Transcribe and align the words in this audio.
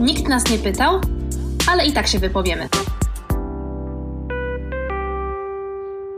Nikt 0.00 0.28
nas 0.28 0.50
nie 0.50 0.58
pytał, 0.58 1.00
ale 1.70 1.86
i 1.86 1.92
tak 1.92 2.06
się 2.06 2.18
wypowiemy. 2.18 2.68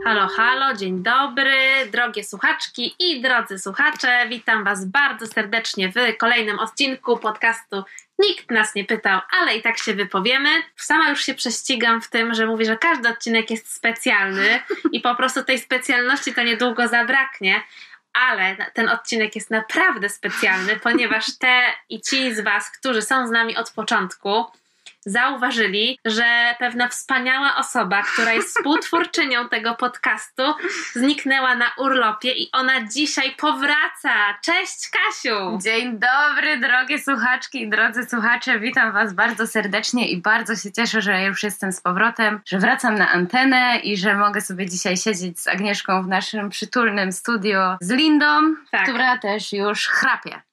Halo, 0.03 0.27
halo, 0.27 0.73
dzień 0.73 1.03
dobry, 1.03 1.57
drogie 1.91 2.23
słuchaczki 2.23 2.95
i 2.99 3.21
drodzy 3.21 3.59
słuchacze. 3.59 4.25
Witam 4.29 4.63
Was 4.63 4.85
bardzo 4.85 5.27
serdecznie 5.27 5.89
w 5.89 6.17
kolejnym 6.17 6.59
odcinku 6.59 7.17
podcastu 7.17 7.83
Nikt 8.19 8.51
nas 8.51 8.75
nie 8.75 8.85
pytał, 8.85 9.21
ale 9.41 9.57
i 9.57 9.61
tak 9.61 9.77
się 9.77 9.93
wypowiemy. 9.93 10.49
Sama 10.75 11.09
już 11.09 11.21
się 11.21 11.33
prześcigam 11.33 12.01
w 12.01 12.09
tym, 12.09 12.33
że 12.33 12.47
mówię, 12.47 12.65
że 12.65 12.77
każdy 12.77 13.09
odcinek 13.09 13.51
jest 13.51 13.73
specjalny 13.75 14.59
i 14.91 15.01
po 15.01 15.15
prostu 15.15 15.43
tej 15.43 15.59
specjalności 15.59 16.33
to 16.33 16.43
niedługo 16.43 16.87
zabraknie. 16.87 17.63
Ale 18.19 18.55
ten 18.73 18.89
odcinek 18.89 19.35
jest 19.35 19.49
naprawdę 19.51 20.09
specjalny, 20.09 20.75
ponieważ 20.75 21.37
te 21.37 21.61
i 21.89 22.01
ci 22.01 22.35
z 22.35 22.39
Was, 22.39 22.71
którzy 22.71 23.01
są 23.01 23.27
z 23.27 23.31
nami 23.31 23.57
od 23.57 23.71
początku, 23.71 24.45
zauważyli, 25.07 25.99
że 26.05 26.55
pewna 26.59 26.87
wspaniała 26.87 27.55
osoba, 27.55 28.01
która 28.01 28.33
jest 28.33 28.49
współtwórczynią 28.57 29.49
tego 29.49 29.75
podcastu, 29.75 30.43
zniknęła 30.93 31.55
na 31.55 31.65
urlopie 31.77 32.31
i 32.31 32.49
ona 32.51 32.87
dzisiaj 32.87 33.35
powraca. 33.35 34.13
Cześć 34.43 34.89
Kasiu! 34.89 35.57
Dzień 35.61 35.99
dobry, 35.99 36.59
drogie 36.59 36.99
słuchaczki 36.99 37.61
i 37.61 37.69
drodzy 37.69 38.05
słuchacze. 38.05 38.59
Witam 38.59 38.91
Was 38.91 39.13
bardzo 39.13 39.47
serdecznie 39.47 40.09
i 40.09 40.21
bardzo 40.21 40.55
się 40.55 40.71
cieszę, 40.71 41.01
że 41.01 41.23
już 41.23 41.43
jestem 41.43 41.71
z 41.71 41.81
powrotem, 41.81 42.41
że 42.45 42.59
wracam 42.59 42.95
na 42.95 43.09
antenę 43.09 43.79
i 43.83 43.97
że 43.97 44.15
mogę 44.15 44.41
sobie 44.41 44.69
dzisiaj 44.69 44.97
siedzieć 44.97 45.39
z 45.39 45.47
Agnieszką 45.47 46.03
w 46.03 46.07
naszym 46.07 46.49
przytulnym 46.49 47.11
studio 47.11 47.77
z 47.81 47.89
Lindą, 47.89 48.55
tak. 48.71 48.83
która 48.83 49.17
też 49.17 49.53
już 49.53 49.87
chrapie. 49.87 50.46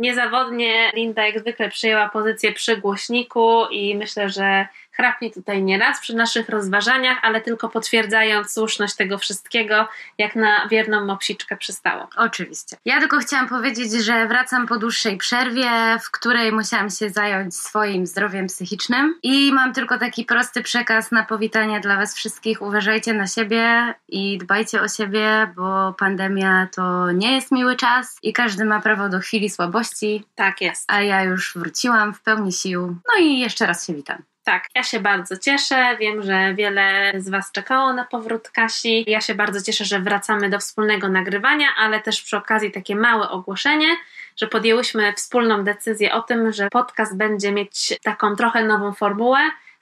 Niezawodnie 0.00 0.90
Linda 0.94 1.26
jak 1.26 1.40
zwykle 1.40 1.68
przyjęła 1.68 2.08
pozycję 2.08 2.52
przy 2.52 2.76
głośniku 2.76 3.66
i 3.70 3.96
myślę, 3.96 4.28
że 4.28 4.66
chrapnie 5.00 5.30
tutaj 5.30 5.62
nie 5.62 5.78
raz 5.78 6.00
przy 6.00 6.16
naszych 6.16 6.48
rozważaniach, 6.48 7.18
ale 7.22 7.40
tylko 7.40 7.68
potwierdzając 7.68 8.52
słuszność 8.52 8.96
tego 8.96 9.18
wszystkiego, 9.18 9.88
jak 10.18 10.36
na 10.36 10.68
wierną 10.68 11.06
mopsiczkę 11.06 11.56
przystało. 11.56 12.08
Oczywiście. 12.16 12.76
Ja 12.84 13.00
tylko 13.00 13.18
chciałam 13.18 13.48
powiedzieć, 13.48 13.92
że 13.92 14.26
wracam 14.28 14.66
po 14.66 14.78
dłuższej 14.78 15.16
przerwie, 15.16 15.70
w 16.02 16.10
której 16.10 16.52
musiałam 16.52 16.90
się 16.90 17.10
zająć 17.10 17.56
swoim 17.56 18.06
zdrowiem 18.06 18.46
psychicznym 18.46 19.18
i 19.22 19.52
mam 19.52 19.72
tylko 19.72 19.98
taki 19.98 20.24
prosty 20.24 20.62
przekaz 20.62 21.12
na 21.12 21.24
powitanie 21.24 21.80
dla 21.80 21.96
Was 21.96 22.14
wszystkich. 22.14 22.62
Uważajcie 22.62 23.14
na 23.14 23.26
siebie 23.26 23.94
i 24.08 24.38
dbajcie 24.38 24.80
o 24.80 24.88
siebie, 24.88 25.52
bo 25.56 25.92
pandemia 25.98 26.68
to 26.74 27.12
nie 27.12 27.34
jest 27.34 27.52
miły 27.52 27.76
czas 27.76 28.18
i 28.22 28.32
każdy 28.32 28.64
ma 28.64 28.80
prawo 28.80 29.08
do 29.08 29.20
chwili 29.20 29.50
słabości. 29.50 30.24
Tak 30.34 30.60
jest. 30.60 30.84
A 30.92 31.02
ja 31.02 31.24
już 31.24 31.52
wróciłam 31.56 32.14
w 32.14 32.20
pełni 32.22 32.52
sił. 32.52 32.96
No 33.08 33.24
i 33.24 33.38
jeszcze 33.38 33.66
raz 33.66 33.86
się 33.86 33.94
witam. 33.94 34.22
Tak, 34.50 34.68
ja 34.74 34.82
się 34.82 35.00
bardzo 35.00 35.38
cieszę. 35.38 35.96
Wiem, 36.00 36.22
że 36.22 36.54
wiele 36.54 37.12
z 37.16 37.28
Was 37.28 37.52
czekało 37.52 37.92
na 37.92 38.04
powrót 38.04 38.50
Kasi. 38.50 39.04
Ja 39.06 39.20
się 39.20 39.34
bardzo 39.34 39.62
cieszę, 39.62 39.84
że 39.84 40.00
wracamy 40.00 40.50
do 40.50 40.58
wspólnego 40.58 41.08
nagrywania, 41.08 41.66
ale 41.78 42.00
też 42.00 42.22
przy 42.22 42.36
okazji 42.36 42.72
takie 42.72 42.96
małe 42.96 43.28
ogłoszenie, 43.28 43.96
że 44.36 44.46
podjęłyśmy 44.46 45.12
wspólną 45.12 45.64
decyzję 45.64 46.14
o 46.14 46.22
tym, 46.22 46.52
że 46.52 46.68
podcast 46.70 47.16
będzie 47.16 47.52
mieć 47.52 47.98
taką 48.02 48.36
trochę 48.36 48.64
nową 48.64 48.92
formułę 48.92 49.40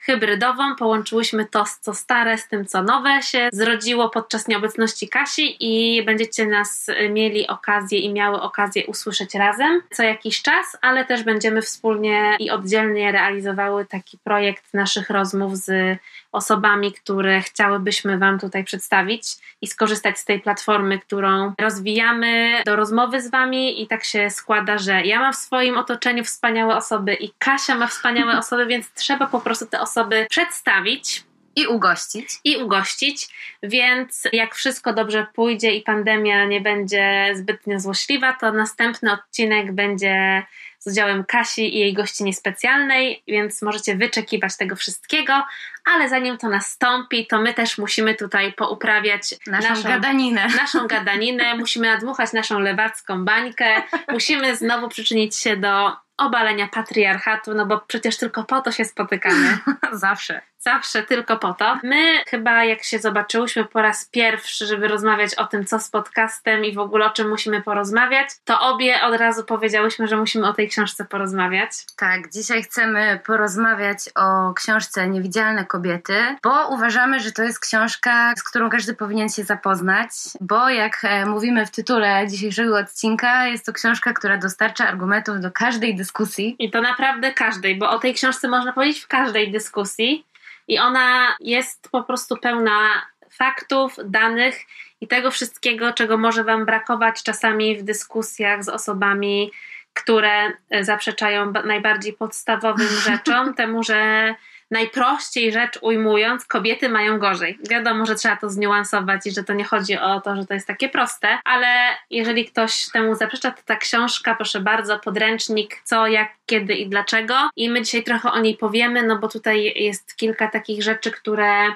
hybrydową. 0.09 0.75
Połączyłyśmy 0.75 1.45
to, 1.45 1.63
co 1.81 1.93
stare, 1.93 2.37
z 2.37 2.47
tym, 2.47 2.65
co 2.65 2.83
nowe 2.83 3.21
się 3.21 3.49
zrodziło 3.53 4.09
podczas 4.09 4.47
nieobecności 4.47 5.09
Kasi 5.09 5.55
i 5.59 6.03
będziecie 6.03 6.45
nas 6.45 6.87
mieli 7.09 7.47
okazję 7.47 7.99
i 7.99 8.13
miały 8.13 8.41
okazję 8.41 8.85
usłyszeć 8.85 9.35
razem 9.35 9.81
co 9.91 10.03
jakiś 10.03 10.41
czas, 10.41 10.77
ale 10.81 11.05
też 11.05 11.23
będziemy 11.23 11.61
wspólnie 11.61 12.35
i 12.39 12.49
oddzielnie 12.49 13.11
realizowały 13.11 13.85
taki 13.85 14.17
projekt 14.17 14.73
naszych 14.73 15.09
rozmów 15.09 15.57
z 15.57 15.99
osobami, 16.31 16.93
które 16.93 17.41
chciałybyśmy 17.41 18.17
Wam 18.17 18.39
tutaj 18.39 18.63
przedstawić 18.63 19.23
i 19.61 19.67
skorzystać 19.67 20.19
z 20.19 20.25
tej 20.25 20.39
platformy, 20.39 20.99
którą 20.99 21.53
rozwijamy 21.59 22.61
do 22.65 22.75
rozmowy 22.75 23.21
z 23.21 23.31
Wami. 23.31 23.81
I 23.81 23.87
tak 23.87 24.03
się 24.03 24.29
składa, 24.29 24.77
że 24.77 25.01
ja 25.01 25.19
mam 25.19 25.33
w 25.33 25.37
swoim 25.37 25.77
otoczeniu 25.77 26.23
wspaniałe 26.23 26.75
osoby 26.75 27.13
i 27.13 27.31
Kasia 27.39 27.75
ma 27.75 27.87
wspaniałe 27.87 28.37
osoby, 28.43 28.65
więc 28.65 28.93
trzeba 28.93 29.27
po 29.27 29.39
prostu 29.39 29.65
te 29.65 29.81
osoby 29.81 30.27
przedstawić. 30.29 31.23
I 31.55 31.67
ugościć. 31.67 32.29
I 32.43 32.57
ugościć, 32.57 33.29
więc 33.63 34.23
jak 34.33 34.55
wszystko 34.55 34.93
dobrze 34.93 35.27
pójdzie 35.33 35.71
i 35.75 35.81
pandemia 35.81 36.45
nie 36.45 36.61
będzie 36.61 37.31
zbytnio 37.35 37.79
złośliwa, 37.79 38.33
to 38.33 38.51
następny 38.51 39.11
odcinek 39.11 39.71
będzie 39.71 40.43
z 40.79 40.87
udziałem 40.87 41.23
Kasi 41.23 41.75
i 41.75 41.79
jej 41.79 41.93
gości 41.93 42.23
niespecjalnej, 42.23 43.23
więc 43.27 43.61
możecie 43.61 43.95
wyczekiwać 43.95 44.57
tego 44.57 44.75
wszystkiego, 44.75 45.43
ale 45.85 46.09
zanim 46.09 46.37
to 46.37 46.49
nastąpi, 46.49 47.27
to 47.27 47.41
my 47.41 47.53
też 47.53 47.77
musimy 47.77 48.15
tutaj 48.15 48.53
pouprawiać 48.53 49.35
naszą, 49.47 49.69
naszą 49.69 49.83
gadaninę. 49.83 50.47
Naszą 50.47 50.87
gadaninę, 50.87 51.55
musimy 51.55 51.87
nadmuchać 51.87 52.33
naszą 52.33 52.59
lewacką 52.59 53.25
bańkę, 53.25 53.83
musimy 54.11 54.55
znowu 54.55 54.89
przyczynić 54.89 55.35
się 55.35 55.57
do 55.57 55.91
obalenia 56.17 56.67
patriarchatu, 56.67 57.53
no 57.53 57.65
bo 57.65 57.79
przecież 57.87 58.17
tylko 58.17 58.43
po 58.43 58.61
to 58.61 58.71
się 58.71 58.85
spotykamy. 58.85 59.57
Zawsze. 59.91 60.41
Zawsze 60.61 61.03
tylko 61.03 61.37
po 61.37 61.53
to. 61.53 61.79
My 61.83 62.23
chyba 62.27 62.63
jak 62.63 62.83
się 62.83 62.99
zobaczyłyśmy 62.99 63.65
po 63.65 63.81
raz 63.81 64.05
pierwszy, 64.05 64.65
żeby 64.65 64.87
rozmawiać 64.87 65.35
o 65.35 65.47
tym, 65.47 65.65
co 65.65 65.79
z 65.79 65.89
podcastem 65.89 66.65
i 66.65 66.73
w 66.73 66.79
ogóle 66.79 67.05
o 67.05 67.09
czym 67.09 67.29
musimy 67.29 67.61
porozmawiać, 67.61 68.29
to 68.45 68.59
obie 68.59 69.01
od 69.01 69.15
razu 69.15 69.43
powiedziałyśmy, 69.43 70.07
że 70.07 70.17
musimy 70.17 70.47
o 70.47 70.53
tej 70.53 70.69
książce 70.69 71.05
porozmawiać. 71.05 71.71
Tak, 71.97 72.31
dzisiaj 72.31 72.63
chcemy 72.63 73.19
porozmawiać 73.25 73.97
o 74.15 74.53
książce 74.53 75.07
Niewidzialne 75.07 75.65
kobiety, 75.65 76.13
bo 76.43 76.69
uważamy, 76.69 77.19
że 77.19 77.31
to 77.31 77.43
jest 77.43 77.59
książka, 77.59 78.33
z 78.37 78.43
którą 78.43 78.69
każdy 78.69 78.93
powinien 78.93 79.29
się 79.29 79.43
zapoznać, 79.43 80.09
bo 80.41 80.69
jak 80.69 81.01
e, 81.03 81.25
mówimy 81.25 81.65
w 81.65 81.71
tytule 81.71 82.27
dzisiejszego 82.27 82.77
odcinka, 82.77 83.47
jest 83.47 83.65
to 83.65 83.73
książka, 83.73 84.13
która 84.13 84.37
dostarcza 84.37 84.87
argumentów 84.87 85.39
do 85.39 85.51
każdej 85.51 85.95
dyskusji. 85.95 86.55
I 86.59 86.71
to 86.71 86.81
naprawdę 86.81 87.33
każdej, 87.33 87.77
bo 87.77 87.89
o 87.89 87.99
tej 87.99 88.13
książce 88.13 88.47
można 88.47 88.73
powiedzieć 88.73 88.99
w 88.99 89.07
każdej 89.07 89.51
dyskusji 89.51 90.25
i 90.69 90.79
ona 90.79 91.35
jest 91.39 91.89
po 91.91 92.03
prostu 92.03 92.37
pełna 92.37 93.05
faktów, 93.31 93.95
danych 94.05 94.59
i 95.01 95.07
tego 95.07 95.31
wszystkiego, 95.31 95.93
czego 95.93 96.17
może 96.17 96.43
Wam 96.43 96.65
brakować 96.65 97.23
czasami 97.23 97.77
w 97.77 97.83
dyskusjach 97.83 98.63
z 98.63 98.69
osobami, 98.69 99.51
które 99.93 100.51
zaprzeczają 100.81 101.53
najbardziej 101.65 102.13
podstawowym 102.13 102.87
rzeczom, 103.07 103.53
temu, 103.53 103.83
że 103.83 104.35
najprościej 104.71 105.51
rzecz 105.51 105.79
ujmując, 105.81 106.45
kobiety 106.45 106.89
mają 106.89 107.19
gorzej. 107.19 107.59
Wiadomo, 107.69 108.05
że 108.05 108.15
trzeba 108.15 108.35
to 108.35 108.49
zniuansować 108.49 109.25
i 109.25 109.31
że 109.31 109.43
to 109.43 109.53
nie 109.53 109.63
chodzi 109.63 109.97
o 109.97 110.21
to, 110.21 110.35
że 110.35 110.45
to 110.45 110.53
jest 110.53 110.67
takie 110.67 110.89
proste, 110.89 111.39
ale 111.43 111.67
jeżeli 112.09 112.45
ktoś 112.45 112.91
temu 112.91 113.15
zaprzecza, 113.15 113.51
to 113.51 113.61
ta 113.65 113.75
książka, 113.75 114.35
proszę 114.35 114.59
bardzo, 114.59 114.99
podręcznik, 114.99 115.81
co, 115.83 116.07
jak, 116.07 116.29
kiedy 116.45 116.73
i 116.73 116.89
dlaczego. 116.89 117.49
I 117.55 117.69
my 117.69 117.81
dzisiaj 117.81 118.03
trochę 118.03 118.31
o 118.31 118.39
niej 118.39 118.57
powiemy, 118.57 119.03
no 119.03 119.19
bo 119.19 119.27
tutaj 119.27 119.73
jest 119.75 120.15
kilka 120.15 120.47
takich 120.47 120.83
rzeczy, 120.83 121.11
które 121.11 121.71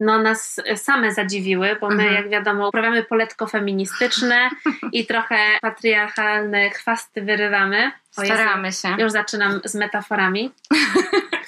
no, 0.00 0.22
nas 0.22 0.60
same 0.76 1.12
zadziwiły, 1.12 1.76
bo 1.80 1.88
my, 1.88 2.02
mhm. 2.02 2.14
jak 2.14 2.28
wiadomo, 2.28 2.68
uprawiamy 2.68 3.02
poletko 3.02 3.46
feministyczne 3.46 4.50
i 4.92 5.06
trochę 5.10 5.36
patriarchalne 5.62 6.70
chwasty 6.70 7.22
wyrywamy. 7.22 7.92
Staramy 8.10 8.72
się. 8.72 8.88
Już 8.98 9.12
zaczynam 9.12 9.60
z 9.64 9.74
metaforami. 9.74 10.50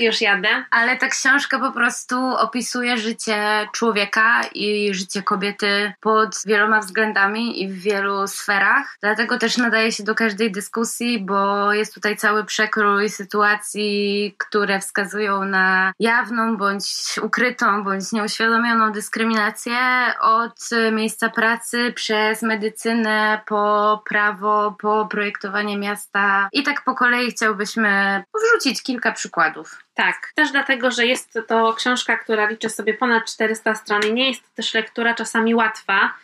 Już 0.00 0.20
jadę. 0.20 0.64
Ale 0.70 0.96
ta 0.96 1.08
książka 1.08 1.58
po 1.58 1.72
prostu 1.72 2.16
opisuje 2.36 2.98
życie 2.98 3.68
człowieka 3.72 4.40
i 4.54 4.94
życie 4.94 5.22
kobiety 5.22 5.92
pod 6.00 6.42
wieloma 6.46 6.80
względami 6.80 7.62
i 7.62 7.68
w 7.68 7.80
wielu 7.80 8.28
sferach. 8.28 8.96
Dlatego 9.00 9.38
też 9.38 9.56
nadaje 9.56 9.92
się 9.92 10.04
do 10.04 10.14
każdej 10.14 10.52
dyskusji, 10.52 11.18
bo 11.18 11.72
jest 11.72 11.94
tutaj 11.94 12.16
cały 12.16 12.44
przekrój 12.44 13.10
sytuacji, 13.10 14.34
które 14.38 14.80
wskazują 14.80 15.44
na 15.44 15.92
jawną 15.98 16.56
bądź 16.56 17.18
ukrytą, 17.22 17.84
bądź 17.84 18.12
nieuświadomioną 18.12 18.92
dyskryminację 18.92 19.78
od 20.20 20.68
miejsca 20.92 21.28
pracy 21.28 21.92
przez 21.92 22.42
medycynę 22.42 23.40
po 23.46 24.02
prawo, 24.08 24.76
po 24.80 25.06
projektowanie 25.10 25.78
miasta. 25.78 26.48
I 26.52 26.62
tak 26.62 26.84
po 26.84 26.94
kolei 26.94 27.30
chciałbyśmy 27.30 28.22
wrzucić 28.34 28.82
kilka 28.82 29.12
przykładów. 29.12 29.59
Tak, 29.94 30.32
też 30.34 30.50
dlatego, 30.50 30.90
że 30.90 31.06
jest 31.06 31.38
to 31.48 31.74
książka, 31.74 32.16
która 32.16 32.48
liczy 32.48 32.70
sobie 32.70 32.94
ponad 32.94 33.24
400 33.24 33.74
stron 33.74 34.02
i 34.08 34.12
nie 34.12 34.28
jest 34.28 34.42
to 34.42 34.48
też 34.54 34.74
lektura 34.74 35.14
czasami 35.14 35.54
łatwa, 35.54 36.14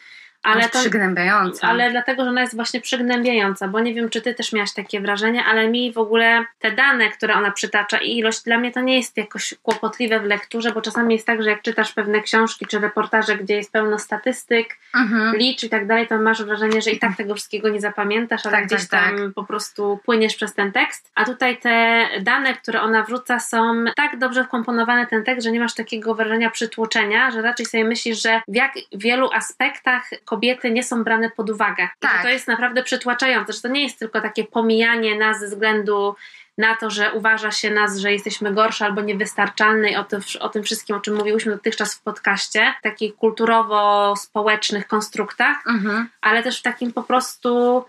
ale 0.47 0.69
to, 0.69 0.79
przygnębiająca. 0.79 1.69
Ale 1.69 1.91
dlatego, 1.91 2.25
że 2.25 2.31
ona 2.31 2.41
jest 2.41 2.55
właśnie 2.57 2.81
przygnębiająca, 2.81 3.69
bo 3.69 3.81
nie 3.81 3.95
wiem, 3.95 4.11
czy 4.11 4.23
ty 4.23 4.35
też 4.35 4.53
miałaś 4.53 4.73
takie 4.75 5.01
wrażenie, 5.01 5.45
ale 5.45 5.69
mi 5.69 5.93
w 5.93 5.99
ogóle 5.99 6.45
te 6.59 6.73
dane, 6.73 7.09
które 7.11 7.35
ona 7.35 7.51
przytacza 7.51 7.99
i 7.99 8.19
ilość 8.19 8.43
dla 8.43 8.59
mnie 8.59 8.73
to 8.73 8.81
nie 8.81 8.97
jest 8.97 9.17
jakoś 9.17 9.55
kłopotliwe 9.63 10.21
w 10.21 10.25
lekturze, 10.25 10.73
bo 10.73 10.83
czasami 10.83 11.15
jest 11.15 11.27
tak, 11.27 11.43
że 11.43 11.51
jak 11.51 11.63
czytasz 11.63 11.93
pewne 11.93 12.23
książki 12.23 12.67
czy 12.67 12.79
reportaże, 12.79 13.37
gdzie 13.37 13.57
jest 13.57 13.73
pełno 13.73 13.99
statystyk, 13.99 14.79
mhm. 14.95 15.37
licz 15.37 15.63
i 15.65 15.69
tak 15.69 15.87
dalej, 15.87 16.07
to 16.07 16.19
masz 16.19 16.43
wrażenie, 16.43 16.83
że 16.83 16.91
i 16.91 16.99
tak 16.99 17.17
tego 17.17 17.35
wszystkiego 17.35 17.69
nie 17.69 17.81
zapamiętasz, 17.81 18.47
ale 18.47 18.57
tak, 18.57 18.67
gdzieś 18.67 18.89
tak, 18.89 19.05
tam 19.05 19.19
tak. 19.19 19.35
po 19.35 19.45
prostu 19.45 20.01
płyniesz 20.05 20.37
przez 20.37 20.55
ten 20.55 20.73
tekst. 20.73 21.11
A 21.15 21.25
tutaj 21.25 21.57
te 21.57 22.07
dane, 22.21 22.55
które 22.55 22.81
ona 22.81 23.03
wrzuca, 23.03 23.39
są 23.39 23.85
tak 23.97 24.19
dobrze 24.19 24.45
wkomponowane 24.45 25.07
ten 25.07 25.25
tekst, 25.25 25.45
że 25.45 25.53
nie 25.53 25.61
masz 25.61 25.75
takiego 25.75 26.15
wrażenia 26.15 26.51
przytłoczenia, 26.51 27.31
że 27.31 27.43
raczej 27.43 27.67
sobie 27.67 27.85
myślisz, 27.85 28.23
że 28.23 28.41
w 28.49 28.55
jak 28.55 28.73
wielu 28.93 29.33
aspektach 29.33 30.11
kobiety 30.37 30.71
nie 30.71 30.83
są 30.83 31.05
brane 31.05 31.31
pod 31.31 31.51
uwagę. 31.51 31.89
Tak. 32.01 32.23
to 32.23 32.29
jest 32.29 32.49
naprawdę 32.49 32.83
przytłaczające, 32.83 33.53
że 33.53 33.61
to 33.61 33.69
nie 33.69 33.83
jest 33.83 33.99
tylko 33.99 34.21
takie 34.21 34.45
pomijanie 34.45 35.19
nas 35.19 35.41
ze 35.41 35.47
względu 35.47 36.15
na 36.59 36.77
to, 36.77 36.91
że 36.91 37.13
uważa 37.13 37.51
się 37.51 37.71
nas, 37.71 37.99
że 37.99 38.13
jesteśmy 38.13 38.55
gorsze 38.55 38.85
albo 38.85 39.01
niewystarczalne 39.01 39.91
i 39.91 39.97
o, 39.97 40.05
to, 40.05 40.17
o 40.41 40.49
tym 40.49 40.63
wszystkim, 40.63 40.97
o 40.97 41.01
czym 41.01 41.17
mówiłyśmy 41.17 41.53
dotychczas 41.53 41.95
w 41.95 42.03
podcaście, 42.03 42.75
takich 42.83 43.17
kulturowo-społecznych 43.17 44.87
konstruktach, 44.87 45.57
mhm. 45.67 46.09
ale 46.21 46.43
też 46.43 46.59
w 46.59 46.63
takim 46.63 46.93
po 46.93 47.03
prostu 47.03 47.85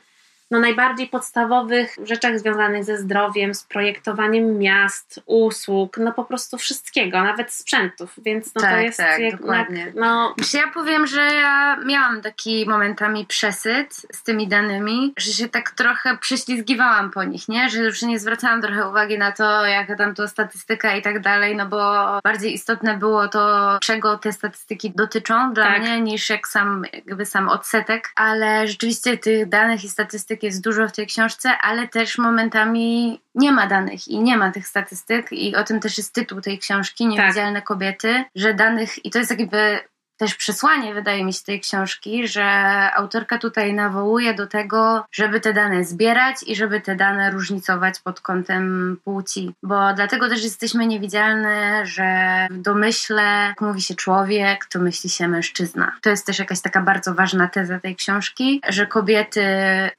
no, 0.51 0.59
najbardziej 0.59 1.07
podstawowych 1.07 1.95
rzeczach 2.03 2.39
związanych 2.39 2.83
ze 2.83 2.97
zdrowiem, 2.97 3.53
z 3.53 3.63
projektowaniem 3.63 4.57
miast, 4.57 5.21
usług, 5.25 5.97
no 5.97 6.13
po 6.13 6.25
prostu 6.25 6.57
wszystkiego, 6.57 7.23
nawet 7.23 7.53
sprzętów, 7.53 8.13
więc 8.17 8.55
no 8.55 8.61
tak, 8.61 8.71
to 8.71 8.77
jest 8.77 8.97
tak, 8.97 9.19
jednak, 9.19 9.41
dokładnie. 9.41 9.94
no... 9.95 10.35
Ja 10.53 10.67
powiem, 10.67 11.07
że 11.07 11.21
ja 11.21 11.77
miałam 11.85 12.21
taki 12.21 12.65
momentami 12.69 13.25
przesyt 13.25 13.94
z 14.11 14.23
tymi 14.23 14.47
danymi, 14.47 15.13
że 15.17 15.31
się 15.31 15.49
tak 15.49 15.71
trochę 15.71 16.17
prześlizgiwałam 16.17 17.11
po 17.11 17.23
nich, 17.23 17.49
nie? 17.49 17.69
Że 17.69 17.79
już 17.79 18.01
nie 18.01 18.19
zwracałam 18.19 18.61
trochę 18.61 18.89
uwagi 18.89 19.17
na 19.17 19.31
to, 19.31 19.65
jaka 19.65 19.95
tam 19.95 20.15
to 20.15 20.27
statystyka 20.27 20.95
i 20.95 21.01
tak 21.01 21.19
dalej, 21.19 21.55
no 21.55 21.65
bo 21.65 21.79
bardziej 22.23 22.53
istotne 22.53 22.97
było 22.97 23.27
to, 23.27 23.77
czego 23.81 24.17
te 24.17 24.33
statystyki 24.33 24.91
dotyczą 24.91 25.53
dla 25.53 25.65
tak. 25.65 25.81
mnie, 25.81 26.01
niż 26.01 26.29
jak 26.29 26.47
sam, 26.47 26.83
jakby 26.94 27.25
sam 27.25 27.49
odsetek, 27.49 28.11
ale 28.15 28.67
rzeczywiście 28.67 29.17
tych 29.17 29.49
danych 29.49 29.83
i 29.83 29.89
statystyk 29.89 30.37
statystyk 30.38 30.44
jest 30.44 30.63
dużo 30.63 30.88
w 30.88 30.92
tej 30.92 31.07
książce, 31.07 31.57
ale 31.62 31.88
też 31.88 32.18
momentami 32.18 33.22
nie 33.36 33.51
ma 33.51 33.68
danych 33.68 34.07
i 34.07 34.19
nie 34.19 34.38
ma 34.38 34.51
tych 34.51 34.68
statystyk 34.68 35.31
i 35.31 35.56
o 35.56 35.63
tym 35.63 35.80
też 35.80 35.98
jest 35.98 36.13
tytuł 36.13 36.42
tej 36.42 36.60
książki, 36.60 37.07
Niewidzialne 37.07 37.60
tak. 37.60 37.68
kobiety, 37.68 38.24
że 38.36 38.54
danych, 38.54 39.06
i 39.06 39.10
to 39.12 39.19
jest 39.19 39.31
jakby 39.31 39.80
też 40.18 40.36
przesłanie, 40.36 40.94
wydaje 40.94 41.25
mi 41.25 41.34
się, 41.34 41.44
tej 41.46 41.60
książki, 41.60 42.28
że 42.28 42.46
autorka 42.94 43.38
tutaj 43.38 43.74
nawołuje 43.74 44.34
do 44.34 44.48
tego, 44.48 45.06
żeby 45.12 45.40
te 45.40 45.54
dane 45.54 45.84
zbierać 45.84 46.36
i 46.48 46.56
żeby 46.56 46.81
te 46.81 46.96
dane 46.96 47.31
różnicować 47.31 48.00
pod 48.00 48.22
kątem 48.22 48.98
płci. 49.04 49.54
Bo 49.64 49.94
dlatego 49.94 50.30
też 50.30 50.44
jesteśmy 50.44 50.88
niewidzialne, 50.88 51.86
że 51.86 52.08
w 52.52 52.62
domyśle, 52.62 53.24
jak 53.24 53.62
mówi 53.62 53.81
się 53.81 53.96
człowiek, 53.96 54.66
to 54.66 54.80
myśli 54.80 55.10
się 55.10 55.28
mężczyzna. 55.28 55.92
To 56.02 56.10
jest 56.10 56.25
też 56.25 56.40
jakaś 56.40 56.62
taka 56.62 56.81
bardzo 56.81 57.14
ważna 57.14 57.48
teza 57.48 57.80
tej 57.80 57.96
książki, 57.96 58.62
że 58.69 58.86
kobiety, 58.86 59.46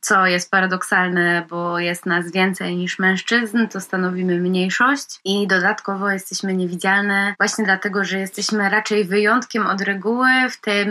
co 0.01 0.27
jest 0.27 0.51
paradoksalne, 0.51 1.47
bo 1.49 1.79
jest 1.79 2.07
nas 2.07 2.33
więcej 2.33 2.77
niż 2.77 2.99
mężczyzn, 2.99 3.67
to 3.69 3.81
stanowimy 3.81 4.39
mniejszość 4.41 5.21
i 5.25 5.47
dodatkowo 5.47 6.11
jesteśmy 6.11 6.55
niewidzialne 6.55 7.35
właśnie 7.39 7.65
dlatego, 7.65 8.05
że 8.05 8.19
jesteśmy 8.19 8.71
raczej 8.71 9.05
wyjątkiem 9.05 9.67
od 9.67 9.81
reguły 9.81 10.08
reguły 10.09 10.51
w 10.51 10.61
tym 10.61 10.91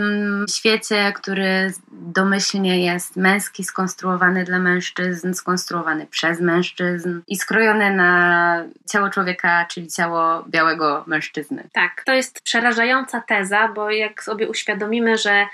świecie, 0.50 1.12
który 1.14 1.72
domyślnie 1.92 2.84
jest 2.84 3.16
męski, 3.16 3.64
skonstruowany 3.64 4.44
dla 4.44 4.58
mężczyzn, 4.58 5.34
skonstruowany 5.34 6.06
przez 6.06 6.40
mężczyzn 6.40 7.20
i 7.26 7.36
skrojony 7.36 7.90
na 7.90 8.64
ciało 8.90 9.10
człowieka, 9.10 9.66
czyli 9.70 9.88
ciało 9.88 10.44
białego 10.48 11.04
mężczyzny. 11.06 11.68
Tak, 11.72 12.02
to 12.06 12.12
jest 12.12 12.42
przerażająca 12.42 13.20
teza, 13.20 13.68
bo 13.68 13.90
jak 13.90 14.22
sobie 14.22 14.48
uświadomimy, 14.48 15.18
że 15.18 15.46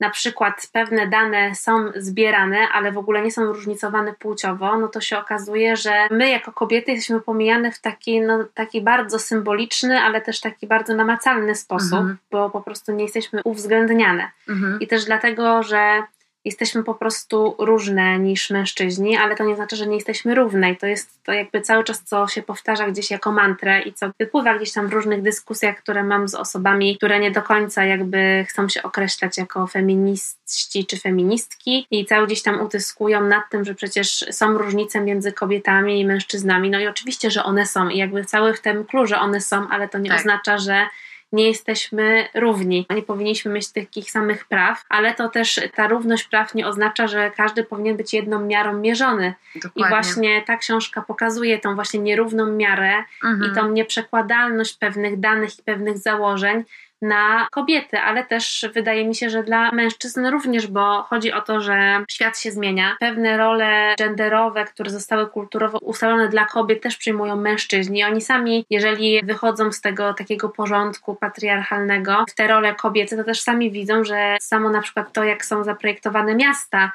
na 0.00 0.10
przykład 0.10 0.68
pewne 0.72 1.08
dane 1.08 1.54
są 1.54 1.92
zbierane, 1.96 2.68
ale 2.72 2.92
w 2.92 2.98
ogóle 2.98 3.22
nie 3.22 3.30
są 3.30 3.44
różnicowane 3.44 4.12
płciowo, 4.12 4.78
no 4.78 4.88
to 4.88 5.00
się 5.00 5.18
okazuje, 5.18 5.76
że 5.76 6.08
my 6.10 6.30
jako 6.30 6.52
kobiety 6.52 6.92
jesteśmy 6.92 7.20
pomijane 7.20 7.72
w 7.72 7.80
taki, 7.80 8.20
no, 8.20 8.44
taki 8.54 8.82
bardzo 8.82 9.18
symboliczny, 9.18 10.00
ale 10.00 10.20
też 10.20 10.40
taki 10.40 10.66
bardzo 10.66 10.94
namacalny 10.94 11.54
sposób, 11.54 11.98
mhm. 11.98 12.16
bo 12.30 12.50
po 12.50 12.60
prostu 12.60 12.92
nie 12.92 13.04
jesteśmy 13.04 13.40
uwzględniane. 13.44 14.30
Mhm. 14.48 14.80
I 14.80 14.86
też 14.86 15.04
dlatego, 15.04 15.62
że 15.62 16.02
jesteśmy 16.46 16.84
po 16.84 16.94
prostu 16.94 17.54
różne 17.58 18.18
niż 18.18 18.50
mężczyźni, 18.50 19.16
ale 19.16 19.36
to 19.36 19.44
nie 19.44 19.56
znaczy, 19.56 19.76
że 19.76 19.86
nie 19.86 19.94
jesteśmy 19.94 20.34
równe 20.34 20.72
i 20.72 20.76
to 20.76 20.86
jest 20.86 21.24
to 21.24 21.32
jakby 21.32 21.60
cały 21.60 21.84
czas, 21.84 22.02
co 22.02 22.28
się 22.28 22.42
powtarza 22.42 22.90
gdzieś 22.90 23.10
jako 23.10 23.32
mantrę 23.32 23.82
i 23.82 23.92
co 23.92 24.10
wypływa 24.20 24.54
gdzieś 24.54 24.72
tam 24.72 24.88
w 24.88 24.92
różnych 24.92 25.22
dyskusjach, 25.22 25.76
które 25.76 26.04
mam 26.04 26.28
z 26.28 26.34
osobami, 26.34 26.96
które 26.96 27.20
nie 27.20 27.30
do 27.30 27.42
końca 27.42 27.84
jakby 27.84 28.46
chcą 28.48 28.68
się 28.68 28.82
określać 28.82 29.38
jako 29.38 29.66
feministi 29.66 30.86
czy 30.86 30.96
feministki 30.96 31.86
i 31.90 32.06
cały 32.06 32.26
gdzieś 32.26 32.42
tam 32.42 32.60
utyskują 32.60 33.20
nad 33.20 33.50
tym, 33.50 33.64
że 33.64 33.74
przecież 33.74 34.24
są 34.30 34.58
różnice 34.58 35.00
między 35.00 35.32
kobietami 35.32 36.00
i 36.00 36.06
mężczyznami. 36.06 36.70
No 36.70 36.80
i 36.80 36.86
oczywiście, 36.86 37.30
że 37.30 37.44
one 37.44 37.66
są 37.66 37.88
i 37.88 37.98
jakby 37.98 38.24
cały 38.24 38.54
w 38.54 38.60
tym 38.60 38.84
kluże 38.84 39.20
one 39.20 39.40
są, 39.40 39.68
ale 39.68 39.88
to 39.88 39.98
nie 39.98 40.10
tak. 40.10 40.18
oznacza, 40.18 40.58
że 40.58 40.86
nie 41.32 41.48
jesteśmy 41.48 42.28
równi. 42.34 42.86
Nie 42.90 43.02
powinniśmy 43.02 43.52
mieć 43.52 43.72
takich 43.72 44.10
samych 44.10 44.44
praw, 44.44 44.84
ale 44.88 45.14
to 45.14 45.28
też 45.28 45.60
ta 45.74 45.88
równość 45.88 46.24
praw 46.24 46.54
nie 46.54 46.66
oznacza, 46.66 47.06
że 47.06 47.30
każdy 47.30 47.64
powinien 47.64 47.96
być 47.96 48.14
jedną 48.14 48.40
miarą 48.40 48.78
mierzony. 48.78 49.34
Dokładnie. 49.54 49.86
I 49.86 49.88
właśnie 49.88 50.42
ta 50.42 50.56
książka 50.56 51.02
pokazuje 51.02 51.58
tą 51.58 51.74
właśnie 51.74 52.00
nierówną 52.00 52.46
miarę 52.46 53.04
mhm. 53.24 53.52
i 53.52 53.54
tą 53.54 53.70
nieprzekładalność 53.70 54.76
pewnych 54.76 55.20
danych 55.20 55.58
i 55.58 55.62
pewnych 55.62 55.98
założeń 55.98 56.64
na 57.02 57.46
kobiety, 57.50 57.98
ale 57.98 58.24
też 58.24 58.66
wydaje 58.74 59.08
mi 59.08 59.14
się, 59.14 59.30
że 59.30 59.42
dla 59.42 59.70
mężczyzn 59.70 60.26
również, 60.26 60.66
bo 60.66 61.02
chodzi 61.02 61.32
o 61.32 61.40
to, 61.40 61.60
że 61.60 62.04
świat 62.10 62.38
się 62.38 62.50
zmienia. 62.50 62.96
Pewne 63.00 63.36
role 63.36 63.94
genderowe, 63.98 64.64
które 64.64 64.90
zostały 64.90 65.26
kulturowo 65.26 65.78
ustalone 65.78 66.28
dla 66.28 66.44
kobiet, 66.44 66.82
też 66.82 66.96
przyjmują 66.96 67.36
mężczyźni. 67.36 68.04
Oni 68.04 68.20
sami, 68.20 68.66
jeżeli 68.70 69.22
wychodzą 69.24 69.72
z 69.72 69.80
tego 69.80 70.14
takiego 70.14 70.48
porządku 70.48 71.14
patriarchalnego 71.14 72.24
w 72.28 72.34
te 72.34 72.46
role 72.48 72.74
kobiece, 72.74 73.16
to 73.16 73.24
też 73.24 73.40
sami 73.40 73.70
widzą, 73.70 74.04
że 74.04 74.36
samo 74.40 74.70
na 74.70 74.82
przykład 74.82 75.12
to, 75.12 75.24
jak 75.24 75.44
są 75.44 75.64
zaprojektowane 75.64 76.34
miasta, 76.34 76.92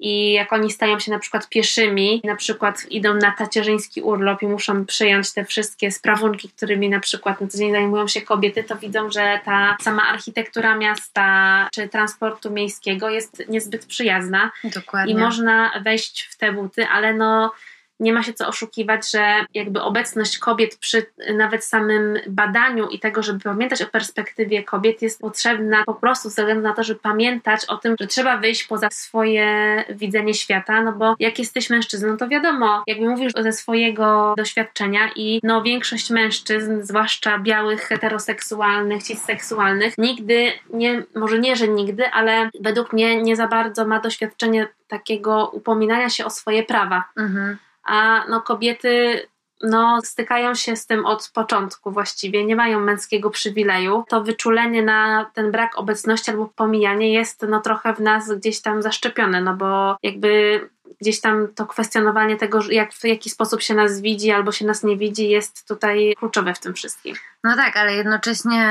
i 0.00 0.32
jak 0.32 0.52
oni 0.52 0.70
stają 0.70 0.98
się 0.98 1.10
na 1.12 1.18
przykład 1.18 1.48
pieszymi, 1.48 2.20
na 2.24 2.36
przykład 2.36 2.86
idą 2.90 3.14
na 3.14 3.32
tacierzyński 3.32 4.02
urlop 4.02 4.42
i 4.42 4.46
muszą 4.46 4.86
przyjąć 4.86 5.32
te 5.32 5.44
wszystkie 5.44 5.90
sprawunki, 5.90 6.48
którymi 6.48 6.88
na 6.88 7.00
przykład 7.00 7.40
na 7.40 7.48
co 7.48 7.58
dzień 7.58 7.72
zajmują 7.72 8.08
się 8.08 8.22
kobiety, 8.22 8.64
to 8.64 8.76
widzą, 8.76 9.10
że 9.10 9.40
ta 9.44 9.76
sama 9.80 10.02
architektura 10.02 10.76
miasta 10.76 11.68
czy 11.72 11.88
transportu 11.88 12.50
miejskiego 12.50 13.10
jest 13.10 13.42
niezbyt 13.48 13.86
przyjazna 13.86 14.50
Dokładnie. 14.64 15.12
i 15.12 15.16
można 15.16 15.70
wejść 15.84 16.28
w 16.30 16.36
te 16.36 16.52
buty, 16.52 16.86
ale 16.86 17.14
no 17.14 17.52
nie 18.00 18.12
ma 18.12 18.22
się 18.22 18.32
co 18.32 18.48
oszukiwać, 18.48 19.10
że 19.10 19.44
jakby 19.54 19.82
obecność 19.82 20.38
kobiet 20.38 20.76
przy 20.76 21.06
nawet 21.34 21.64
samym 21.64 22.18
badaniu 22.26 22.88
i 22.88 22.98
tego, 22.98 23.22
żeby 23.22 23.40
pamiętać 23.40 23.82
o 23.82 23.86
perspektywie 23.86 24.62
kobiet 24.62 25.02
jest 25.02 25.20
potrzebna 25.20 25.84
po 25.86 25.94
prostu 25.94 26.30
ze 26.30 26.42
względu 26.42 26.62
na 26.62 26.72
to, 26.72 26.84
żeby 26.84 27.00
pamiętać 27.00 27.64
o 27.64 27.76
tym, 27.76 27.96
że 28.00 28.06
trzeba 28.06 28.36
wyjść 28.36 28.64
poza 28.64 28.88
swoje 28.90 29.84
widzenie 29.88 30.34
świata, 30.34 30.82
no 30.82 30.92
bo 30.92 31.14
jak 31.18 31.38
jesteś 31.38 31.70
mężczyzną, 31.70 32.16
to 32.16 32.28
wiadomo, 32.28 32.82
jakby 32.86 33.08
mówisz 33.08 33.32
ze 33.38 33.52
swojego 33.52 34.34
doświadczenia 34.36 35.10
i 35.16 35.40
no 35.42 35.62
większość 35.62 36.10
mężczyzn, 36.10 36.82
zwłaszcza 36.82 37.38
białych, 37.38 37.80
heteroseksualnych, 37.80 39.02
cisseksualnych, 39.02 39.98
nigdy, 39.98 40.52
nie, 40.72 41.02
może 41.14 41.38
nie, 41.38 41.56
że 41.56 41.68
nigdy, 41.68 42.10
ale 42.10 42.50
według 42.60 42.92
mnie 42.92 43.22
nie 43.22 43.36
za 43.36 43.46
bardzo 43.46 43.86
ma 43.86 44.00
doświadczenie 44.00 44.68
takiego 44.88 45.50
upominania 45.52 46.10
się 46.10 46.24
o 46.24 46.30
swoje 46.30 46.62
prawa. 46.62 47.04
Mhm 47.16 47.58
a 47.84 48.24
no 48.28 48.40
kobiety 48.40 49.22
no, 49.62 50.00
stykają 50.04 50.54
się 50.54 50.76
z 50.76 50.86
tym 50.86 51.06
od 51.06 51.30
początku 51.34 51.90
właściwie, 51.90 52.44
nie 52.44 52.56
mają 52.56 52.80
męskiego 52.80 53.30
przywileju. 53.30 54.04
To 54.08 54.22
wyczulenie 54.22 54.82
na 54.82 55.30
ten 55.34 55.50
brak 55.50 55.78
obecności 55.78 56.30
albo 56.30 56.46
pomijanie 56.56 57.12
jest 57.12 57.46
no, 57.48 57.60
trochę 57.60 57.94
w 57.94 58.00
nas 58.00 58.32
gdzieś 58.32 58.60
tam 58.60 58.82
zaszczepione, 58.82 59.40
no 59.40 59.54
bo 59.56 59.96
jakby 60.02 60.60
gdzieś 61.00 61.20
tam 61.20 61.48
to 61.54 61.66
kwestionowanie 61.66 62.36
tego, 62.36 62.60
jak, 62.70 62.92
w 62.92 63.04
jaki 63.04 63.30
sposób 63.30 63.62
się 63.62 63.74
nas 63.74 64.00
widzi 64.00 64.30
albo 64.30 64.52
się 64.52 64.66
nas 64.66 64.82
nie 64.82 64.96
widzi, 64.96 65.28
jest 65.28 65.68
tutaj 65.68 66.14
kluczowe 66.18 66.54
w 66.54 66.60
tym 66.60 66.74
wszystkim. 66.74 67.16
No 67.44 67.56
tak, 67.56 67.76
ale 67.76 67.94
jednocześnie 67.94 68.64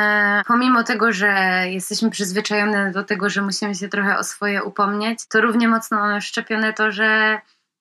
pomimo 0.48 0.84
tego, 0.84 1.12
że 1.12 1.64
jesteśmy 1.70 2.10
przyzwyczajone 2.10 2.92
do 2.92 3.04
tego, 3.04 3.30
że 3.30 3.42
musimy 3.42 3.76
się 3.76 3.90
trochę 3.90 4.18
o 4.18 4.24
swoje 4.24 4.64
upomnieć, 4.64 5.20
to 5.28 5.42
równie 5.42 5.68
mocno 5.68 6.00
mamy 6.00 6.22
szczepione 6.22 6.74
to, 6.74 6.92
że 6.92 7.40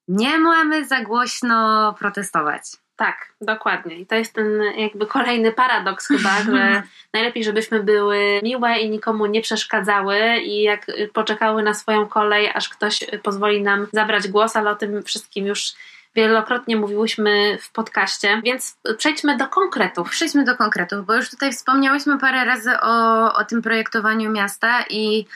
nie 0.08 0.38
mamy 0.38 0.84
za 0.84 1.00
głośno 1.00 1.94
protestować. 1.98 2.62
Tak, 2.96 3.32
dokładnie. 3.40 3.98
I 3.98 4.06
to 4.06 4.14
jest 4.14 4.34
ten 4.34 4.62
jakby 4.76 5.06
kolejny 5.06 5.52
paradoks 5.52 6.08
chyba, 6.08 6.42
że 6.42 6.82
najlepiej, 7.14 7.44
żebyśmy 7.44 7.82
były 7.82 8.40
miłe 8.42 8.78
i 8.78 8.90
nikomu 8.90 9.26
nie 9.26 9.40
przeszkadzały 9.40 10.18
i 10.36 10.62
jak 10.62 10.86
poczekały 11.12 11.62
na 11.62 11.74
swoją 11.74 12.08
kolej, 12.08 12.50
aż 12.54 12.68
ktoś 12.68 13.04
pozwoli 13.22 13.62
nam 13.62 13.86
zabrać 13.92 14.28
głos, 14.28 14.56
ale 14.56 14.70
o 14.70 14.76
tym 14.76 15.02
wszystkim 15.02 15.46
już 15.46 15.72
wielokrotnie 16.14 16.76
mówiłyśmy 16.76 17.58
w 17.60 17.72
podcaście, 17.72 18.40
więc 18.44 18.78
przejdźmy 18.98 19.36
do 19.36 19.48
konkretów. 19.48 20.10
Przejdźmy 20.10 20.44
do 20.44 20.56
konkretów, 20.56 21.06
bo 21.06 21.14
już 21.14 21.30
tutaj 21.30 21.52
wspomniałyśmy 21.52 22.18
parę 22.18 22.44
razy 22.44 22.70
o, 22.80 23.34
o 23.34 23.44
tym 23.44 23.62
projektowaniu 23.62 24.30
miasta 24.30 24.84
i 24.90 25.26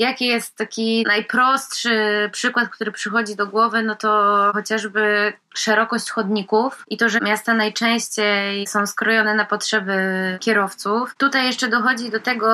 Jaki 0.00 0.26
jest 0.26 0.56
taki 0.56 1.04
najprostszy 1.06 2.28
przykład, 2.32 2.68
który 2.68 2.92
przychodzi 2.92 3.36
do 3.36 3.46
głowy, 3.46 3.82
no 3.82 3.96
to 3.96 4.50
chociażby 4.52 5.32
szerokość 5.54 6.10
chodników 6.10 6.84
i 6.88 6.96
to, 6.96 7.08
że 7.08 7.20
miasta 7.20 7.54
najczęściej 7.54 8.66
są 8.66 8.86
skrojone 8.86 9.34
na 9.34 9.44
potrzeby 9.44 9.92
kierowców. 10.40 11.14
Tutaj 11.16 11.46
jeszcze 11.46 11.68
dochodzi 11.68 12.10
do 12.10 12.20
tego 12.20 12.48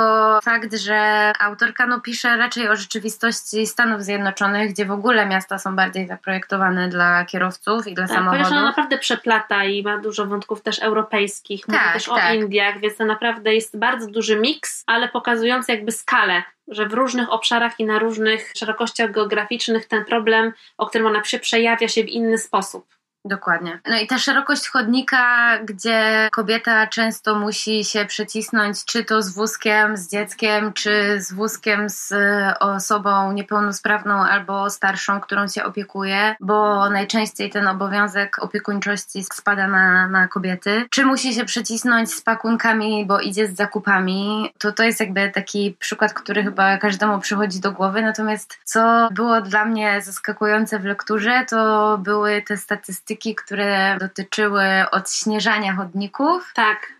fakt, 0.44 0.76
że 0.76 1.32
autorka 1.40 1.86
no, 1.86 2.00
pisze 2.00 2.36
raczej 2.36 2.68
o 2.68 2.76
rzeczywistości 2.76 3.66
Stanów 3.66 4.02
Zjednoczonych, 4.02 4.70
gdzie 4.70 4.86
w 4.86 4.90
ogóle 4.90 5.26
miasta 5.26 5.58
są 5.58 5.76
bardziej 5.76 6.06
zaprojektowane 6.06 6.88
dla 6.88 7.24
kierowców 7.24 7.86
i 7.86 7.94
dla 7.94 8.06
tak, 8.06 8.16
samochodów. 8.16 8.42
Ponieważ 8.42 8.52
ona 8.52 8.68
naprawdę 8.68 8.98
przeplata 8.98 9.64
i 9.64 9.82
ma 9.82 9.98
dużo 9.98 10.26
wątków 10.26 10.62
też 10.62 10.78
europejskich, 10.78 11.68
mówi 11.68 11.80
tak, 11.80 11.92
też 11.92 12.04
tak. 12.04 12.30
o 12.30 12.34
Indiach, 12.34 12.80
więc 12.80 12.96
to 12.96 13.04
naprawdę 13.04 13.54
jest 13.54 13.78
bardzo 13.78 14.06
duży 14.06 14.36
miks, 14.36 14.84
ale 14.86 15.08
pokazujący 15.08 15.72
jakby 15.72 15.92
skalę 15.92 16.42
że 16.68 16.86
w 16.86 16.92
różnych 16.92 17.32
obszarach 17.32 17.80
i 17.80 17.84
na 17.84 17.98
różnych 17.98 18.52
szerokościach 18.56 19.10
geograficznych 19.10 19.86
ten 19.86 20.04
problem, 20.04 20.52
o 20.78 20.86
którym 20.86 21.06
ona 21.06 21.24
się 21.24 21.38
przejawia 21.38 21.88
się 21.88 22.04
w 22.04 22.08
inny 22.08 22.38
sposób. 22.38 22.85
Dokładnie. 23.26 23.80
No 23.88 23.98
i 23.98 24.06
ta 24.06 24.18
szerokość 24.18 24.68
chodnika, 24.68 25.58
gdzie 25.64 26.28
kobieta 26.32 26.86
często 26.86 27.34
musi 27.34 27.84
się 27.84 28.04
przecisnąć, 28.04 28.84
czy 28.84 29.04
to 29.04 29.22
z 29.22 29.34
wózkiem, 29.34 29.96
z 29.96 30.10
dzieckiem, 30.10 30.72
czy 30.72 31.20
z 31.20 31.32
wózkiem 31.32 31.90
z 31.90 32.12
e, 32.12 32.54
osobą 32.58 33.32
niepełnosprawną 33.32 34.14
albo 34.14 34.70
starszą, 34.70 35.20
którą 35.20 35.48
się 35.48 35.64
opiekuje, 35.64 36.36
bo 36.40 36.90
najczęściej 36.90 37.50
ten 37.50 37.68
obowiązek 37.68 38.42
opiekuńczości 38.42 39.24
spada 39.24 39.68
na, 39.68 40.08
na 40.08 40.28
kobiety. 40.28 40.86
Czy 40.90 41.04
musi 41.04 41.34
się 41.34 41.44
przecisnąć 41.44 42.14
z 42.14 42.20
pakunkami, 42.20 43.06
bo 43.06 43.20
idzie 43.20 43.48
z 43.48 43.56
zakupami, 43.56 44.52
to 44.58 44.72
to 44.72 44.82
jest 44.82 45.00
jakby 45.00 45.30
taki 45.30 45.76
przykład, 45.78 46.12
który 46.12 46.42
chyba 46.44 46.78
każdemu 46.78 47.20
przychodzi 47.20 47.60
do 47.60 47.72
głowy. 47.72 48.02
Natomiast 48.02 48.58
co 48.64 49.08
było 49.12 49.40
dla 49.40 49.64
mnie 49.64 50.02
zaskakujące 50.02 50.78
w 50.78 50.84
lekturze, 50.84 51.44
to 51.48 51.98
były 51.98 52.42
te 52.42 52.56
statystyki, 52.56 53.15
statystyki, 53.16 53.34
które 53.34 53.96
dotyczyły 54.00 54.64
odśnieżania 54.90 55.72
chodników. 55.72 56.52
Tak. 56.54 56.92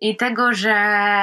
I 0.00 0.16
tego, 0.16 0.52
że 0.52 0.74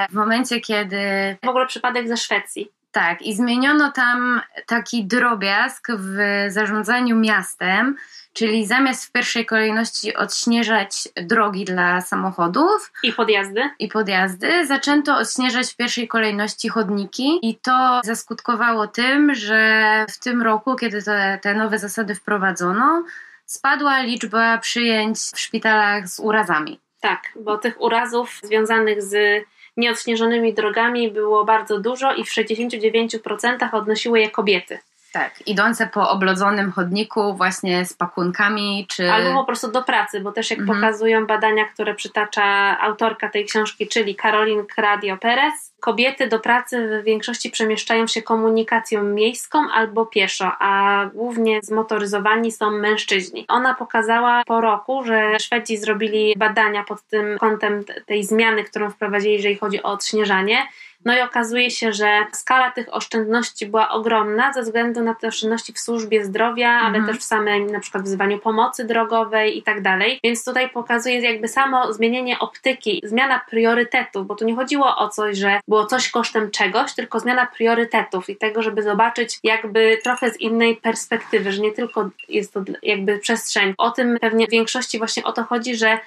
w 0.10 0.14
momencie, 0.14 0.60
kiedy. 0.62 0.98
W 1.44 1.48
ogóle 1.48 1.68
przypadek 1.68 2.08
ze 2.08 2.18
Szwecji. 2.18 2.72
Tak, 2.92 3.22
i 3.22 3.36
zmieniono 3.36 3.92
tam 3.92 4.42
taki 4.66 5.06
drobiazg 5.06 5.88
w 5.92 6.18
zarządzaniu 6.48 7.16
miastem, 7.16 7.96
czyli 8.34 8.66
zamiast 8.66 9.06
w 9.06 9.12
pierwszej 9.12 9.46
kolejności 9.46 10.16
odśnieżać 10.16 11.08
drogi 11.16 11.66
dla 11.66 12.02
samochodów 12.02 12.92
i 13.04 13.14
podjazdy, 13.14 13.62
i 13.80 13.88
podjazdy 13.88 14.68
zaczęto 14.68 15.18
odśnieżać 15.18 15.74
w 15.74 15.76
pierwszej 15.76 16.08
kolejności 16.08 16.70
chodniki 16.70 17.40
i 17.42 17.56
to 17.56 18.02
zaskutkowało 18.04 18.88
tym, 18.88 19.36
że 19.36 20.06
w 20.10 20.20
tym 20.20 20.42
roku, 20.42 20.76
kiedy 20.76 21.04
te, 21.04 21.40
te 21.42 21.54
nowe 21.54 21.80
zasady 21.80 22.16
wprowadzono, 22.16 23.04
spadła 23.50 24.02
liczba 24.02 24.58
przyjęć 24.58 25.18
w 25.18 25.40
szpitalach 25.40 26.08
z 26.08 26.20
urazami. 26.20 26.80
Tak, 27.00 27.22
bo 27.40 27.58
tych 27.58 27.82
urazów 27.82 28.40
związanych 28.44 29.04
z 29.04 29.44
nieodśnieżonymi 29.78 30.54
drogami 30.54 31.12
było 31.12 31.46
bardzo 31.46 31.80
dużo 31.80 32.14
i 32.14 32.26
w 32.26 32.30
69% 32.30 33.76
odnosiły 33.76 34.20
je 34.20 34.30
kobiety. 34.30 34.80
Tak, 35.14 35.48
idące 35.48 35.88
po 35.88 36.10
oblodzonym 36.10 36.72
chodniku 36.72 37.34
właśnie 37.34 37.86
z 37.86 37.94
pakunkami, 37.94 38.86
czy... 38.90 39.12
Albo 39.12 39.34
po 39.34 39.46
prostu 39.46 39.72
do 39.72 39.84
pracy, 39.84 40.20
bo 40.20 40.32
też 40.32 40.50
jak 40.50 40.60
mhm. 40.60 40.80
pokazują 40.80 41.26
badania, 41.26 41.66
które 41.66 41.96
przytacza 41.96 42.80
autorka 42.80 43.30
tej 43.30 43.46
książki, 43.46 43.88
czyli 43.88 44.16
Karolin 44.16 44.66
Kradio 44.66 45.18
Perez, 45.18 45.74
kobiety 45.80 46.28
do 46.28 46.40
pracy 46.40 47.02
w 47.02 47.06
większości 47.06 47.50
przemieszczają 47.50 48.08
się 48.08 48.22
komunikacją 48.22 49.04
miejską 49.04 49.60
albo 49.74 50.06
pieszo, 50.06 50.52
a 50.60 51.06
głównie 51.14 51.60
zmotoryzowani 51.64 52.52
są 52.52 52.72
mężczyźni. 52.72 53.46
Ona 53.48 53.74
pokazała 53.74 54.44
po 54.46 54.62
roku, 54.62 55.04
że 55.04 55.40
Szwedzi 55.40 55.78
zrobili 55.78 56.34
badania 56.38 56.84
pod 56.84 57.02
tym 57.04 57.38
kątem 57.38 57.84
tej 58.06 58.24
zmiany, 58.24 58.64
którą 58.64 58.90
wprowadzili, 58.90 59.34
jeżeli 59.34 59.56
chodzi 59.56 59.84
o 59.84 59.92
odśnieżanie 59.92 60.68
no 61.06 61.18
i 61.18 61.22
okazuje 61.22 61.72
się, 61.72 61.94
że 61.94 62.26
skala 62.34 62.72
tych 62.72 62.96
oszczędności 62.96 63.66
była 63.66 63.90
ogromna 63.90 64.54
ze 64.54 64.62
względu 64.62 65.04
na 65.04 65.16
te 65.16 65.28
oszczędności 65.28 65.74
w 65.74 65.80
służbie 65.80 66.26
zdrowia, 66.26 66.70
ale 66.70 66.98
mhm. 66.98 67.06
też 67.06 67.18
w 67.18 67.24
samym 67.24 67.72
na 67.72 67.80
przykład 67.80 68.04
wzywaniu 68.04 68.40
pomocy 68.40 68.86
drogowej 68.86 69.58
i 69.58 69.64
tak 69.64 69.82
dalej. 69.82 70.20
Więc 70.24 70.46
tutaj 70.46 70.70
pokazuje 70.70 71.22
jakby 71.22 71.48
samo 71.48 71.94
zmienienie 71.94 72.40
optyki, 72.40 73.02
zmiana 73.04 73.42
priorytetów, 73.50 74.28
bo 74.28 74.36
tu 74.36 74.46
nie 74.46 74.56
chodziło 74.56 74.98
o 74.98 75.10
coś, 75.10 75.38
że 75.38 75.60
było 75.70 75.86
coś 75.86 76.10
kosztem 76.10 76.52
czegoś, 76.52 76.94
tylko 76.94 77.20
zmiana 77.20 77.46
priorytetów 77.46 78.30
i 78.30 78.36
tego, 78.36 78.62
żeby 78.62 78.84
zobaczyć 78.84 79.40
jakby 79.44 80.00
trochę 80.04 80.32
z 80.32 80.40
innej 80.40 80.76
perspektywy, 80.76 81.52
że 81.52 81.62
nie 81.62 81.72
tylko 81.72 82.10
jest 82.30 82.54
to 82.54 82.64
jakby 82.84 83.20
przestrzeń. 83.20 83.74
O 83.78 83.92
tym 83.92 84.18
pewnie 84.22 84.48
w 84.48 84.52
większości 84.52 84.98
właśnie 84.98 85.24
o 85.24 85.32
to 85.32 85.44
chodzi, 85.44 85.76
że 85.76 86.00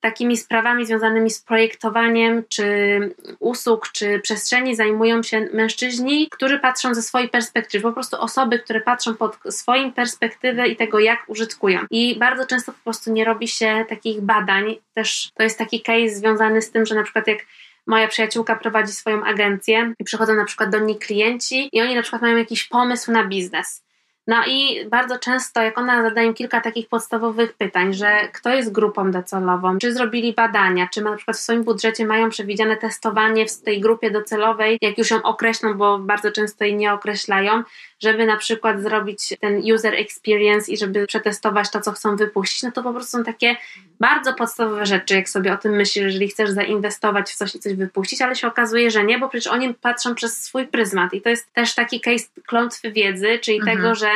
takimi 0.00 0.36
sprawami 0.36 0.86
związanymi 0.86 1.30
z 1.30 1.40
projektowaniem 1.40 2.42
czy 2.48 2.98
usług, 3.38 3.88
czy 3.92 4.20
przestrzeni 4.20 4.76
zajmują 4.76 5.22
się 5.22 5.48
mężczyźni, 5.52 6.28
którzy 6.30 6.58
patrzą 6.58 6.94
ze 6.94 7.02
swojej 7.02 7.28
perspektywy, 7.28 7.82
po 7.82 7.92
prostu 7.92 8.16
osoby, 8.20 8.58
które 8.58 8.80
patrzą 8.80 9.14
pod 9.14 9.38
swoim 9.50 9.92
perspektywę 9.92 10.68
i 10.68 10.76
tego, 10.76 10.98
jak 10.98 11.24
użytkują. 11.26 11.80
I 11.90 12.18
bardzo 12.18 12.46
często 12.46 12.72
po 12.72 12.78
prostu 12.84 13.12
nie 13.12 13.24
robi 13.24 13.48
się 13.48 13.84
takich 13.88 14.20
badań. 14.20 14.76
Też 14.94 15.30
to 15.34 15.42
jest 15.42 15.58
taki 15.58 15.82
case 15.82 16.08
związany 16.08 16.62
z 16.62 16.70
tym, 16.70 16.86
że 16.86 16.94
na 16.94 17.02
przykład 17.02 17.26
jak 17.26 17.38
moja 17.88 18.08
przyjaciółka 18.08 18.56
prowadzi 18.56 18.92
swoją 18.92 19.24
agencję 19.24 19.92
i 19.98 20.04
przychodzą 20.04 20.34
na 20.34 20.44
przykład 20.44 20.70
do 20.70 20.78
niej 20.78 20.98
klienci 20.98 21.68
i 21.72 21.80
oni 21.80 21.94
na 21.94 22.02
przykład 22.02 22.22
mają 22.22 22.36
jakiś 22.36 22.64
pomysł 22.64 23.12
na 23.12 23.24
biznes 23.24 23.87
no 24.28 24.36
i 24.46 24.86
bardzo 24.86 25.18
często, 25.18 25.62
jak 25.62 25.78
ona 25.78 26.02
zadaje 26.02 26.34
kilka 26.34 26.60
takich 26.60 26.88
podstawowych 26.88 27.52
pytań, 27.52 27.94
że 27.94 28.28
kto 28.32 28.50
jest 28.50 28.72
grupą 28.72 29.10
docelową, 29.10 29.78
czy 29.78 29.92
zrobili 29.92 30.32
badania, 30.32 30.88
czy 30.92 31.02
na 31.02 31.16
przykład 31.16 31.36
w 31.36 31.40
swoim 31.40 31.64
budżecie 31.64 32.06
mają 32.06 32.30
przewidziane 32.30 32.76
testowanie 32.76 33.46
w 33.46 33.62
tej 33.62 33.80
grupie 33.80 34.10
docelowej, 34.10 34.78
jak 34.82 34.98
już 34.98 35.10
ją 35.10 35.22
określą, 35.22 35.74
bo 35.74 35.98
bardzo 35.98 36.32
często 36.32 36.64
jej 36.64 36.76
nie 36.76 36.92
określają, 36.92 37.62
żeby 38.00 38.26
na 38.26 38.36
przykład 38.36 38.80
zrobić 38.80 39.34
ten 39.40 39.62
user 39.72 39.94
experience 39.94 40.72
i 40.72 40.76
żeby 40.76 41.06
przetestować 41.06 41.70
to, 41.70 41.80
co 41.80 41.92
chcą 41.92 42.16
wypuścić, 42.16 42.62
no 42.62 42.72
to 42.72 42.82
po 42.82 42.92
prostu 42.92 43.18
są 43.18 43.24
takie 43.24 43.56
bardzo 44.00 44.34
podstawowe 44.34 44.86
rzeczy, 44.86 45.14
jak 45.14 45.28
sobie 45.28 45.52
o 45.52 45.56
tym 45.56 45.72
myślisz, 45.72 46.04
jeżeli 46.04 46.28
chcesz 46.28 46.50
zainwestować 46.50 47.30
w 47.30 47.36
coś 47.36 47.54
i 47.54 47.58
coś 47.58 47.74
wypuścić, 47.74 48.22
ale 48.22 48.36
się 48.36 48.48
okazuje, 48.48 48.90
że 48.90 49.04
nie, 49.04 49.18
bo 49.18 49.28
przecież 49.28 49.46
oni 49.46 49.74
patrzą 49.74 50.14
przez 50.14 50.44
swój 50.44 50.66
pryzmat 50.66 51.14
i 51.14 51.22
to 51.22 51.28
jest 51.28 51.52
też 51.52 51.74
taki 51.74 52.00
case 52.00 52.24
klątwy 52.46 52.92
wiedzy, 52.92 53.38
czyli 53.38 53.58
mhm. 53.58 53.76
tego, 53.76 53.94
że 53.94 54.08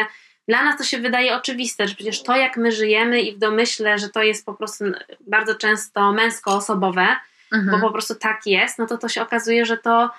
dla 0.48 0.64
nas 0.64 0.78
to 0.78 0.84
się 0.84 0.98
wydaje 0.98 1.36
oczywiste, 1.36 1.88
że 1.88 1.94
przecież 1.94 2.22
to, 2.22 2.36
jak 2.36 2.56
my 2.56 2.72
żyjemy 2.72 3.20
i 3.22 3.34
w 3.34 3.38
domyśle, 3.38 3.98
że 3.98 4.08
to 4.08 4.22
jest 4.22 4.46
po 4.46 4.54
prostu 4.54 4.84
bardzo 5.20 5.54
często 5.54 6.12
męsko-osobowe, 6.12 7.06
mhm. 7.52 7.80
bo 7.80 7.86
po 7.86 7.92
prostu 7.92 8.14
tak 8.14 8.40
jest, 8.46 8.78
no 8.78 8.86
to 8.86 8.98
to 8.98 9.08
się 9.08 9.22
okazuje, 9.22 9.66
że 9.66 9.76
to 9.76 10.10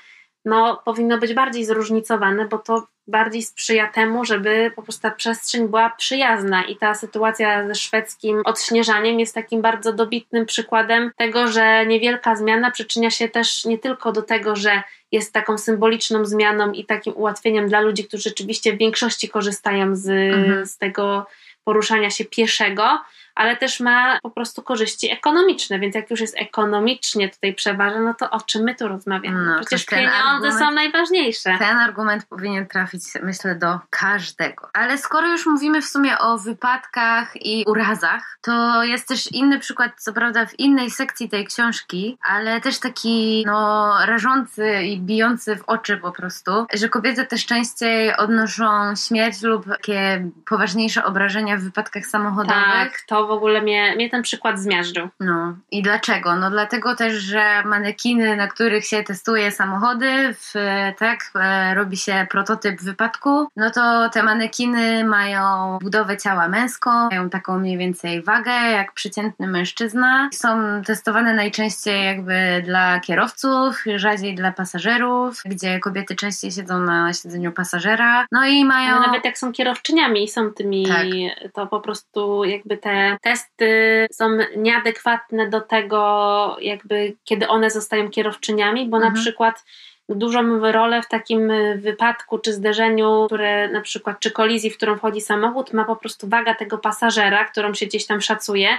no, 0.45 0.81
powinno 0.85 1.17
być 1.17 1.33
bardziej 1.33 1.65
zróżnicowane, 1.65 2.47
bo 2.47 2.57
to 2.57 2.87
bardziej 3.07 3.43
sprzyja 3.43 3.87
temu, 3.87 4.25
żeby 4.25 4.71
po 4.75 4.81
prostu 4.83 5.01
ta 5.01 5.11
przestrzeń 5.11 5.67
była 5.67 5.89
przyjazna 5.89 6.63
i 6.63 6.75
ta 6.75 6.95
sytuacja 6.95 7.67
ze 7.67 7.75
szwedzkim 7.75 8.41
odśnieżaniem 8.45 9.19
jest 9.19 9.35
takim 9.35 9.61
bardzo 9.61 9.93
dobitnym 9.93 10.45
przykładem 10.45 11.11
tego, 11.17 11.47
że 11.47 11.85
niewielka 11.85 12.35
zmiana 12.35 12.71
przyczynia 12.71 13.09
się 13.09 13.29
też 13.29 13.65
nie 13.65 13.77
tylko 13.77 14.11
do 14.11 14.21
tego, 14.21 14.55
że 14.55 14.83
jest 15.11 15.33
taką 15.33 15.57
symboliczną 15.57 16.25
zmianą 16.25 16.71
i 16.71 16.85
takim 16.85 17.13
ułatwieniem 17.15 17.67
dla 17.67 17.81
ludzi, 17.81 18.03
którzy 18.03 18.23
rzeczywiście 18.23 18.73
w 18.73 18.77
większości 18.77 19.29
korzystają 19.29 19.95
z, 19.95 20.09
mhm. 20.09 20.65
z 20.65 20.77
tego 20.77 21.25
poruszania 21.63 22.09
się 22.09 22.25
pieszego, 22.25 22.99
ale 23.35 23.57
też 23.57 23.79
ma 23.79 24.19
po 24.23 24.29
prostu 24.29 24.61
korzyści 24.61 25.11
ekonomiczne, 25.11 25.79
więc 25.79 25.95
jak 25.95 26.11
już 26.11 26.19
jest 26.19 26.35
ekonomicznie 26.37 27.29
tutaj 27.29 27.53
przeważa, 27.53 27.99
no 27.99 28.13
to 28.13 28.29
o 28.29 28.41
czym 28.41 28.63
my 28.63 28.75
tu 28.75 28.87
rozmawiamy? 28.87 29.45
No, 29.45 29.59
Przecież 29.59 29.85
pieniądze 29.85 30.17
argument, 30.17 30.59
są 30.59 30.71
najważniejsze. 30.71 31.55
Ten 31.59 31.77
argument 31.77 32.25
powinien 32.25 32.67
trafić, 32.67 33.03
myślę, 33.23 33.55
do 33.55 33.79
każdego. 33.89 34.69
Ale 34.73 34.97
skoro 34.97 35.27
już 35.27 35.45
mówimy 35.45 35.81
w 35.81 35.85
sumie 35.85 36.19
o 36.19 36.37
wypadkach 36.37 37.45
i 37.45 37.63
urazach, 37.67 38.37
to 38.41 38.83
jest 38.83 39.07
też 39.07 39.31
inny 39.31 39.59
przykład, 39.59 39.91
co 39.97 40.13
prawda 40.13 40.45
w 40.45 40.59
innej 40.59 40.91
sekcji 40.91 41.29
tej 41.29 41.45
książki, 41.45 42.17
ale 42.21 42.61
też 42.61 42.79
taki 42.79 43.43
no 43.45 43.93
rażący 44.05 44.83
i 44.83 44.99
bijący 44.99 45.55
w 45.55 45.63
oczy 45.67 45.97
po 45.97 46.11
prostu, 46.11 46.65
że 46.73 46.89
kobiety 46.89 47.25
też 47.25 47.45
częściej 47.45 48.17
odnoszą 48.17 48.95
śmierć 48.95 49.41
lub 49.41 49.65
takie 49.67 50.29
poważniejsze 50.45 51.05
obrażenia 51.05 51.57
w 51.57 51.61
wypadkach 51.61 52.05
samochodowych. 52.05 52.63
Tak, 52.63 53.01
to 53.07 53.22
to 53.23 53.27
w 53.27 53.31
ogóle 53.31 53.61
mnie, 53.61 53.95
mnie 53.95 54.09
ten 54.09 54.21
przykład 54.21 54.59
zmiażdżył. 54.59 55.07
No 55.19 55.55
i 55.71 55.81
dlaczego? 55.81 56.35
No 56.35 56.49
dlatego 56.49 56.95
też, 56.95 57.13
że 57.13 57.63
manekiny, 57.65 58.35
na 58.35 58.47
których 58.47 58.85
się 58.85 59.03
testuje 59.03 59.51
samochody, 59.51 60.33
w, 60.33 60.53
tak, 60.97 61.31
robi 61.73 61.97
się 61.97 62.27
prototyp 62.29 62.81
wypadku, 62.81 63.47
no 63.55 63.71
to 63.71 64.09
te 64.09 64.23
manekiny 64.23 65.03
mają 65.03 65.77
budowę 65.81 66.17
ciała 66.17 66.47
męską, 66.47 66.89
mają 67.09 67.29
taką 67.29 67.59
mniej 67.59 67.77
więcej 67.77 68.23
wagę 68.23 68.51
jak 68.51 68.93
przeciętny 68.93 69.47
mężczyzna. 69.47 70.29
Są 70.33 70.81
testowane 70.85 71.33
najczęściej 71.33 72.05
jakby 72.05 72.61
dla 72.65 72.99
kierowców, 72.99 73.83
rzadziej 73.95 74.35
dla 74.35 74.51
pasażerów, 74.51 75.41
gdzie 75.45 75.79
kobiety 75.79 76.15
częściej 76.15 76.51
siedzą 76.51 76.79
na 76.81 77.13
siedzeniu 77.13 77.51
pasażera. 77.51 78.25
No 78.31 78.45
i 78.45 78.65
mają. 78.65 78.95
Ale 78.95 79.07
nawet 79.07 79.25
jak 79.25 79.37
są 79.37 79.51
kierowczyniami 79.51 80.23
i 80.23 80.27
są 80.27 80.53
tymi, 80.53 80.87
tak. 80.87 81.05
to 81.53 81.67
po 81.67 81.79
prostu 81.79 82.43
jakby 82.43 82.77
te 82.77 83.12
testy 83.21 84.07
są 84.11 84.37
nieadekwatne 84.57 85.49
do 85.49 85.61
tego, 85.61 86.57
jakby 86.61 87.13
kiedy 87.23 87.47
one 87.47 87.71
zostają 87.71 88.09
kierowczyniami, 88.09 88.89
bo 88.89 88.97
mhm. 88.97 89.13
na 89.13 89.21
przykład 89.21 89.63
dużą 90.09 90.71
rolę 90.71 91.01
w 91.01 91.07
takim 91.07 91.51
wypadku 91.77 92.39
czy 92.39 92.53
zderzeniu, 92.53 93.23
które 93.25 93.67
na 93.67 93.81
przykład, 93.81 94.19
czy 94.19 94.31
kolizji, 94.31 94.69
w 94.69 94.77
którą 94.77 94.97
wchodzi 94.97 95.21
samochód, 95.21 95.73
ma 95.73 95.85
po 95.85 95.95
prostu 95.95 96.27
waga 96.29 96.55
tego 96.55 96.77
pasażera, 96.77 97.45
którą 97.45 97.73
się 97.73 97.85
gdzieś 97.85 98.05
tam 98.05 98.21
szacuje 98.21 98.69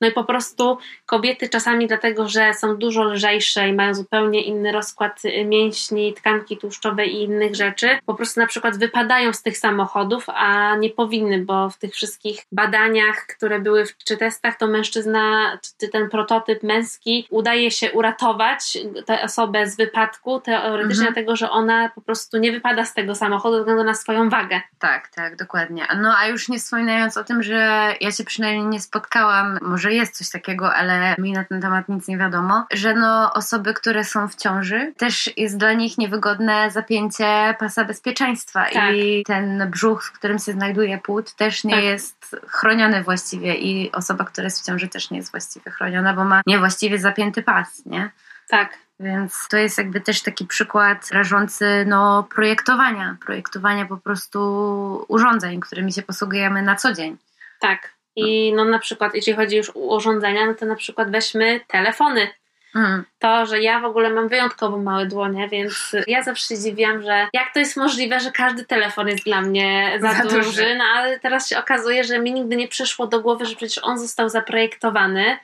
no 0.00 0.08
i 0.08 0.12
po 0.12 0.24
prostu 0.24 0.78
kobiety 1.06 1.48
czasami 1.48 1.86
dlatego, 1.86 2.28
że 2.28 2.54
są 2.54 2.76
dużo 2.76 3.04
lżejsze 3.04 3.68
i 3.68 3.72
mają 3.72 3.94
zupełnie 3.94 4.42
inny 4.42 4.72
rozkład 4.72 5.22
mięśni, 5.44 6.14
tkanki 6.14 6.56
tłuszczowe 6.56 7.06
i 7.06 7.22
innych 7.22 7.54
rzeczy, 7.54 7.98
po 8.06 8.14
prostu 8.14 8.40
na 8.40 8.46
przykład 8.46 8.78
wypadają 8.78 9.32
z 9.32 9.42
tych 9.42 9.58
samochodów, 9.58 10.24
a 10.28 10.76
nie 10.76 10.90
powinny, 10.90 11.44
bo 11.44 11.70
w 11.70 11.78
tych 11.78 11.94
wszystkich 11.94 12.40
badaniach, 12.52 13.26
które 13.36 13.60
były 13.60 13.86
w, 13.86 13.96
czy 13.96 14.16
testach, 14.16 14.56
to 14.58 14.66
mężczyzna, 14.66 15.58
czy 15.80 15.88
ten 15.88 16.10
prototyp 16.10 16.62
męski 16.62 17.26
udaje 17.30 17.70
się 17.70 17.92
uratować 17.92 18.78
tę 19.06 19.22
osobę 19.22 19.66
z 19.66 19.76
wypadku, 19.76 20.40
teoretycznie 20.40 21.06
mhm. 21.06 21.14
dlatego, 21.14 21.36
że 21.36 21.50
ona 21.50 21.88
po 21.88 22.00
prostu 22.00 22.38
nie 22.38 22.52
wypada 22.52 22.84
z 22.84 22.94
tego 22.94 23.14
samochodu 23.14 23.56
ze 23.56 23.60
względu 23.60 23.84
na 23.84 23.94
swoją 23.94 24.28
wagę. 24.28 24.60
Tak, 24.78 25.08
tak, 25.08 25.36
dokładnie. 25.36 25.86
No 25.96 26.14
a 26.18 26.26
już 26.26 26.48
nie 26.48 26.58
wspominając 26.58 27.16
o 27.16 27.24
tym, 27.24 27.42
że 27.42 27.94
ja 28.00 28.12
się 28.12 28.24
przynajmniej 28.24 28.66
nie 28.66 28.80
spotkałam, 28.80 29.58
może 29.62 29.85
że 29.86 29.92
jest 29.92 30.16
coś 30.16 30.30
takiego, 30.30 30.74
ale 30.74 31.14
mi 31.18 31.32
na 31.32 31.44
ten 31.44 31.60
temat 31.60 31.88
nic 31.88 32.08
nie 32.08 32.18
wiadomo, 32.18 32.66
że 32.72 32.94
no 32.94 33.32
osoby, 33.32 33.74
które 33.74 34.04
są 34.04 34.28
w 34.28 34.34
ciąży, 34.34 34.92
też 34.96 35.30
jest 35.36 35.56
dla 35.56 35.72
nich 35.72 35.98
niewygodne 35.98 36.70
zapięcie 36.70 37.54
pasa 37.58 37.84
bezpieczeństwa 37.84 38.66
tak. 38.72 38.94
i 38.94 39.24
ten 39.26 39.70
brzuch, 39.70 40.04
w 40.04 40.12
którym 40.12 40.38
się 40.38 40.52
znajduje 40.52 40.98
płód 40.98 41.34
też 41.34 41.64
nie 41.64 41.74
tak. 41.74 41.84
jest 41.84 42.36
chroniony 42.48 43.02
właściwie 43.02 43.54
i 43.54 43.92
osoba, 43.92 44.24
która 44.24 44.44
jest 44.44 44.62
w 44.62 44.66
ciąży 44.66 44.88
też 44.88 45.10
nie 45.10 45.18
jest 45.18 45.30
właściwie 45.30 45.70
chroniona, 45.70 46.14
bo 46.14 46.24
ma 46.24 46.42
niewłaściwie 46.46 46.98
zapięty 46.98 47.42
pas, 47.42 47.86
nie? 47.86 48.10
Tak. 48.48 48.78
Więc 49.00 49.48
to 49.48 49.56
jest 49.56 49.78
jakby 49.78 50.00
też 50.00 50.22
taki 50.22 50.46
przykład 50.46 51.10
rażący 51.12 51.84
no, 51.86 52.22
projektowania, 52.34 53.16
projektowania 53.26 53.86
po 53.86 53.96
prostu 53.96 55.04
urządzeń, 55.08 55.60
którymi 55.60 55.92
się 55.92 56.02
posługujemy 56.02 56.62
na 56.62 56.76
co 56.76 56.92
dzień. 56.92 57.16
Tak. 57.60 57.95
I 58.16 58.52
no 58.52 58.64
na 58.64 58.78
przykład, 58.78 59.14
jeśli 59.14 59.32
chodzi 59.32 59.56
już 59.56 59.70
o 59.70 59.78
urządzenia, 59.78 60.46
no 60.46 60.54
to 60.54 60.66
na 60.66 60.76
przykład 60.76 61.10
weźmy 61.10 61.60
telefony. 61.68 62.28
Mhm. 62.76 63.04
To, 63.18 63.46
że 63.46 63.62
ja 63.62 63.80
w 63.80 63.84
ogóle 63.84 64.10
mam 64.10 64.28
wyjątkowo 64.28 64.78
małe 64.78 65.06
dłonie, 65.06 65.48
więc 65.48 65.96
ja 66.06 66.22
zawsze 66.22 66.54
się 66.54 66.62
dziwiłam, 66.62 67.02
że 67.02 67.28
jak 67.32 67.52
to 67.54 67.58
jest 67.58 67.76
możliwe, 67.76 68.20
że 68.20 68.30
każdy 68.30 68.64
telefon 68.64 69.08
jest 69.08 69.24
dla 69.24 69.40
mnie 69.40 69.98
za, 70.00 70.12
za 70.12 70.22
duży, 70.22 70.36
duży, 70.36 70.74
no 70.78 70.84
ale 70.84 71.20
teraz 71.20 71.48
się 71.48 71.58
okazuje, 71.58 72.04
że 72.04 72.18
mi 72.18 72.32
nigdy 72.32 72.56
nie 72.56 72.68
przyszło 72.68 73.06
do 73.06 73.20
głowy, 73.20 73.46
że 73.46 73.56
przecież 73.56 73.84
on 73.84 73.98
został 73.98 74.28
zaprojektowany 74.28 75.36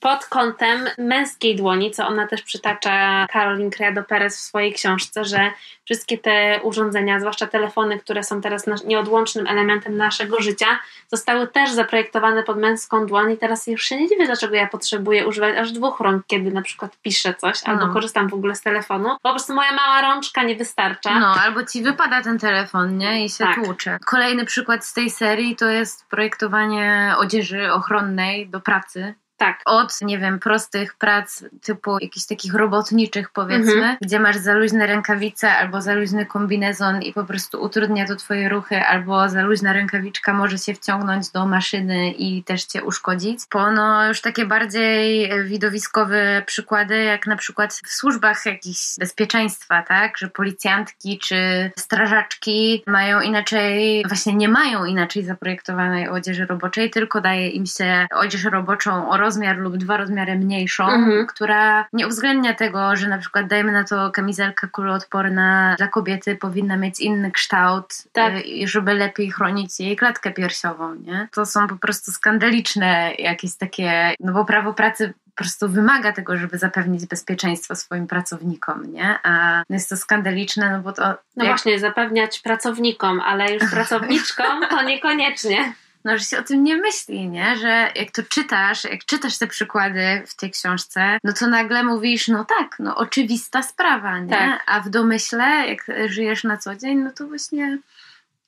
pod 0.00 0.26
kątem 0.26 0.88
męskiej 0.98 1.56
dłoni, 1.56 1.90
co 1.90 2.06
ona 2.06 2.26
też 2.26 2.42
przytacza 2.42 3.26
Caroline 3.32 3.70
Criado 3.70 4.02
Perez 4.02 4.36
w 4.36 4.40
swojej 4.40 4.72
książce, 4.72 5.24
że 5.24 5.50
wszystkie 5.84 6.18
te 6.18 6.60
urządzenia, 6.62 7.20
zwłaszcza 7.20 7.46
telefony, 7.46 7.98
które 7.98 8.24
są 8.24 8.40
teraz 8.40 8.66
nieodłącznym 8.84 9.46
elementem 9.46 9.96
naszego 9.96 10.40
życia, 10.40 10.66
zostały 11.08 11.46
też 11.46 11.70
zaprojektowane 11.70 12.42
pod 12.42 12.58
męską 12.58 13.06
dłoń 13.06 13.32
i 13.32 13.36
teraz 13.36 13.66
już 13.66 13.84
się 13.84 13.96
nie 13.96 14.08
dziwię, 14.08 14.26
dlaczego 14.26 14.54
ja 14.54 14.66
potrzebuję 14.66 15.26
używać 15.26 15.56
aż 15.56 15.72
dwóch 15.72 16.00
rąk, 16.00 16.26
kiedy 16.26 16.50
na 16.50 16.62
przykład 16.62 16.96
piszę 17.02 17.34
coś 17.34 17.64
albo 17.64 17.86
no. 17.86 17.92
korzystam 17.92 18.28
w 18.28 18.34
ogóle 18.34 18.54
z 18.54 18.62
telefonu. 18.62 19.08
Po 19.22 19.30
prostu 19.30 19.54
moja 19.54 19.72
mała 19.72 20.00
rączka 20.02 20.42
nie 20.42 20.56
wystarcza. 20.56 21.18
No, 21.18 21.26
albo 21.26 21.64
ci 21.64 21.82
wypada 21.82 22.22
ten 22.22 22.38
telefon, 22.38 22.98
nie? 22.98 23.24
I 23.24 23.30
się 23.30 23.44
tak. 23.44 23.64
tłucze. 23.64 23.98
Kolejny 24.06 24.44
przykład 24.44 24.86
z 24.86 24.92
tej 24.92 25.10
serii 25.10 25.56
to 25.56 25.66
jest 25.68 26.06
projektowanie 26.08 27.14
odzieży 27.18 27.72
ochronnej 27.72 28.48
do 28.48 28.60
pracy 28.60 29.14
tak. 29.38 29.60
Od, 29.64 30.00
nie 30.02 30.18
wiem, 30.18 30.38
prostych 30.38 30.94
prac 30.94 31.44
typu 31.62 31.98
jakichś 32.00 32.26
takich 32.26 32.54
robotniczych 32.54 33.30
powiedzmy, 33.30 33.72
mhm. 33.72 33.96
gdzie 34.00 34.20
masz 34.20 34.36
za 34.36 34.54
luźne 34.54 34.86
rękawice 34.86 35.52
albo 35.52 35.82
za 35.82 35.94
luźny 35.94 36.26
kombinezon 36.26 37.02
i 37.02 37.12
po 37.12 37.24
prostu 37.24 37.62
utrudnia 37.62 38.06
to 38.06 38.16
twoje 38.16 38.48
ruchy, 38.48 38.80
albo 38.80 39.28
za 39.28 39.42
luźna 39.42 39.72
rękawiczka 39.72 40.32
może 40.32 40.58
się 40.58 40.74
wciągnąć 40.74 41.30
do 41.30 41.46
maszyny 41.46 42.10
i 42.10 42.44
też 42.44 42.64
cię 42.64 42.84
uszkodzić. 42.84 43.40
Po 43.50 43.72
no 43.72 44.08
już 44.08 44.20
takie 44.20 44.46
bardziej 44.46 45.30
widowiskowe 45.44 46.42
przykłady, 46.46 47.02
jak 47.02 47.26
na 47.26 47.36
przykład 47.36 47.80
w 47.84 47.92
służbach 47.92 48.46
jakichś 48.46 48.98
bezpieczeństwa, 48.98 49.82
tak, 49.82 50.18
że 50.18 50.28
policjantki 50.28 51.18
czy 51.18 51.70
strażaczki 51.78 52.82
mają 52.86 53.20
inaczej, 53.20 54.04
właśnie 54.08 54.34
nie 54.34 54.48
mają 54.48 54.84
inaczej 54.84 55.24
zaprojektowanej 55.24 56.08
odzieży 56.08 56.46
roboczej, 56.46 56.90
tylko 56.90 57.20
daje 57.20 57.48
im 57.48 57.66
się 57.66 58.06
odzież 58.10 58.44
roboczą 58.44 59.10
o 59.10 59.16
rozmiar 59.28 59.56
lub 59.56 59.76
dwa 59.76 59.96
rozmiary 59.96 60.38
mniejszą, 60.38 60.84
mhm. 60.88 61.26
która 61.26 61.86
nie 61.92 62.06
uwzględnia 62.06 62.54
tego, 62.54 62.96
że 62.96 63.08
na 63.08 63.18
przykład 63.18 63.46
dajmy 63.46 63.72
na 63.72 63.84
to 63.84 64.10
kamizelka 64.10 64.66
kuloodporna 64.66 65.74
dla 65.78 65.88
kobiety 65.88 66.36
powinna 66.36 66.76
mieć 66.76 67.00
inny 67.00 67.30
kształt, 67.30 67.94
tak. 68.12 68.32
Y, 68.34 68.68
żeby 68.68 68.94
lepiej 68.94 69.30
chronić 69.30 69.80
jej 69.80 69.96
klatkę 69.96 70.30
piersiową, 70.30 70.94
nie? 70.94 71.28
To 71.32 71.46
są 71.46 71.68
po 71.68 71.76
prostu 71.76 72.12
skandaliczne 72.12 73.14
jakieś 73.18 73.56
takie, 73.56 74.14
no 74.20 74.32
bo 74.32 74.44
prawo 74.44 74.74
pracy 74.74 75.14
po 75.24 75.42
prostu 75.42 75.68
wymaga 75.68 76.12
tego, 76.12 76.36
żeby 76.36 76.58
zapewnić 76.58 77.06
bezpieczeństwo 77.06 77.76
swoim 77.76 78.06
pracownikom, 78.06 78.92
nie? 78.92 79.18
A 79.22 79.62
jest 79.70 79.88
to 79.88 79.96
skandaliczne, 79.96 80.70
no 80.70 80.80
bo 80.80 80.92
to... 80.92 81.02
No 81.36 81.44
jak... 81.44 81.46
właśnie, 81.46 81.78
zapewniać 81.78 82.40
pracownikom, 82.40 83.20
ale 83.20 83.54
już 83.54 83.70
pracowniczkom 83.70 84.60
to 84.70 84.82
niekoniecznie 84.82 85.72
no, 86.08 86.18
że 86.18 86.24
się 86.24 86.38
o 86.38 86.42
tym 86.42 86.64
nie 86.64 86.76
myśli, 86.76 87.28
nie? 87.28 87.56
Że 87.56 87.88
jak 87.94 88.10
to 88.10 88.22
czytasz, 88.22 88.84
jak 88.84 89.04
czytasz 89.04 89.38
te 89.38 89.46
przykłady 89.46 90.22
w 90.26 90.36
tej 90.36 90.50
książce, 90.50 91.18
no 91.24 91.32
to 91.32 91.48
nagle 91.48 91.82
mówisz, 91.82 92.28
no 92.28 92.44
tak, 92.44 92.76
no 92.78 92.96
oczywista 92.96 93.62
sprawa, 93.62 94.18
nie? 94.18 94.28
Tak. 94.28 94.62
A 94.66 94.80
w 94.80 94.88
domyśle, 94.88 95.44
jak 95.44 95.86
żyjesz 96.06 96.44
na 96.44 96.56
co 96.56 96.76
dzień, 96.76 96.98
no 96.98 97.10
to 97.18 97.26
właśnie... 97.26 97.78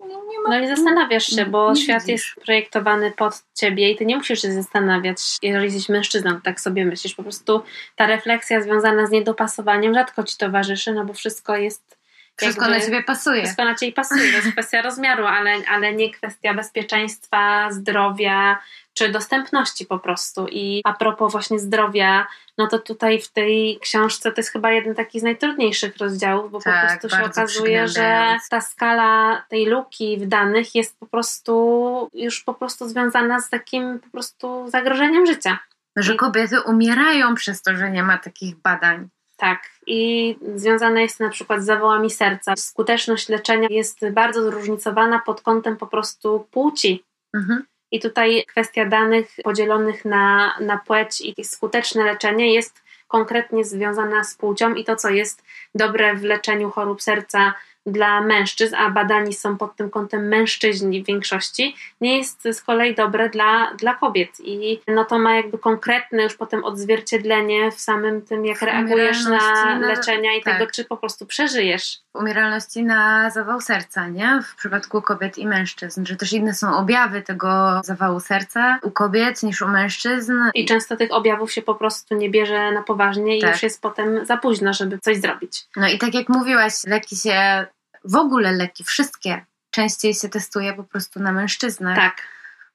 Nie, 0.00 0.40
ma, 0.42 0.48
no 0.48 0.60
i 0.60 0.68
zastanawiasz 0.68 1.26
się, 1.26 1.46
bo 1.46 1.74
świat 1.74 2.02
widzisz. 2.02 2.12
jest 2.12 2.44
projektowany 2.44 3.12
pod 3.16 3.42
ciebie 3.54 3.90
i 3.90 3.96
ty 3.96 4.06
nie 4.06 4.16
musisz 4.16 4.42
się 4.42 4.52
zastanawiać, 4.52 5.18
jeżeli 5.42 5.64
jesteś 5.64 5.88
mężczyzną, 5.88 6.40
tak 6.40 6.60
sobie 6.60 6.84
myślisz. 6.84 7.14
Po 7.14 7.22
prostu 7.22 7.62
ta 7.96 8.06
refleksja 8.06 8.62
związana 8.62 9.06
z 9.06 9.10
niedopasowaniem 9.10 9.94
rzadko 9.94 10.22
ci 10.22 10.36
towarzyszy, 10.36 10.92
no 10.92 11.04
bo 11.04 11.12
wszystko 11.12 11.56
jest 11.56 11.99
wszystko 12.40 12.68
na 12.68 12.80
ciebie 12.80 13.02
pasuje. 13.02 13.42
Wszystko 13.42 13.64
na 13.64 13.74
ciebie 13.74 13.92
pasuje. 13.92 14.30
To 14.30 14.36
jest 14.36 14.52
kwestia 14.56 14.82
rozmiaru, 14.82 15.26
ale, 15.26 15.56
ale 15.68 15.94
nie 15.94 16.10
kwestia 16.10 16.54
bezpieczeństwa, 16.54 17.72
zdrowia 17.72 18.58
czy 18.94 19.08
dostępności 19.08 19.86
po 19.86 19.98
prostu. 19.98 20.46
I 20.50 20.80
a 20.84 20.92
propos 20.92 21.32
właśnie 21.32 21.58
zdrowia, 21.58 22.26
no 22.58 22.66
to 22.66 22.78
tutaj 22.78 23.20
w 23.20 23.32
tej 23.32 23.78
książce 23.82 24.32
to 24.32 24.40
jest 24.40 24.50
chyba 24.50 24.72
jeden 24.72 24.94
taki 24.94 25.20
z 25.20 25.22
najtrudniejszych 25.22 25.96
rozdziałów, 25.96 26.50
bo 26.50 26.60
tak, 26.60 26.82
po 26.82 27.08
prostu 27.08 27.16
się 27.16 27.24
okazuje, 27.24 27.88
że 27.88 28.36
ta 28.50 28.60
skala 28.60 29.42
tej 29.48 29.66
luki 29.66 30.18
w 30.18 30.26
danych 30.26 30.74
jest 30.74 30.98
po 30.98 31.06
prostu 31.06 32.10
już 32.14 32.42
po 32.42 32.54
prostu 32.54 32.88
związana 32.88 33.40
z 33.40 33.50
takim 33.50 34.00
po 34.00 34.10
prostu 34.10 34.70
zagrożeniem 34.70 35.26
życia. 35.26 35.58
Że 35.96 36.14
kobiety 36.14 36.60
umierają 36.60 37.34
przez 37.34 37.62
to, 37.62 37.76
że 37.76 37.90
nie 37.90 38.02
ma 38.02 38.18
takich 38.18 38.56
badań. 38.56 39.08
Tak, 39.40 39.70
i 39.86 40.36
związane 40.54 41.02
jest 41.02 41.18
to 41.18 41.24
na 41.24 41.30
przykład 41.30 41.62
z 41.62 41.64
zawołami 41.64 42.10
serca. 42.10 42.56
Skuteczność 42.56 43.28
leczenia 43.28 43.68
jest 43.70 44.10
bardzo 44.10 44.42
zróżnicowana 44.42 45.18
pod 45.18 45.42
kątem 45.42 45.76
po 45.76 45.86
prostu 45.86 46.46
płci. 46.50 47.04
Mhm. 47.34 47.64
I 47.90 48.00
tutaj 48.00 48.44
kwestia 48.48 48.84
danych 48.84 49.28
podzielonych 49.44 50.04
na, 50.04 50.54
na 50.60 50.78
płeć 50.78 51.20
i 51.20 51.44
skuteczne 51.44 52.04
leczenie 52.04 52.54
jest 52.54 52.82
konkretnie 53.08 53.64
związana 53.64 54.24
z 54.24 54.34
płcią 54.34 54.74
i 54.74 54.84
to, 54.84 54.96
co 54.96 55.10
jest 55.10 55.42
dobre 55.74 56.14
w 56.14 56.22
leczeniu 56.22 56.70
chorób 56.70 57.02
serca 57.02 57.54
dla 57.86 58.20
mężczyzn, 58.20 58.74
a 58.74 58.90
badani 58.90 59.32
są 59.32 59.56
pod 59.56 59.76
tym 59.76 59.90
kątem 59.90 60.28
mężczyźni 60.28 61.02
w 61.02 61.06
większości, 61.06 61.76
nie 62.00 62.18
jest 62.18 62.42
z 62.52 62.62
kolei 62.62 62.94
dobre 62.94 63.28
dla, 63.28 63.74
dla 63.74 63.94
kobiet. 63.94 64.30
I 64.40 64.80
no 64.88 65.04
to 65.04 65.18
ma 65.18 65.34
jakby 65.34 65.58
konkretne 65.58 66.22
już 66.22 66.36
potem 66.36 66.64
odzwierciedlenie 66.64 67.70
w 67.70 67.80
samym 67.80 68.22
tym, 68.22 68.46
jak 68.46 68.62
reagujesz 68.62 69.24
na 69.24 69.78
leczenia 69.78 70.36
i 70.36 70.42
tak. 70.42 70.54
tego, 70.54 70.70
czy 70.70 70.84
po 70.84 70.96
prostu 70.96 71.26
przeżyjesz. 71.26 71.98
Umieralności 72.14 72.84
na 72.84 73.30
zawał 73.30 73.60
serca, 73.60 74.08
nie? 74.08 74.40
W 74.42 74.56
przypadku 74.56 75.02
kobiet 75.02 75.38
i 75.38 75.46
mężczyzn, 75.46 76.04
że 76.06 76.16
też 76.16 76.32
inne 76.32 76.54
są 76.54 76.76
objawy 76.76 77.22
tego 77.22 77.80
zawału 77.84 78.20
serca 78.20 78.78
u 78.82 78.90
kobiet 78.90 79.42
niż 79.42 79.62
u 79.62 79.68
mężczyzn. 79.68 80.32
I 80.54 80.66
często 80.66 80.96
tych 80.96 81.12
objawów 81.12 81.52
się 81.52 81.62
po 81.62 81.74
prostu 81.74 82.14
nie 82.14 82.30
bierze 82.30 82.72
na 82.72 82.82
poważnie 82.82 83.38
i 83.38 83.40
tak. 83.40 83.52
już 83.52 83.62
jest 83.62 83.82
potem 83.82 84.26
za 84.26 84.36
późno, 84.36 84.72
żeby 84.72 84.98
coś 84.98 85.16
zrobić. 85.16 85.66
No 85.76 85.88
i 85.88 85.98
tak 85.98 86.14
jak 86.14 86.28
mówiłaś, 86.28 86.72
leki 86.86 87.16
się 87.16 87.66
w 88.04 88.16
ogóle 88.16 88.52
leki, 88.52 88.84
wszystkie, 88.84 89.44
częściej 89.70 90.14
się 90.14 90.28
testuje 90.28 90.74
po 90.74 90.84
prostu 90.84 91.20
na 91.20 91.32
mężczyznach. 91.32 91.96
Tak. 91.96 92.22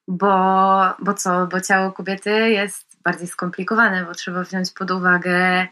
Bo, 0.07 0.83
bo 0.99 1.13
co? 1.13 1.47
Bo 1.47 1.61
ciało 1.61 1.91
kobiety 1.91 2.49
jest 2.49 2.97
bardziej 3.03 3.27
skomplikowane, 3.27 4.05
bo 4.05 4.13
trzeba 4.13 4.43
wziąć 4.43 4.71
pod 4.71 4.91
uwagę 4.91 5.67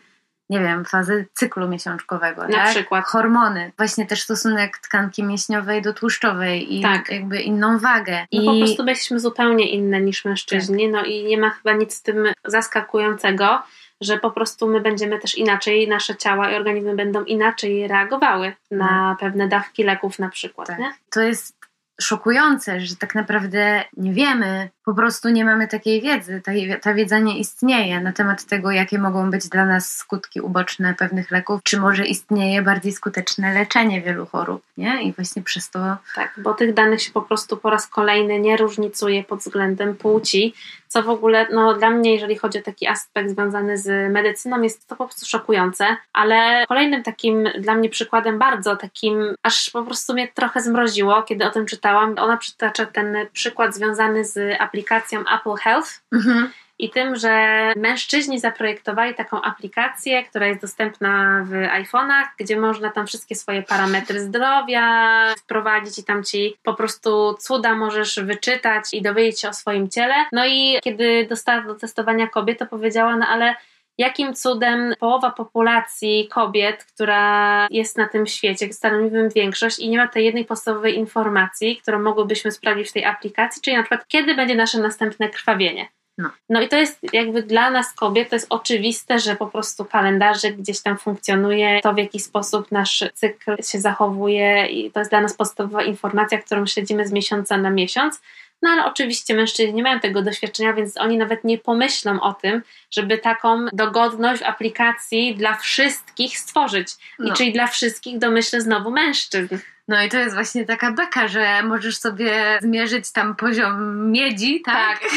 nie 0.49 0.59
wiem, 0.59 0.85
fazę 0.85 1.25
cyklu 1.33 1.67
miesiączkowego, 1.67 2.47
na 2.47 2.57
tak? 2.57 2.69
przykład. 2.69 3.05
Hormony, 3.05 3.71
właśnie 3.77 4.05
też 4.05 4.21
stosunek 4.21 4.77
tkanki 4.77 5.23
mięśniowej 5.23 5.81
do 5.81 5.93
tłuszczowej 5.93 6.77
i 6.79 6.81
tak. 6.81 7.11
jakby 7.11 7.41
inną 7.41 7.79
wagę. 7.79 8.25
No 8.33 8.41
I... 8.41 8.45
po 8.45 8.65
prostu 8.65 8.85
jesteśmy 8.85 9.19
zupełnie 9.19 9.69
inne 9.69 10.01
niż 10.01 10.25
mężczyźni, 10.25 10.83
tak. 10.83 10.91
no 10.91 11.03
i 11.03 11.23
nie 11.23 11.37
ma 11.37 11.49
chyba 11.49 11.73
nic 11.73 11.93
z 11.93 12.01
tym 12.01 12.25
zaskakującego, 12.45 13.63
że 14.03 14.17
po 14.17 14.31
prostu 14.31 14.67
my 14.67 14.81
będziemy 14.81 15.19
też 15.19 15.37
inaczej, 15.37 15.87
nasze 15.87 16.15
ciała 16.15 16.51
i 16.51 16.55
organizmy 16.55 16.95
będą 16.95 17.23
inaczej 17.23 17.87
reagowały 17.87 18.53
na 18.71 18.87
hmm. 18.87 19.17
pewne 19.17 19.47
dawki 19.47 19.83
leków 19.83 20.19
na 20.19 20.29
przykład. 20.29 20.67
Tak. 20.67 20.79
Nie? 20.79 20.93
To 21.09 21.21
jest 21.21 21.55
szokujące, 22.01 22.79
że 22.79 22.95
tak 22.95 23.15
naprawdę 23.15 23.83
nie 23.97 24.13
wiemy, 24.13 24.69
po 24.85 24.93
prostu 24.93 25.29
nie 25.29 25.45
mamy 25.45 25.67
takiej 25.67 26.01
wiedzy. 26.01 26.41
Ta, 26.81 26.93
wiedza 26.93 27.19
nie 27.19 27.39
istnieje 27.39 28.01
na 28.01 28.13
temat 28.13 28.45
tego, 28.45 28.71
jakie 28.71 28.99
mogą 28.99 29.31
być 29.31 29.49
dla 29.49 29.65
nas 29.65 29.91
skutki 29.91 30.41
uboczne 30.41 30.93
pewnych 30.93 31.31
leków, 31.31 31.63
czy 31.63 31.79
może 31.79 32.05
istnieje 32.05 32.61
bardziej 32.61 32.91
skuteczne 32.91 33.53
leczenie 33.53 34.01
wielu 34.01 34.25
chorób, 34.25 34.63
nie? 34.77 35.03
I 35.03 35.13
właśnie 35.13 35.41
przez 35.41 35.69
to. 35.69 35.97
Tak, 36.15 36.33
bo 36.37 36.53
tych 36.53 36.73
danych 36.73 37.01
się 37.01 37.11
po 37.11 37.21
prostu 37.21 37.57
po 37.57 37.69
raz 37.69 37.87
kolejny 37.87 38.39
nie 38.39 38.57
różnicuje 38.57 39.23
pod 39.23 39.39
względem 39.39 39.95
płci, 39.95 40.53
co 40.93 41.03
w 41.03 41.09
ogóle, 41.09 41.47
no 41.51 41.73
dla 41.73 41.89
mnie, 41.89 42.13
jeżeli 42.13 42.35
chodzi 42.35 42.59
o 42.59 42.61
taki 42.61 42.87
aspekt 42.87 43.29
związany 43.29 43.77
z 43.77 44.11
medycyną, 44.11 44.61
jest 44.61 44.87
to 44.87 44.95
po 44.95 45.05
prostu 45.05 45.25
szokujące, 45.25 45.97
ale 46.13 46.65
kolejnym 46.67 47.03
takim 47.03 47.49
dla 47.59 47.75
mnie 47.75 47.89
przykładem 47.89 48.39
bardzo 48.39 48.75
takim, 48.75 49.35
aż 49.43 49.69
po 49.69 49.83
prostu 49.83 50.13
mnie 50.13 50.27
trochę 50.27 50.61
zmroziło, 50.61 51.23
kiedy 51.23 51.45
o 51.45 51.49
tym 51.49 51.65
czytałam, 51.65 52.15
ona 52.17 52.37
przytacza 52.37 52.85
ten 52.85 53.15
przykład 53.31 53.75
związany 53.75 54.25
z 54.25 54.57
aplikacją 54.73 55.19
Apple 55.19 55.55
Health. 55.63 56.01
Mhm 56.11 56.49
i 56.79 56.89
tym, 56.89 57.15
że 57.15 57.73
mężczyźni 57.75 58.39
zaprojektowali 58.39 59.15
taką 59.15 59.41
aplikację, 59.41 60.23
która 60.23 60.47
jest 60.47 60.61
dostępna 60.61 61.43
w 61.45 61.51
iPhone'ach, 61.51 62.25
gdzie 62.39 62.59
można 62.59 62.89
tam 62.89 63.07
wszystkie 63.07 63.35
swoje 63.35 63.63
parametry 63.63 64.19
zdrowia 64.19 65.35
wprowadzić 65.35 65.99
i 65.99 66.03
tam 66.03 66.23
ci 66.23 66.57
po 66.63 66.73
prostu 66.73 67.35
cuda 67.39 67.75
możesz 67.75 68.19
wyczytać 68.19 68.93
i 68.93 69.01
dowiedzieć 69.01 69.41
się 69.41 69.49
o 69.49 69.53
swoim 69.53 69.89
ciele. 69.89 70.15
No 70.31 70.45
i 70.45 70.79
kiedy 70.83 71.27
dostała 71.29 71.61
do 71.61 71.75
testowania 71.75 72.27
kobiet, 72.27 72.59
to 72.59 72.65
powiedziała, 72.65 73.17
no 73.17 73.27
ale 73.27 73.55
jakim 73.97 74.33
cudem 74.33 74.93
połowa 74.99 75.31
populacji 75.31 76.27
kobiet, 76.27 76.83
która 76.83 77.67
jest 77.71 77.97
na 77.97 78.07
tym 78.07 78.27
świecie, 78.27 78.73
stanowiłym 78.73 79.29
większość 79.29 79.79
i 79.79 79.89
nie 79.89 79.97
ma 79.97 80.07
tej 80.07 80.25
jednej 80.25 80.45
podstawowej 80.45 80.97
informacji, 80.97 81.77
którą 81.77 82.01
mogłybyśmy 82.01 82.51
sprawdzić 82.51 82.89
w 82.89 82.93
tej 82.93 83.05
aplikacji, 83.05 83.61
czyli 83.61 83.77
na 83.77 83.83
przykład 83.83 84.07
kiedy 84.07 84.35
będzie 84.35 84.55
nasze 84.55 84.79
następne 84.79 85.29
krwawienie. 85.29 85.87
No. 86.17 86.29
no 86.49 86.61
i 86.61 86.69
to 86.69 86.77
jest 86.77 87.13
jakby 87.13 87.43
dla 87.43 87.71
nas 87.71 87.93
kobiet, 87.93 88.29
to 88.29 88.35
jest 88.35 88.47
oczywiste, 88.49 89.19
że 89.19 89.35
po 89.35 89.47
prostu 89.47 89.85
kalendarzyk 89.85 90.57
gdzieś 90.57 90.81
tam 90.81 90.97
funkcjonuje, 90.97 91.81
to 91.81 91.93
w 91.93 91.97
jaki 91.97 92.19
sposób 92.19 92.71
nasz 92.71 93.03
cykl 93.13 93.55
się 93.63 93.81
zachowuje 93.81 94.65
i 94.65 94.91
to 94.91 94.99
jest 94.99 95.11
dla 95.11 95.21
nas 95.21 95.33
podstawowa 95.33 95.83
informacja, 95.83 96.37
którą 96.37 96.65
śledzimy 96.65 97.07
z 97.07 97.11
miesiąca 97.11 97.57
na 97.57 97.69
miesiąc. 97.69 98.21
No 98.63 98.69
ale 98.69 98.85
oczywiście 98.85 99.35
mężczyźni 99.35 99.73
nie 99.73 99.83
mają 99.83 99.99
tego 99.99 100.21
doświadczenia, 100.21 100.73
więc 100.73 100.97
oni 100.97 101.17
nawet 101.17 101.43
nie 101.43 101.57
pomyślą 101.57 102.21
o 102.21 102.33
tym, 102.33 102.61
żeby 102.91 103.17
taką 103.17 103.65
dogodność 103.73 104.41
w 104.41 104.45
aplikacji 104.45 105.35
dla 105.35 105.57
wszystkich 105.57 106.37
stworzyć. 106.37 106.87
I 107.19 107.23
no. 107.23 107.33
czyli 107.33 107.53
dla 107.53 107.67
wszystkich 107.67 108.19
domyślę 108.19 108.61
znowu 108.61 108.91
mężczyzn. 108.91 109.57
No 109.87 110.03
i 110.03 110.09
to 110.09 110.17
jest 110.17 110.35
właśnie 110.35 110.65
taka 110.65 110.91
beka, 110.91 111.27
że 111.27 111.63
możesz 111.63 111.97
sobie 111.97 112.59
zmierzyć 112.61 113.11
tam 113.11 113.35
poziom 113.35 114.11
miedzi, 114.11 114.61
tak? 114.61 114.99
tak. 114.99 115.09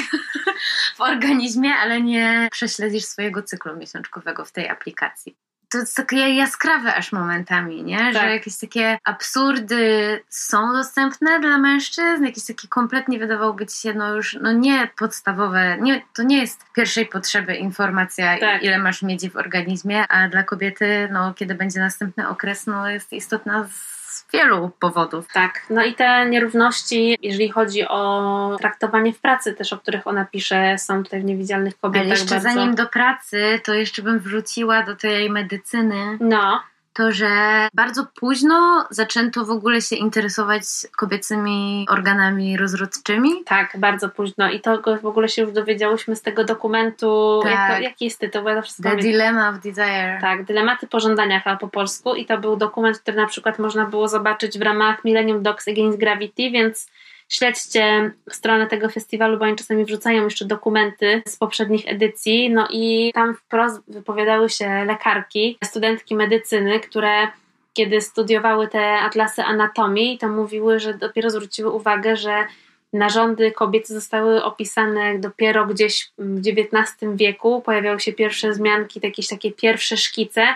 w 0.97 1.01
organizmie, 1.01 1.75
ale 1.75 2.01
nie 2.01 2.49
prześledzisz 2.53 3.05
swojego 3.05 3.43
cyklu 3.43 3.77
miesiączkowego 3.77 4.45
w 4.45 4.53
tej 4.53 4.69
aplikacji 4.69 5.37
to 5.71 5.79
jest 5.79 5.97
takie 5.97 6.35
jaskrawe 6.35 6.95
aż 6.95 7.13
momentami, 7.13 7.83
nie? 7.83 7.99
Tak. 7.99 8.13
Że 8.13 8.31
jakieś 8.31 8.57
takie 8.59 8.99
absurdy 9.05 10.21
są 10.29 10.73
dostępne 10.73 11.41
dla 11.41 11.59
mężczyzn, 11.59 12.25
jakieś 12.25 12.45
takie 12.45 12.69
kompletnie 12.69 13.19
wydawałoby 13.19 13.67
ci 13.67 13.81
się, 13.81 13.95
no 13.95 14.15
już, 14.15 14.39
no 14.43 14.53
nie 14.53 14.89
podstawowe, 14.99 15.77
nie, 15.81 16.03
to 16.15 16.23
nie 16.23 16.39
jest 16.39 16.65
pierwszej 16.75 17.07
potrzeby 17.07 17.57
informacja, 17.57 18.39
tak. 18.39 18.63
ile 18.63 18.79
masz 18.79 19.03
miedzi 19.03 19.31
w 19.31 19.37
organizmie, 19.37 20.09
a 20.09 20.29
dla 20.29 20.43
kobiety, 20.43 21.09
no 21.13 21.35
kiedy 21.35 21.55
będzie 21.55 21.81
następny 21.81 22.29
okres, 22.29 22.67
no 22.67 22.91
jest 22.91 23.13
istotna 23.13 23.65
z 23.65 23.96
wielu 24.33 24.71
powodów. 24.81 25.29
Tak, 25.33 25.67
no 25.71 25.85
i 25.85 25.95
te 25.95 26.27
nierówności, 26.27 27.19
jeżeli 27.23 27.49
chodzi 27.49 27.89
o 27.89 28.57
traktowanie 28.61 29.13
w 29.13 29.19
pracy 29.19 29.55
też, 29.55 29.73
o 29.73 29.79
których 29.79 30.07
ona 30.07 30.25
pisze, 30.25 30.79
są 30.79 31.03
tutaj 31.03 31.21
w 31.21 31.25
niewidzialnych 31.25 31.79
kobietach 31.79 32.07
Ale 32.07 32.11
jeszcze 32.11 32.35
bardzo... 32.35 32.49
zanim 32.49 32.75
do 32.75 32.87
pracy, 32.87 33.61
to 33.65 33.75
jeszcze 33.75 34.03
bym 34.03 34.19
wrzuciła 34.19 34.83
do 34.83 34.97
tej 34.97 35.31
medycyny. 35.31 36.19
No 36.21 36.61
to, 36.97 37.13
że 37.13 37.29
bardzo 37.75 38.07
późno 38.21 38.87
zaczęto 38.91 39.45
w 39.45 39.51
ogóle 39.51 39.81
się 39.81 39.97
interesować 39.97 40.63
kobiecymi 40.97 41.87
organami 41.91 42.57
rozrodczymi. 42.57 43.31
Tak, 43.45 43.77
bardzo 43.79 44.09
późno 44.09 44.51
i 44.51 44.61
to 44.61 44.83
w 45.03 45.07
ogóle 45.07 45.29
się 45.29 45.43
już 45.43 45.53
dowiedziałyśmy 45.53 46.17
z 46.17 46.23
tego 46.23 46.45
dokumentu. 46.45 47.41
Tak. 47.43 47.53
Jak 47.53 47.77
to, 47.77 47.83
jaki 47.83 48.05
jest 48.05 48.19
tytuł? 48.21 48.49
Ja 48.49 48.63
The 48.83 48.97
Dilemma 48.97 49.51
of 49.51 49.59
Desire. 49.61 50.19
Tak, 50.21 50.45
Dylematy 50.45 50.87
pożądania 50.87 51.41
chyba 51.41 51.57
po 51.57 51.69
polsku 51.69 52.15
i 52.15 52.27
to 52.27 52.39
był 52.39 52.57
dokument, 52.57 52.99
który 52.99 53.17
na 53.17 53.27
przykład 53.27 53.59
można 53.59 53.87
było 53.87 54.09
zobaczyć 54.09 54.59
w 54.59 54.63
ramach 54.63 55.05
Millennium 55.05 55.43
Dogs 55.43 55.69
Against 55.69 55.99
Gravity, 55.99 56.51
więc 56.51 56.91
Śledźcie 57.29 58.11
stronę 58.31 58.67
tego 58.67 58.89
festiwalu, 58.89 59.39
bo 59.39 59.45
oni 59.45 59.57
czasami 59.57 59.85
wrzucają 59.85 60.25
jeszcze 60.25 60.45
dokumenty 60.45 61.23
z 61.29 61.37
poprzednich 61.37 61.89
edycji. 61.89 62.51
No 62.51 62.69
i 62.71 63.13
tam 63.15 63.35
wprost 63.35 63.81
wypowiadały 63.89 64.51
się 64.51 64.85
lekarki, 64.85 65.59
studentki 65.65 66.17
medycyny, 66.17 66.81
które 66.81 67.29
kiedy 67.73 68.01
studiowały 68.01 68.69
te 68.69 68.99
atlasy 68.99 69.43
anatomii, 69.43 70.19
to 70.19 70.29
mówiły, 70.29 70.81
że 70.81 70.95
dopiero 70.95 71.31
zwróciły 71.31 71.71
uwagę, 71.71 72.17
że 72.17 72.47
narządy 72.93 73.53
kobiety 73.53 73.95
zostały 73.95 74.45
opisane 74.45 75.19
dopiero 75.19 75.67
gdzieś 75.67 76.11
w 76.19 76.39
XIX 76.39 77.13
wieku. 77.15 77.63
Pojawiały 77.63 78.01
się 78.01 78.13
pierwsze 78.13 78.55
zmianki, 78.55 79.01
jakieś 79.03 79.29
takie 79.29 79.53
pierwsze 79.53 79.97
szkice 79.97 80.47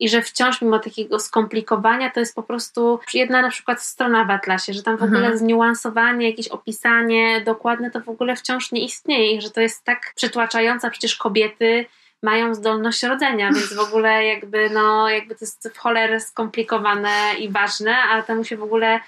i 0.00 0.08
że 0.08 0.22
wciąż 0.22 0.62
mimo 0.62 0.78
takiego 0.78 1.20
skomplikowania 1.20 2.10
to 2.10 2.20
jest 2.20 2.34
po 2.34 2.42
prostu 2.42 3.00
jedna 3.14 3.42
na 3.42 3.50
przykład 3.50 3.82
strona 3.82 4.24
w 4.24 4.30
atlasie, 4.30 4.72
że 4.72 4.82
tam 4.82 4.96
w 4.96 5.02
ogóle 5.02 5.18
mhm. 5.18 5.38
zniuansowanie, 5.38 6.30
jakieś 6.30 6.48
opisanie 6.48 7.40
dokładne 7.40 7.90
to 7.90 8.00
w 8.00 8.08
ogóle 8.08 8.36
wciąż 8.36 8.72
nie 8.72 8.84
istnieje 8.84 9.32
i 9.32 9.42
że 9.42 9.50
to 9.50 9.60
jest 9.60 9.84
tak 9.84 10.12
przytłaczające, 10.16 10.90
przecież 10.90 11.16
kobiety 11.16 11.86
mają 12.22 12.54
zdolność 12.54 13.02
rodzenia, 13.02 13.52
więc 13.52 13.74
w 13.74 13.78
ogóle 13.78 14.24
jakby 14.24 14.70
no 14.70 15.08
jakby 15.08 15.34
to 15.34 15.44
jest 15.44 15.68
w 15.74 15.78
cholerę 15.78 16.20
skomplikowane 16.20 17.34
i 17.38 17.48
ważne, 17.48 17.96
ale 17.96 18.22
temu 18.22 18.44
się 18.44 18.56
w 18.56 18.62
ogóle 18.62 19.00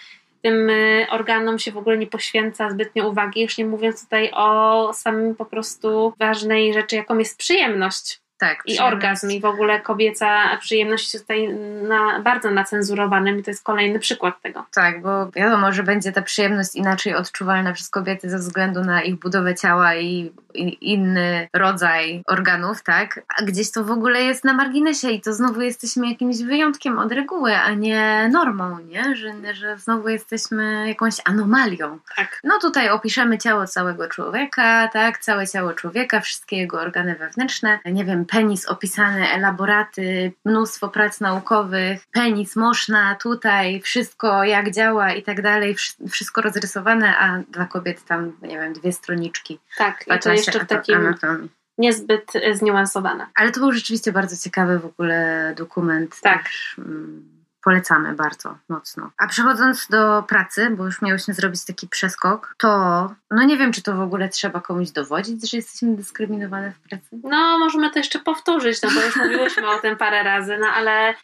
tym 0.43 0.71
y, 0.71 1.07
organom 1.11 1.59
się 1.59 1.73
w 1.73 1.77
ogóle 1.77 1.99
nie 1.99 2.07
poświęca 2.07 2.71
zbytnio 2.71 3.09
uwagi, 3.09 3.43
już 3.43 3.59
nie 3.59 3.67
mówiąc 3.67 4.03
tutaj 4.03 4.31
o 4.35 4.91
samym 4.95 5.35
po 5.35 5.45
prostu 5.45 6.13
ważnej 6.19 6.75
rzeczy, 6.75 6.97
jaką 6.97 7.19
jest 7.19 7.39
przyjemność. 7.39 8.21
Tak, 8.39 8.63
I 8.67 8.79
orgazm, 8.79 9.31
i 9.31 9.41
w 9.41 9.45
ogóle 9.45 9.81
kobieca 9.81 10.57
przyjemność 10.61 11.15
jest 11.15 11.25
tutaj 11.25 11.49
na, 11.89 12.21
bardzo 12.21 12.51
nacenzurowanym 12.51 13.39
i 13.39 13.43
to 13.43 13.51
jest 13.51 13.65
kolejny 13.65 13.99
przykład 13.99 14.43
tego. 14.43 14.67
Tak, 14.75 15.03
bo 15.03 15.31
wiadomo, 15.31 15.73
że 15.73 15.83
będzie 15.83 16.13
ta 16.13 16.23
przyjemność 16.23 16.75
inaczej 16.75 17.15
odczuwalna 17.15 17.73
przez 17.73 17.91
kobiety 17.91 18.31
ze 18.31 18.39
względu 18.39 18.85
na 18.85 19.03
ich 19.03 19.19
budowę 19.19 19.55
ciała 19.55 19.95
i, 19.95 20.33
i 20.55 20.93
inny 20.93 21.49
rodzaj 21.53 22.23
organów, 22.27 22.83
tak? 22.83 23.21
A 23.39 23.45
gdzieś 23.45 23.73
to 23.73 23.85
w 23.85 23.91
ogóle 23.91 24.23
jest 24.23 24.45
na 24.45 24.53
marginesie 24.53 25.11
i 25.11 25.21
to 25.21 25.33
znowu 25.33 25.61
jesteśmy 25.61 26.09
jakimś 26.09 26.39
wyjątkiem 26.39 26.99
od 26.99 27.13
reguły, 27.13 27.57
a 27.57 27.71
nie 27.71 28.29
normą, 28.33 28.79
nie? 28.79 29.17
Że, 29.17 29.55
że 29.55 29.79
znowu 29.79 30.09
jesteśmy 30.09 30.89
jakąś 30.89 31.15
anomalią. 31.25 31.99
Tak. 32.17 32.41
No 32.45 32.59
tutaj 32.61 32.89
opiszemy 32.91 33.39
ciało 33.39 33.67
całego 33.67 34.09
człowieka, 34.09 34.89
tak? 34.93 35.19
Całe 35.19 35.47
ciało 35.47 35.73
człowieka, 35.73 36.21
wszystkie 36.21 36.57
jego 36.57 36.81
organy 36.81 37.15
wewnętrzne, 37.15 37.79
nie 37.85 38.05
wiem, 38.05 38.26
penis 38.27 38.67
opisany, 38.67 39.31
elaboraty, 39.31 40.33
mnóstwo 40.45 40.89
prac 40.89 41.21
naukowych, 41.21 42.07
penis 42.13 42.57
można 42.57 43.15
tutaj, 43.15 43.81
wszystko 43.81 44.45
jak 44.45 44.71
działa 44.71 45.13
i 45.13 45.23
tak 45.23 45.43
dalej, 45.43 45.77
wszystko 46.11 46.41
rozrysowane, 46.41 47.17
a 47.19 47.43
dla 47.51 47.67
kobiet 47.67 48.05
tam, 48.05 48.33
nie 48.43 48.59
wiem, 48.59 48.73
dwie 48.73 48.93
stroniczki. 48.93 49.59
Tak, 49.79 50.05
i 50.17 50.19
to 50.19 50.33
jeszcze 50.33 50.61
w 50.61 50.67
takim 50.67 50.97
anatomii. 50.97 51.51
niezbyt 51.79 52.33
zniuansowane. 52.53 53.27
Ale 53.35 53.53
to 53.53 53.61
był 53.61 53.73
rzeczywiście 53.73 54.13
bardzo 54.13 54.37
ciekawy 54.37 54.79
w 54.79 54.85
ogóle 54.87 55.53
dokument. 55.57 56.21
Tak. 56.21 56.43
Też, 56.43 56.77
mm, 56.79 57.36
polecamy 57.67 58.15
bardzo 58.15 58.59
mocno. 58.69 59.11
A 59.19 59.27
przechodząc 59.27 59.87
do 59.89 60.23
pracy, 60.23 60.71
bo 60.71 60.85
już 60.85 61.03
miałyśmy 61.03 61.35
zrobić 61.35 61.65
taki 61.65 61.89
przeskok, 61.89 62.55
to 62.59 62.69
no 63.31 63.45
nie 63.45 63.57
wiem, 63.57 63.73
czy 63.73 63.83
to 63.83 63.95
w 63.97 64.01
ogóle 64.01 64.29
trzeba 64.29 64.61
komuś 64.61 64.91
dowodzić, 64.91 65.51
że 65.51 65.57
jesteśmy 65.57 65.97
dyskryminowane 65.97 66.73
w 66.73 66.81
pracy. 66.81 67.09
No, 67.25 67.59
możemy 67.59 67.91
to 67.91 67.99
jeszcze 67.99 68.19
powtórzyć, 68.19 68.83
no 68.83 68.89
bo 68.95 69.03
już 69.03 69.17
mówiłyśmy 69.25 69.69
o 69.69 69.79
tym 69.79 69.97
parę 69.97 70.23
razy, 70.23 70.59
no 70.61 70.67
ale 70.67 71.15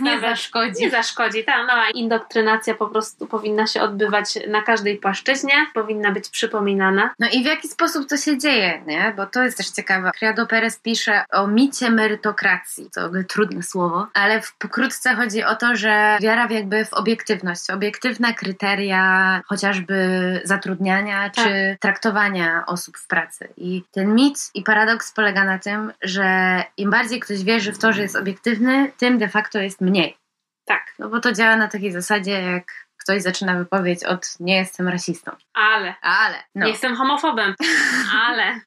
nie 0.00 0.20
zaszkodzi. 0.20 0.82
Nie 0.82 0.90
zaszkodzi. 0.90 1.44
Ta 1.44 1.66
mała 1.66 1.90
indoktrynacja 1.90 2.74
po 2.74 2.86
prostu 2.86 3.26
powinna 3.26 3.66
się 3.66 3.82
odbywać 3.82 4.38
na 4.48 4.62
każdej 4.62 4.96
płaszczyźnie, 4.96 5.66
powinna 5.74 6.12
być 6.12 6.28
przypominana. 6.28 7.14
No 7.18 7.26
i 7.32 7.42
w 7.42 7.46
jaki 7.46 7.68
sposób 7.68 8.08
to 8.08 8.16
się 8.16 8.38
dzieje, 8.38 8.82
nie? 8.86 9.14
Bo 9.16 9.26
to 9.26 9.42
jest 9.42 9.56
też 9.56 9.70
ciekawe. 9.70 10.10
Criado 10.18 10.46
Perez 10.46 10.78
pisze 10.78 11.24
o 11.32 11.46
micie 11.46 11.90
merytokracji. 11.90 12.90
To 12.94 13.10
trudne 13.28 13.62
słowo, 13.62 14.06
ale 14.14 14.42
w, 14.42 14.54
pokrótce 14.54 15.14
chodzi 15.14 15.44
o 15.44 15.54
to, 15.54 15.76
że 15.76 16.18
wiara 16.20 16.48
w 16.48 16.50
jakby 16.50 16.84
w 16.84 16.92
obiektywność. 16.92 17.70
Obiektywne 17.70 18.34
kryteria 18.34 19.40
chociażby 19.46 19.96
zatrudniania 20.44 21.30
tak. 21.30 21.44
czy 21.44 21.76
traktowania 21.80 22.64
osób 22.66 22.98
w 22.98 23.06
pracy. 23.06 23.48
I 23.56 23.82
ten 23.92 24.14
mit 24.14 24.50
i 24.54 24.62
paradoks 24.62 25.12
polega 25.12 25.44
na 25.44 25.58
tym, 25.58 25.92
że 26.02 26.62
im 26.76 26.90
bardziej 26.90 27.20
ktoś 27.20 27.44
wierzy 27.44 27.72
w 27.72 27.78
to, 27.78 27.92
że 27.92 28.02
jest 28.02 28.16
obiektywny, 28.16 28.92
tym 28.98 29.18
de 29.18 29.28
facto 29.28 29.58
jest 29.66 29.80
mniej. 29.80 30.16
Tak. 30.64 30.94
No 30.98 31.08
bo 31.08 31.20
to 31.20 31.32
działa 31.32 31.56
na 31.56 31.68
takiej 31.68 31.92
zasadzie, 31.92 32.30
jak 32.30 32.86
ktoś 32.96 33.22
zaczyna 33.22 33.54
wypowiedź 33.54 34.04
od 34.04 34.26
nie 34.40 34.56
jestem 34.56 34.88
rasistą. 34.88 35.32
Ale. 35.54 35.94
Ale. 36.02 36.42
No. 36.54 36.66
Nie 36.66 36.72
jestem 36.72 36.96
homofobem. 36.96 37.54
Ale. 38.26 38.60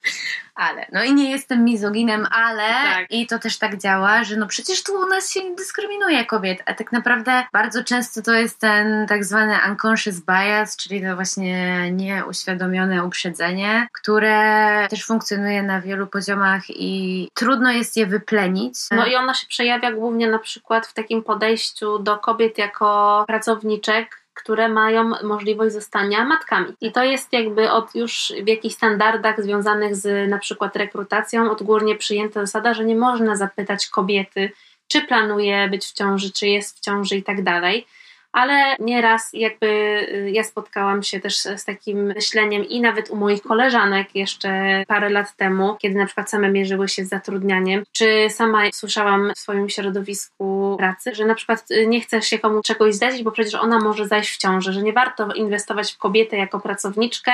Ale. 0.60 0.86
No 0.91 1.04
i 1.04 1.13
nie 1.13 1.32
jestem 1.32 1.63
mizoginem, 1.63 2.28
ale. 2.32 2.63
Tak. 2.63 3.06
I 3.10 3.28
to 3.28 3.39
też 3.39 3.58
tak 3.58 3.78
działa, 3.78 4.24
że 4.24 4.36
no 4.36 4.48
przecież 4.48 4.84
tu 4.84 4.93
u 4.93 5.06
nas 5.06 5.32
się 5.32 5.43
nie 5.43 5.56
dyskryminuje 5.56 6.26
kobiet, 6.26 6.60
a 6.65 6.74
tak 6.74 6.91
naprawdę 6.91 7.43
bardzo 7.54 7.84
często 7.84 8.22
to 8.22 8.34
jest 8.34 8.60
ten 8.60 9.08
tak 9.08 9.26
zwany 9.26 9.58
unconscious 9.69 10.19
bias, 10.19 10.78
czyli 10.78 11.02
to 11.02 11.15
właśnie 11.15 11.91
nieuświadomione 11.91 13.06
uprzedzenie, 13.06 13.88
które 13.93 14.88
też 14.89 15.06
funkcjonuje 15.06 15.63
na 15.63 15.82
wielu 15.82 16.08
poziomach 16.08 16.63
i 16.69 17.28
trudno 17.34 17.72
jest 17.72 17.98
je 17.98 18.06
wyplenić. 18.06 18.76
No 18.91 19.06
i 19.06 19.15
ona 19.15 19.34
się 19.34 19.48
przejawia 19.48 19.91
głównie 19.91 20.28
na 20.28 20.39
przykład 20.39 20.88
w 20.88 20.93
takim 20.93 21.24
podejściu 21.24 22.00
do 22.00 22.17
kobiet 22.17 22.58
jako 22.58 23.24
pracowniczek, 23.28 24.19
które 24.34 24.69
mają 24.69 25.12
możliwość 25.24 25.74
zostania 25.74 26.26
matkami. 26.26 26.74
I 26.82 26.91
to 26.91 27.04
jest 27.04 27.34
jakby 27.34 27.72
od 27.72 27.95
już 27.95 28.34
w 28.43 28.48
jakichś 28.48 28.76
standardach 28.76 29.43
związanych 29.43 29.95
z 29.95 30.30
na 30.30 30.38
przykład 30.49 30.75
rekrutacją 30.75 31.51
odgórnie 31.51 31.95
przyjęta 31.95 32.39
zasada, 32.39 32.73
że 32.73 32.85
nie 32.85 32.95
można 32.95 33.35
zapytać 33.35 33.88
kobiety, 33.88 34.51
czy 34.88 35.01
planuje 35.01 35.67
być 35.67 35.85
w 35.85 35.93
ciąży, 35.93 36.31
czy 36.31 36.47
jest 36.47 36.77
w 36.77 36.79
ciąży 36.79 37.17
i 37.17 37.23
tak 37.23 37.43
dalej 37.43 37.85
ale 38.32 38.76
nieraz 38.80 39.30
jakby 39.34 39.68
y, 39.68 40.32
ja 40.32 40.44
spotkałam 40.44 41.04
się 41.04 41.20
też 41.20 41.38
z 41.38 41.65
takim 41.65 42.04
myśleniem 42.04 42.65
i 42.65 42.82
nawet 42.82 43.10
u 43.10 43.15
moich 43.15 43.42
koleżanek 43.42 44.15
jeszcze 44.15 44.84
parę 44.88 45.10
lat 45.10 45.36
temu, 45.36 45.78
kiedy 45.80 45.96
na 45.96 46.06
przykład 46.06 46.30
same 46.30 46.52
mierzyły 46.52 46.88
się 46.88 47.06
z 47.06 47.10
zatrudnianiem, 47.10 47.84
czy 47.92 48.30
sama 48.30 48.63
słyszałam 48.74 49.32
w 49.36 49.39
swoim 49.39 49.70
środowisku 49.70 50.76
pracy, 50.80 51.15
że 51.15 51.26
na 51.26 51.36
przykład 51.36 51.72
y, 51.72 51.88
nie 51.88 52.02
chce 52.02 52.22
się 52.22 52.39
komu 52.39 52.62
czegoś 52.62 52.96
zlecić, 52.96 53.24
bo 53.24 53.32
przecież 53.32 53.56
ona 53.56 53.80
może 53.80 54.08
zajść 54.08 54.32
w 54.32 54.38
ciąży, 54.38 54.74
że 54.74 54.82
nie 54.82 54.94
warto 54.94 55.34
inwestować 55.34 55.94
w 55.94 55.98
kobietę 55.98 56.38
jako 56.38 56.60
pracowniczkę, 56.60 57.32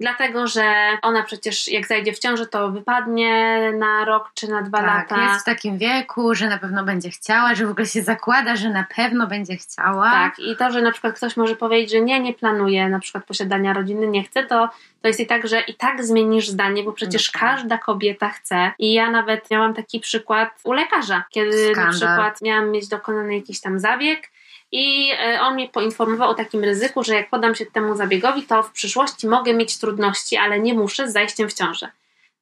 dlatego 0.00 0.46
że 0.46 0.74
ona 1.02 1.22
przecież 1.22 1.68
jak 1.68 1.86
zajdzie 1.86 2.12
w 2.12 2.18
ciąży, 2.18 2.46
to 2.46 2.70
wypadnie 2.70 3.60
na 3.78 4.04
rok 4.04 4.30
czy 4.34 4.48
na 4.48 4.62
dwa 4.62 4.78
tak, 4.78 4.86
lata. 4.86 5.24
jest 5.24 5.42
w 5.42 5.44
takim 5.44 5.78
wieku, 5.78 6.34
że 6.34 6.48
na 6.48 6.58
pewno 6.58 6.84
będzie 6.84 7.10
chciała, 7.10 7.54
że 7.54 7.66
w 7.66 7.70
ogóle 7.70 7.86
się 7.86 8.02
zakłada, 8.02 8.56
że 8.56 8.70
na 8.70 8.86
pewno 8.96 9.26
będzie 9.26 9.56
chciała. 9.56 10.10
Tak, 10.10 10.35
i 10.38 10.56
to, 10.56 10.70
że 10.70 10.82
na 10.82 10.92
przykład 10.92 11.16
ktoś 11.16 11.36
może 11.36 11.56
powiedzieć, 11.56 11.90
że 11.90 12.00
nie, 12.00 12.20
nie 12.20 12.34
planuje 12.34 12.88
na 12.88 13.00
przykład 13.00 13.24
posiadania 13.24 13.72
rodziny, 13.72 14.06
nie 14.06 14.24
chce, 14.24 14.42
to 14.42 14.68
to 15.02 15.08
jest 15.08 15.20
i 15.20 15.26
tak, 15.26 15.48
że 15.48 15.60
i 15.60 15.74
tak 15.74 16.04
zmienisz 16.04 16.48
zdanie, 16.48 16.82
bo 16.82 16.92
przecież 16.92 17.34
no 17.34 17.40
każda 17.40 17.78
kobieta 17.78 18.28
chce. 18.28 18.72
I 18.78 18.92
ja 18.92 19.10
nawet 19.10 19.50
miałam 19.50 19.74
taki 19.74 20.00
przykład 20.00 20.50
u 20.64 20.72
lekarza, 20.72 21.24
kiedy 21.30 21.64
Skandal. 21.64 21.84
na 21.84 21.92
przykład 21.92 22.42
miałam 22.42 22.70
mieć 22.70 22.88
dokonany 22.88 23.34
jakiś 23.34 23.60
tam 23.60 23.80
zabieg 23.80 24.30
i 24.72 25.10
e, 25.20 25.40
on 25.40 25.54
mnie 25.54 25.68
poinformował 25.68 26.30
o 26.30 26.34
takim 26.34 26.64
ryzyku, 26.64 27.04
że 27.04 27.14
jak 27.14 27.30
podam 27.30 27.54
się 27.54 27.66
temu 27.66 27.96
zabiegowi, 27.96 28.42
to 28.42 28.62
w 28.62 28.72
przyszłości 28.72 29.26
mogę 29.26 29.54
mieć 29.54 29.78
trudności, 29.78 30.36
ale 30.36 30.60
nie 30.60 30.74
muszę 30.74 31.10
z 31.10 31.12
zajściem 31.12 31.48
w 31.48 31.54
ciążę. 31.54 31.88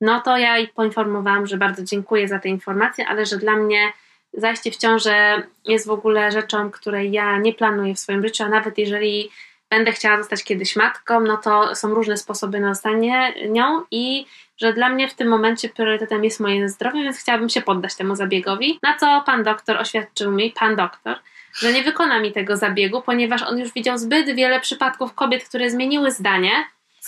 No 0.01 0.21
to 0.21 0.39
ja 0.39 0.59
jej 0.59 0.69
poinformowałam, 0.69 1.47
że 1.47 1.57
bardzo 1.57 1.85
dziękuję 1.85 2.29
za 2.29 2.39
te 2.39 2.49
informacje, 2.49 3.09
ale 3.09 3.27
że 3.27 3.37
dla 3.37 3.57
mnie 3.57 3.93
zajście 4.37 4.71
w 4.71 4.77
ciążę 4.77 5.43
jest 5.65 5.87
w 5.87 5.91
ogóle 5.91 6.33
rzeczą, 6.33 6.71
której 6.71 7.13
ja 7.13 7.39
nie 7.39 7.55
planuję 7.55 7.95
w 7.95 7.99
swoim 7.99 8.23
życiu, 8.23 8.45
a 8.45 8.49
nawet 8.49 8.79
jeżeli 8.79 9.31
będę 9.71 9.93
chciała 9.93 10.19
zostać 10.19 10.45
kiedyś 10.45 10.77
matką, 10.77 11.21
no 11.21 11.37
to 11.37 11.75
są 11.75 11.95
różne 11.95 12.17
sposoby 12.17 12.61
na 12.61 12.75
zostanie 12.75 13.35
nią 13.49 13.83
i 13.91 14.27
że 14.57 14.73
dla 14.73 14.89
mnie 14.89 15.09
w 15.09 15.15
tym 15.15 15.29
momencie 15.29 15.69
priorytetem 15.69 16.25
jest 16.25 16.41
moje 16.41 16.69
zdrowie, 16.69 17.03
więc 17.03 17.19
chciałabym 17.19 17.49
się 17.49 17.63
poddać 17.63 17.95
temu 17.95 18.17
zabiegowi. 18.17 18.79
Na 18.83 18.97
co 18.99 19.23
pan 19.27 19.43
doktor 19.43 19.77
oświadczył 19.77 20.33
mi, 20.33 20.51
pan 20.51 20.77
doktor, 20.77 21.17
że 21.55 21.73
nie 21.73 21.83
wykona 21.83 22.21
mi 22.21 22.33
tego 22.33 22.57
zabiegu, 22.57 23.03
ponieważ 23.03 23.43
on 23.43 23.59
już 23.59 23.73
widział 23.73 23.99
zbyt 23.99 24.35
wiele 24.35 24.61
przypadków 24.61 25.15
kobiet, 25.15 25.49
które 25.49 25.71
zmieniły 25.71 26.11
zdanie 26.11 26.51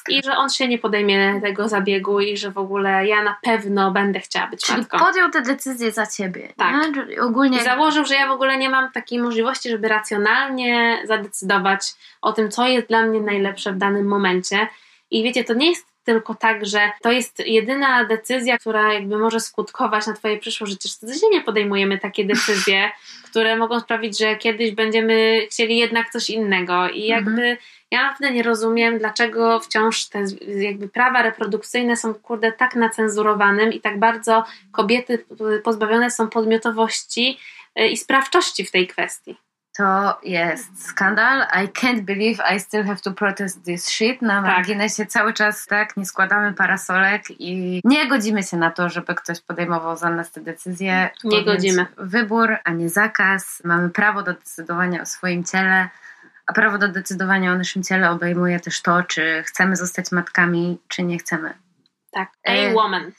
i 0.09 0.23
że 0.25 0.37
on 0.37 0.51
się 0.51 0.69
nie 0.69 0.79
podejmie 0.79 1.41
tego 1.41 1.69
zabiegu 1.69 2.21
i 2.21 2.37
że 2.37 2.51
w 2.51 2.59
ogóle 2.59 3.07
ja 3.07 3.23
na 3.23 3.37
pewno 3.43 3.91
będę 3.91 4.21
chciała 4.21 4.47
być 4.47 4.61
Czyli 4.61 4.79
matką. 4.79 4.99
podjął 4.99 5.31
te 5.31 5.43
decyzje 5.43 5.93
za 5.93 6.07
ciebie. 6.07 6.53
Tak. 6.57 6.87
Ogólnie... 7.21 7.59
I 7.59 7.65
założył, 7.65 8.05
że 8.05 8.15
ja 8.15 8.29
w 8.29 8.31
ogóle 8.31 8.59
nie 8.59 8.71
mam 8.71 8.93
takiej 8.93 9.19
możliwości, 9.19 9.71
żeby 9.71 9.89
racjonalnie 9.89 11.03
zadecydować 11.05 11.95
o 12.23 12.33
tym, 12.33 12.51
co 12.51 12.67
jest 12.67 12.89
dla 12.89 13.03
mnie 13.03 13.21
najlepsze 13.21 13.73
w 13.73 13.77
danym 13.77 14.07
momencie. 14.07 14.69
I 15.11 15.23
wiecie, 15.23 15.45
to 15.45 15.55
nie 15.55 15.71
jest 15.71 15.87
tylko 16.07 16.35
tak, 16.35 16.67
że 16.67 16.91
to 17.03 17.13
jest 17.13 17.39
jedyna 17.47 18.05
decyzja, 18.05 18.59
która 18.59 18.93
jakby 18.93 19.19
może 19.19 19.41
skutkować 19.41 20.07
na 20.07 20.13
Twoje 20.13 20.39
przyszłe 20.39 20.67
życie. 20.67 20.89
Codziennie 20.89 21.41
podejmujemy 21.41 21.99
takie 21.99 22.25
decyzje, 22.25 22.91
które 23.37 23.57
mogą 23.57 23.81
sprawić, 23.81 24.19
że 24.19 24.37
kiedyś 24.37 24.71
będziemy 24.71 25.47
chcieli 25.51 25.79
jednak 25.79 26.11
coś 26.11 26.31
innego. 26.31 26.89
I 26.89 27.07
jakby 27.07 27.31
mhm. 27.31 27.57
ja 27.91 28.03
naprawdę 28.03 28.31
nie 28.31 28.43
rozumiem, 28.43 28.99
dlaczego 28.99 29.61
wciąż 29.61 30.05
te 30.09 30.25
jakby 30.47 30.89
prawa 30.89 31.23
reprodukcyjne 31.23 31.97
są 31.97 32.15
kurde 32.15 32.53
tak 32.53 32.75
nacenzurowanym 32.75 33.73
i 33.73 33.81
tak 33.81 33.99
bardzo 33.99 34.45
kobiety 34.73 35.25
pozbawione 35.65 36.11
są 36.11 36.29
podmiotowości 36.29 37.39
y, 37.81 37.89
i 37.89 37.97
sprawczości 37.97 38.65
w 38.65 38.71
tej 38.71 38.87
kwestii. 38.87 39.37
To 39.77 40.19
jest 40.23 40.89
skandal. 40.89 41.47
I 41.65 41.69
can't 41.69 42.01
believe 42.01 42.43
I 42.55 42.61
still 42.61 42.85
have 42.85 43.01
to 43.01 43.13
protest 43.13 43.65
this 43.65 43.89
shit. 43.89 44.23
Na 44.23 44.43
tak. 44.43 44.57
marginesie 44.57 45.07
cały 45.07 45.33
czas 45.33 45.67
tak, 45.67 45.97
nie 45.97 46.07
składamy 46.07 46.53
parasolek 46.53 47.23
i 47.39 47.81
nie 47.85 48.09
godzimy 48.09 48.43
się 48.43 48.57
na 48.57 48.71
to, 48.71 48.89
żeby 48.89 49.15
ktoś 49.15 49.41
podejmował 49.41 49.97
za 49.97 50.11
nas 50.11 50.33
te 50.33 50.41
decyzje. 50.41 51.11
Nie 51.25 51.45
godzimy. 51.45 51.87
Wybór, 51.97 52.57
a 52.65 52.71
nie 52.71 52.89
zakaz. 52.89 53.63
Mamy 53.65 53.91
prawo 53.91 54.23
do 54.23 54.35
decydowania 54.35 55.03
o 55.03 55.07
swoim 55.07 55.45
ciele. 55.45 55.89
A 56.47 56.53
prawo 56.53 56.79
do 56.79 56.89
decydowania 56.89 57.53
o 57.53 57.59
naszym 57.59 57.83
ciele 57.83 58.11
obejmuje 58.11 58.61
też 58.61 58.83
to, 58.83 59.03
czy 59.03 59.43
chcemy 59.47 59.77
zostać 59.77 60.13
matkami, 60.13 60.79
czy 60.89 61.03
nie 61.03 61.19
chcemy. 61.19 61.55
Tak. 62.11 62.29
A 62.47 62.73
woman. 62.73 63.13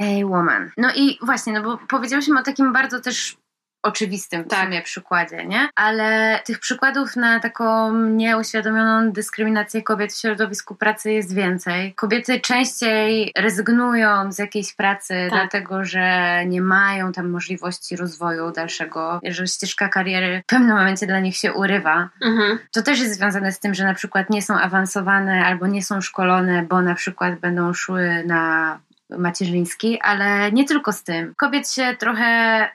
A 0.00 0.26
woman. 0.26 0.70
No 0.76 0.88
i 0.96 1.18
właśnie, 1.22 1.52
no 1.52 1.62
bo 1.62 1.78
powiedziałyśmy 1.78 2.40
o 2.40 2.42
takim 2.42 2.72
bardzo 2.72 3.00
też 3.00 3.41
oczywistym 3.82 4.44
w 4.44 4.48
tak. 4.48 4.64
sumie 4.64 4.82
przykładzie, 4.82 5.46
nie? 5.46 5.68
Ale 5.74 6.40
tych 6.44 6.58
przykładów 6.58 7.16
na 7.16 7.40
taką 7.40 7.92
nieuświadomioną 7.98 9.12
dyskryminację 9.12 9.82
kobiet 9.82 10.12
w 10.12 10.20
środowisku 10.20 10.74
pracy 10.74 11.12
jest 11.12 11.34
więcej. 11.34 11.94
Kobiety 11.94 12.40
częściej 12.40 13.32
rezygnują 13.36 14.32
z 14.32 14.38
jakiejś 14.38 14.74
pracy, 14.74 15.14
tak. 15.30 15.30
dlatego 15.30 15.84
że 15.84 16.36
nie 16.46 16.62
mają 16.62 17.12
tam 17.12 17.30
możliwości 17.30 17.96
rozwoju 17.96 18.52
dalszego, 18.52 19.20
że 19.24 19.46
ścieżka 19.46 19.88
kariery 19.88 20.42
w 20.44 20.46
pewnym 20.46 20.76
momencie 20.76 21.06
dla 21.06 21.20
nich 21.20 21.36
się 21.36 21.52
urywa. 21.52 22.08
Mhm. 22.22 22.58
To 22.72 22.82
też 22.82 23.00
jest 23.00 23.14
związane 23.14 23.52
z 23.52 23.60
tym, 23.60 23.74
że 23.74 23.84
na 23.84 23.94
przykład 23.94 24.30
nie 24.30 24.42
są 24.42 24.54
awansowane 24.54 25.46
albo 25.46 25.66
nie 25.66 25.82
są 25.82 26.00
szkolone, 26.00 26.62
bo 26.62 26.82
na 26.82 26.94
przykład 26.94 27.40
będą 27.40 27.74
szły 27.74 28.24
na 28.26 28.78
macierzyński, 29.18 30.00
ale 30.00 30.52
nie 30.52 30.64
tylko 30.64 30.92
z 30.92 31.02
tym. 31.02 31.34
Kobiet 31.36 31.70
się 31.70 31.96
trochę 31.98 32.68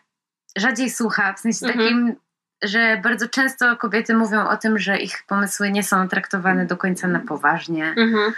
rzadziej 0.58 0.90
słucha, 0.90 1.34
w 1.34 1.40
sensie 1.40 1.66
mhm. 1.66 1.86
takim, 1.86 2.16
że 2.64 3.00
bardzo 3.04 3.30
często 3.30 3.78
kobiety 3.78 4.14
mówią 4.14 4.48
o 4.48 4.58
tym, 4.58 4.80
że 4.80 4.98
ich 4.98 5.24
pomysły 5.28 5.72
nie 5.72 5.84
są 5.84 6.08
traktowane 6.08 6.66
do 6.66 6.78
końca 6.78 7.08
na 7.08 7.20
poważnie. 7.20 7.94
Mhm. 7.98 8.34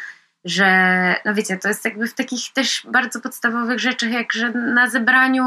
że, 0.46 1.16
no 1.26 1.34
wiecie, 1.34 1.58
to 1.58 1.68
jest 1.68 1.86
jakby 1.86 2.08
w 2.08 2.14
takich 2.14 2.54
też 2.54 2.88
bardzo 2.92 3.22
podstawowych 3.22 3.80
rzeczach, 3.80 4.12
jak 4.12 4.34
że 4.34 4.52
na 4.52 4.90
zebraniu 4.90 5.44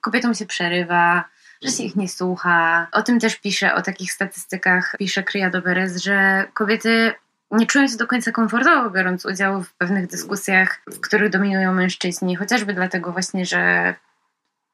kobietom 0.00 0.34
się 0.34 0.46
przerywa, 0.46 1.24
że 1.62 1.70
się 1.70 1.82
ich 1.82 1.96
nie 1.96 2.08
słucha. 2.08 2.86
O 2.92 3.02
tym 3.02 3.20
też 3.20 3.36
pisze, 3.36 3.74
o 3.74 3.82
takich 3.82 4.12
statystykach 4.12 4.94
pisze 4.98 5.22
Criado 5.22 5.62
Perez, 5.62 5.96
że 5.96 6.44
kobiety 6.54 7.14
nie 7.50 7.66
czują 7.66 7.88
się 7.88 7.96
do 7.96 8.06
końca 8.06 8.32
komfortowo, 8.32 8.90
biorąc 8.90 9.26
udział 9.26 9.62
w 9.62 9.72
pewnych 9.72 10.06
dyskusjach, 10.06 10.80
w 10.86 11.00
których 11.00 11.30
dominują 11.30 11.74
mężczyźni, 11.74 12.36
chociażby 12.36 12.74
dlatego 12.74 13.12
właśnie, 13.12 13.46
że 13.46 13.94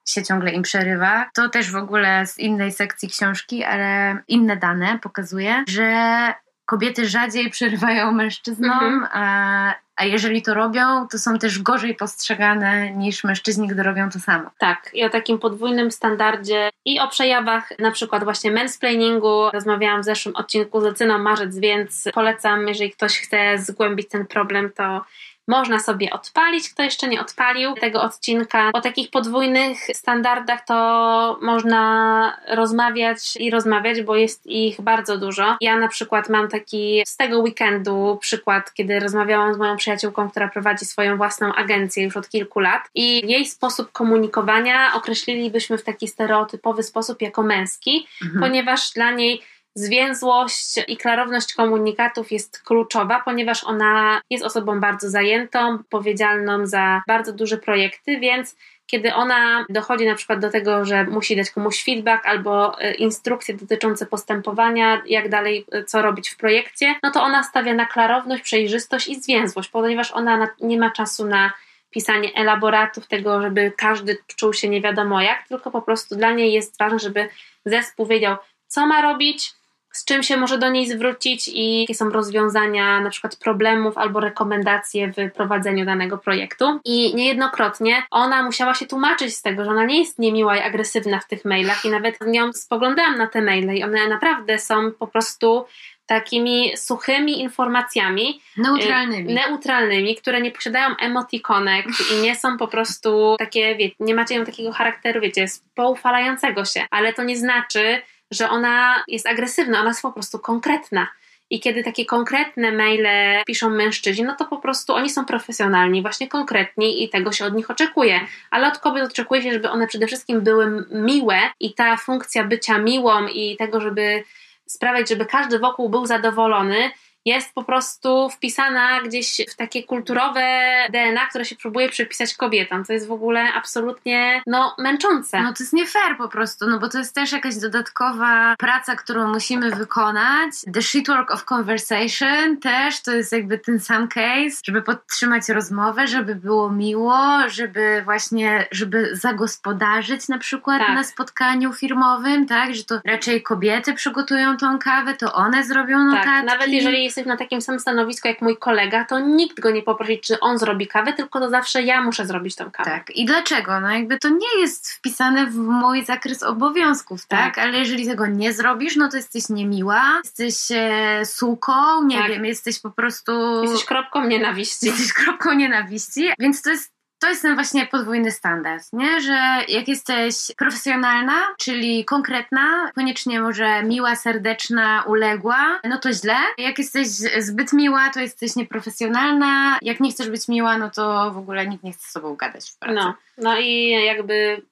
się 0.09 0.23
ciągle 0.23 0.51
im 0.51 0.63
przerywa. 0.63 1.31
To 1.35 1.49
też 1.49 1.71
w 1.71 1.77
ogóle 1.77 2.27
z 2.27 2.39
innej 2.39 2.73
sekcji 2.73 3.09
książki, 3.09 3.65
ale 3.65 4.19
inne 4.29 4.57
dane 4.57 4.99
pokazuje, 5.03 5.65
że 5.69 6.33
kobiety 6.65 7.09
rzadziej 7.09 7.51
przerywają 7.51 8.13
mężczyznom, 8.13 8.85
mhm. 8.85 9.09
a, 9.13 9.75
a 9.97 10.05
jeżeli 10.05 10.43
to 10.43 10.55
robią, 10.55 11.09
to 11.09 11.19
są 11.19 11.39
też 11.39 11.63
gorzej 11.63 11.95
postrzegane 11.95 12.91
niż 12.91 13.25
mężczyźni, 13.25 13.69
gdy 13.69 13.83
robią 13.83 14.11
to 14.11 14.21
samo. 14.21 14.51
Tak, 14.59 14.91
i 14.95 15.05
o 15.05 15.11
takim 15.11 15.39
podwójnym 15.39 15.91
standardzie 15.91 16.71
i 16.85 17.01
o 17.01 17.09
przejawach 17.09 17.79
na 17.79 17.91
przykład 17.91 18.25
właśnie 18.25 18.51
mansplainingu 18.51 19.51
rozmawiałam 19.53 20.03
w 20.03 20.05
zeszłym 20.05 20.37
odcinku 20.37 20.81
z 20.81 20.85
Lecyną 20.85 21.19
Marzec, 21.19 21.59
więc 21.59 22.09
polecam, 22.15 22.69
jeżeli 22.69 22.91
ktoś 22.91 23.19
chce 23.19 23.59
zgłębić 23.59 24.09
ten 24.09 24.27
problem, 24.27 24.71
to 24.77 25.05
można 25.49 25.79
sobie 25.79 26.11
odpalić, 26.11 26.71
kto 26.71 26.83
jeszcze 26.83 27.09
nie 27.09 27.21
odpalił 27.21 27.75
tego 27.75 28.03
odcinka. 28.03 28.71
O 28.73 28.81
takich 28.81 29.11
podwójnych 29.11 29.79
standardach 29.93 30.65
to 30.65 31.39
można 31.43 32.37
rozmawiać 32.49 33.37
i 33.37 33.51
rozmawiać, 33.51 34.03
bo 34.03 34.17
jest 34.17 34.47
ich 34.47 34.81
bardzo 34.81 35.19
dużo. 35.19 35.57
Ja 35.61 35.77
na 35.77 35.89
przykład 35.89 36.29
mam 36.29 36.49
taki 36.49 37.03
z 37.07 37.17
tego 37.17 37.39
weekendu 37.39 38.19
przykład, 38.21 38.75
kiedy 38.75 39.01
rozmawiałam 39.01 39.55
z 39.55 39.59
moją 39.59 39.77
przyjaciółką, 39.77 40.31
która 40.31 40.49
prowadzi 40.49 40.85
swoją 40.85 41.17
własną 41.17 41.55
agencję 41.55 42.05
już 42.05 42.17
od 42.17 42.29
kilku 42.29 42.61
lat 42.61 42.91
i 42.95 43.31
jej 43.31 43.47
sposób 43.47 43.93
komunikowania 43.93 44.95
określilibyśmy 44.95 45.79
w 45.79 45.85
taki 45.85 46.09
stereotypowy 46.09 46.83
sposób 46.83 47.23
jako 47.23 47.43
męski, 47.43 48.07
mhm. 48.23 48.41
ponieważ 48.41 48.91
dla 48.91 49.11
niej 49.11 49.43
Zwięzłość 49.75 50.81
i 50.89 50.97
klarowność 50.97 51.55
komunikatów 51.55 52.33
jest 52.33 52.63
kluczowa, 52.63 53.23
ponieważ 53.25 53.65
ona 53.65 54.21
jest 54.31 54.45
osobą 54.45 54.81
bardzo 54.81 55.11
zajętą, 55.11 55.75
odpowiedzialną 55.75 56.67
za 56.67 57.03
bardzo 57.07 57.33
duże 57.33 57.59
projekty, 57.59 58.21
więc 58.21 58.57
kiedy 58.87 59.15
ona 59.15 59.67
dochodzi 59.69 60.07
na 60.07 60.15
przykład 60.15 60.39
do 60.39 60.51
tego, 60.51 60.85
że 60.85 61.05
musi 61.05 61.37
dać 61.37 61.51
komuś 61.51 61.85
feedback 61.85 62.27
albo 62.27 62.81
e, 62.81 62.95
instrukcje 62.95 63.55
dotyczące 63.55 64.07
postępowania, 64.07 65.03
jak 65.07 65.29
dalej, 65.29 65.67
e, 65.73 65.85
co 65.85 66.03
robić 66.03 66.31
w 66.31 66.37
projekcie, 66.37 66.95
no 67.03 67.11
to 67.11 67.23
ona 67.23 67.43
stawia 67.43 67.75
na 67.75 67.87
klarowność, 67.87 68.43
przejrzystość 68.43 69.09
i 69.09 69.21
zwięzłość, 69.21 69.69
ponieważ 69.69 70.13
ona 70.13 70.49
nie 70.61 70.79
ma 70.79 70.91
czasu 70.91 71.27
na 71.27 71.53
pisanie 71.91 72.35
elaboratów 72.35 73.07
tego, 73.07 73.43
żeby 73.43 73.73
każdy 73.77 74.19
czuł 74.37 74.53
się 74.53 74.69
nie 74.69 74.81
wiadomo 74.81 75.21
jak, 75.21 75.49
tylko 75.49 75.71
po 75.71 75.83
prostu 75.83 76.17
dla 76.17 76.33
niej 76.33 76.53
jest 76.53 76.79
ważne, 76.79 76.99
żeby 76.99 77.29
zespół 77.65 78.07
wiedział, 78.07 78.37
co 78.67 78.87
ma 78.87 79.03
robić, 79.03 79.53
z 79.93 80.05
czym 80.05 80.23
się 80.23 80.37
może 80.37 80.59
do 80.59 80.71
niej 80.71 80.89
zwrócić 80.89 81.49
i 81.49 81.81
jakie 81.81 81.95
są 81.95 82.11
rozwiązania 82.11 83.01
na 83.01 83.11
przykład 83.11 83.37
problemów 83.37 83.99
albo 83.99 84.21
rekomendacje 84.21 85.13
w 85.13 85.33
prowadzeniu 85.33 85.85
danego 85.85 86.19
projektu. 86.19 86.81
I 86.85 87.15
niejednokrotnie 87.15 88.03
ona 88.11 88.43
musiała 88.43 88.75
się 88.75 88.87
tłumaczyć 88.87 89.35
z 89.35 89.43
tego, 89.43 89.65
że 89.65 89.71
ona 89.71 89.85
nie 89.85 89.99
jest 89.99 90.19
niemiła 90.19 90.57
i 90.57 90.61
agresywna 90.61 91.21
w 91.21 91.29
tych 91.29 91.45
mailach 91.45 91.85
i 91.85 91.91
nawet 91.91 92.17
z 92.21 92.27
nią 92.27 92.53
spoglądałam 92.53 93.19
na 93.19 93.27
te 93.27 93.43
maile 93.43 93.75
i 93.75 93.85
one 93.85 94.09
naprawdę 94.09 94.59
są 94.59 94.93
po 94.99 95.07
prostu 95.07 95.67
takimi 96.07 96.77
suchymi 96.77 97.41
informacjami. 97.41 98.41
Neutralnymi. 98.57 99.31
Y, 99.31 99.35
neutralnymi, 99.35 100.17
które 100.17 100.41
nie 100.41 100.51
posiadają 100.51 100.97
emotikonek 100.97 101.87
i 102.13 102.23
nie 102.23 102.37
są 102.37 102.59
po 102.59 102.69
prostu 102.69 103.37
takie, 103.39 103.77
wiecie, 103.77 103.97
nie 104.01 104.15
macie 104.15 104.45
takiego 104.45 104.73
charakteru, 104.73 105.21
wiecie, 105.21 105.47
poufalającego 105.75 106.65
się, 106.65 106.87
ale 106.91 107.13
to 107.13 107.23
nie 107.23 107.37
znaczy, 107.37 108.03
że 108.33 108.51
ona 108.51 109.05
jest 109.09 109.27
agresywna, 109.27 109.81
ona 109.81 109.89
jest 109.91 110.03
po 110.03 110.13
prostu 110.13 110.39
konkretna. 110.39 111.09
I 111.51 111.61
kiedy 111.61 111.85
takie 111.85 112.05
konkretne 112.05 112.73
maile 112.73 113.43
piszą 113.47 113.71
mężczyźni, 113.71 114.25
no 114.25 114.37
to 114.37 114.45
po 114.45 114.57
prostu 114.57 114.95
oni 114.95 115.11
są 115.11 115.25
profesjonalni, 115.25 116.03
właśnie 116.03 116.29
konkretni 116.29 117.05
i 117.05 117.09
tego 117.09 117.33
się 117.33 117.45
od 117.45 117.55
nich 117.55 117.71
oczekuje. 117.71 118.21
Ale 118.51 118.69
od 118.69 118.79
kobiet 118.79 119.05
oczekuje 119.05 119.43
się, 119.43 119.53
żeby 119.53 119.71
one 119.71 119.87
przede 119.87 120.07
wszystkim 120.07 120.41
były 120.41 120.87
miłe 120.91 121.39
i 121.61 121.75
ta 121.75 121.97
funkcja 121.97 122.45
bycia 122.45 122.79
miłą 122.79 123.27
i 123.27 123.57
tego, 123.57 123.81
żeby 123.81 124.25
sprawiać, 124.67 125.09
żeby 125.09 125.27
każdy 125.27 125.59
wokół 125.59 125.89
był 125.89 126.07
zadowolony, 126.07 126.91
jest 127.25 127.55
po 127.55 127.65
prostu 127.65 128.31
wpisana 128.31 129.03
gdzieś 129.03 129.41
w 129.51 129.57
takie 129.57 129.83
kulturowe 129.83 130.69
DNA, 130.93 131.27
które 131.27 131.45
się 131.45 131.57
próbuje 131.57 131.89
przypisać 131.89 132.35
kobietom, 132.35 132.85
co 132.85 132.93
jest 132.93 133.09
w 133.09 133.13
ogóle 133.13 133.53
absolutnie 133.55 134.43
no, 134.47 134.75
męczące. 134.79 135.43
No 135.43 135.53
to 135.53 135.63
jest 135.63 135.73
nie 135.73 135.87
fair 135.87 136.17
po 136.19 136.29
prostu, 136.29 136.67
no 136.69 136.79
bo 136.79 136.89
to 136.89 136.99
jest 136.99 137.15
też 137.15 137.33
jakaś 137.33 137.57
dodatkowa 137.57 138.55
praca, 138.59 138.97
którą 138.97 139.29
musimy 139.29 139.71
wykonać. 139.71 140.55
The 140.75 140.83
shitwork 140.83 141.31
of 141.31 141.45
conversation 141.53 142.57
też 142.61 143.03
to 143.03 143.13
jest 143.13 143.33
jakby 143.33 143.59
ten 143.59 143.81
sam 143.81 144.09
case, 144.09 144.57
żeby 144.65 144.83
podtrzymać 144.83 145.49
rozmowę, 145.49 146.07
żeby 146.07 146.35
było 146.35 146.71
miło, 146.71 147.49
żeby 147.49 148.03
właśnie, 148.05 148.67
żeby 148.71 149.17
zagospodarzyć 149.17 150.29
na 150.29 150.39
przykład 150.39 150.79
tak. 150.79 150.95
na 150.95 151.05
spotkaniu 151.05 151.73
firmowym, 151.73 152.47
tak, 152.47 152.75
że 152.75 152.85
to 152.85 153.01
raczej 153.05 153.43
kobiety 153.43 153.95
przygotują 153.95 154.57
tą 154.57 154.79
kawę, 154.79 155.15
to 155.15 155.33
one 155.33 155.65
zrobią 155.65 155.97
tak, 155.97 156.07
notatki. 156.07 156.31
Tak, 156.31 156.45
nawet 156.45 156.69
jeżeli 156.69 157.12
jesteś 157.13 157.27
na 157.27 157.37
takim 157.37 157.61
samym 157.61 157.81
stanowisku 157.81 158.29
jak 158.29 158.43
mój 158.43 158.57
kolega, 158.57 159.05
to 159.05 159.21
nikt 159.21 159.61
go 159.61 159.71
nie 159.71 159.83
poprosi, 159.83 160.21
czy 160.21 160.41
on 160.41 160.59
zrobi 160.59 160.87
kawę, 160.87 161.13
tylko 161.13 161.41
to 161.41 161.51
zawsze 161.51 161.83
ja 161.83 162.03
muszę 162.03 162.27
zrobić 162.27 162.57
tą 162.57 162.71
kawę. 162.71 162.91
Tak. 162.91 163.11
I 163.11 163.25
dlaczego? 163.25 163.81
No 163.81 163.91
jakby 163.91 164.19
to 164.19 164.29
nie 164.29 164.61
jest 164.61 164.91
wpisane 164.93 165.47
w 165.47 165.57
mój 165.57 166.05
zakres 166.05 166.43
obowiązków, 166.43 167.27
tak? 167.27 167.55
tak? 167.55 167.65
Ale 167.65 167.79
jeżeli 167.79 168.07
tego 168.07 168.27
nie 168.27 168.53
zrobisz, 168.53 168.97
no 168.97 169.09
to 169.09 169.17
jesteś 169.17 169.49
niemiła, 169.49 170.21
jesteś 170.25 170.57
e, 170.71 171.27
suką, 171.27 172.05
nie 172.05 172.19
tak. 172.19 172.29
wiem, 172.29 172.45
jesteś 172.45 172.81
po 172.81 172.91
prostu... 172.91 173.63
Jesteś 173.63 173.85
kropką 173.85 174.27
nienawiści. 174.27 174.87
Jesteś 174.87 175.13
kropką 175.13 175.53
nienawiści, 175.53 176.31
więc 176.39 176.63
to 176.63 176.71
jest 176.71 176.92
to 177.23 177.29
jest 177.29 177.43
ten 177.43 177.55
właśnie 177.55 177.87
podwójny 177.87 178.31
standard, 178.31 178.85
nie? 178.93 179.21
Że 179.21 179.59
jak 179.69 179.89
jesteś 179.89 180.35
profesjonalna, 180.57 181.55
czyli 181.59 182.05
konkretna, 182.05 182.91
koniecznie 182.95 183.41
może 183.41 183.83
miła, 183.83 184.17
serdeczna, 184.17 185.05
uległa, 185.07 185.81
no 185.85 185.99
to 185.99 186.13
źle. 186.13 186.37
Jak 186.59 186.79
jesteś 186.79 187.09
zbyt 187.39 187.73
miła, 187.73 188.11
to 188.11 188.21
jesteś 188.21 188.57
nieprofesjonalna. 188.57 189.79
Jak 189.83 190.01
nie 190.01 190.11
chcesz 190.11 190.31
być 190.31 190.49
miła, 190.49 190.79
no 190.79 190.91
to 190.91 191.31
w 191.31 191.39
ogóle 191.39 191.67
nikt 191.67 191.85
nie 191.85 191.93
chce 191.93 192.09
z 192.09 192.11
sobą 192.11 192.37
gadać 192.37 192.71
w 192.71 192.79
pracy. 192.79 192.95
No, 192.95 193.15
no 193.39 193.59
i 193.59 193.91
jakby 194.07 194.63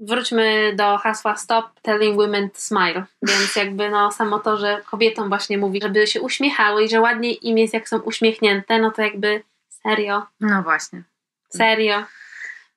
wróćmy 0.00 0.72
do 0.76 0.98
hasła 0.98 1.36
Stop 1.36 1.80
Telling 1.82 2.16
Women 2.16 2.50
to 2.50 2.60
Smile. 2.60 3.04
Więc 3.22 3.56
jakby 3.56 3.90
no 3.90 4.12
samo 4.12 4.38
to, 4.38 4.56
że 4.56 4.82
kobietom 4.90 5.28
właśnie 5.28 5.58
mówi, 5.58 5.80
żeby 5.82 6.06
się 6.06 6.20
uśmiechały 6.20 6.84
i 6.84 6.88
że 6.88 7.00
ładnie 7.00 7.32
im 7.32 7.58
jest 7.58 7.74
jak 7.74 7.88
są 7.88 7.98
uśmiechnięte, 7.98 8.78
no 8.78 8.90
to 8.90 9.02
jakby 9.02 9.42
serio. 9.68 10.26
No 10.40 10.62
właśnie. 10.62 11.02
Serio. 11.48 12.04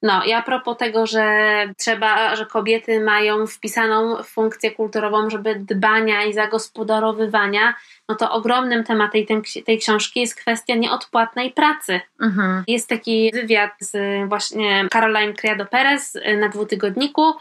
No 0.01 0.23
i 0.23 0.33
a 0.33 0.41
propos 0.41 0.77
tego, 0.77 1.05
że 1.05 1.23
trzeba, 1.77 2.35
że 2.35 2.45
kobiety 2.45 2.99
mają 2.99 3.47
wpisaną 3.47 4.23
funkcję 4.23 4.71
kulturową, 4.71 5.29
żeby 5.29 5.55
dbania 5.55 6.23
i 6.23 6.33
zagospodarowywania 6.33 7.73
no 8.09 8.15
to 8.15 8.31
ogromnym 8.31 8.83
tematem 8.83 9.25
tej, 9.25 9.63
tej 9.63 9.79
książki 9.79 10.19
jest 10.19 10.35
kwestia 10.35 10.75
nieodpłatnej 10.75 11.51
pracy. 11.51 12.01
Mhm. 12.21 12.63
Jest 12.67 12.89
taki 12.89 13.31
wywiad 13.33 13.71
z 13.79 13.97
właśnie 14.29 14.87
Caroline 14.91 15.33
Criado 15.33 15.65
Perez 15.65 16.17
na 16.39 16.49
dwutygodniku, 16.49 17.33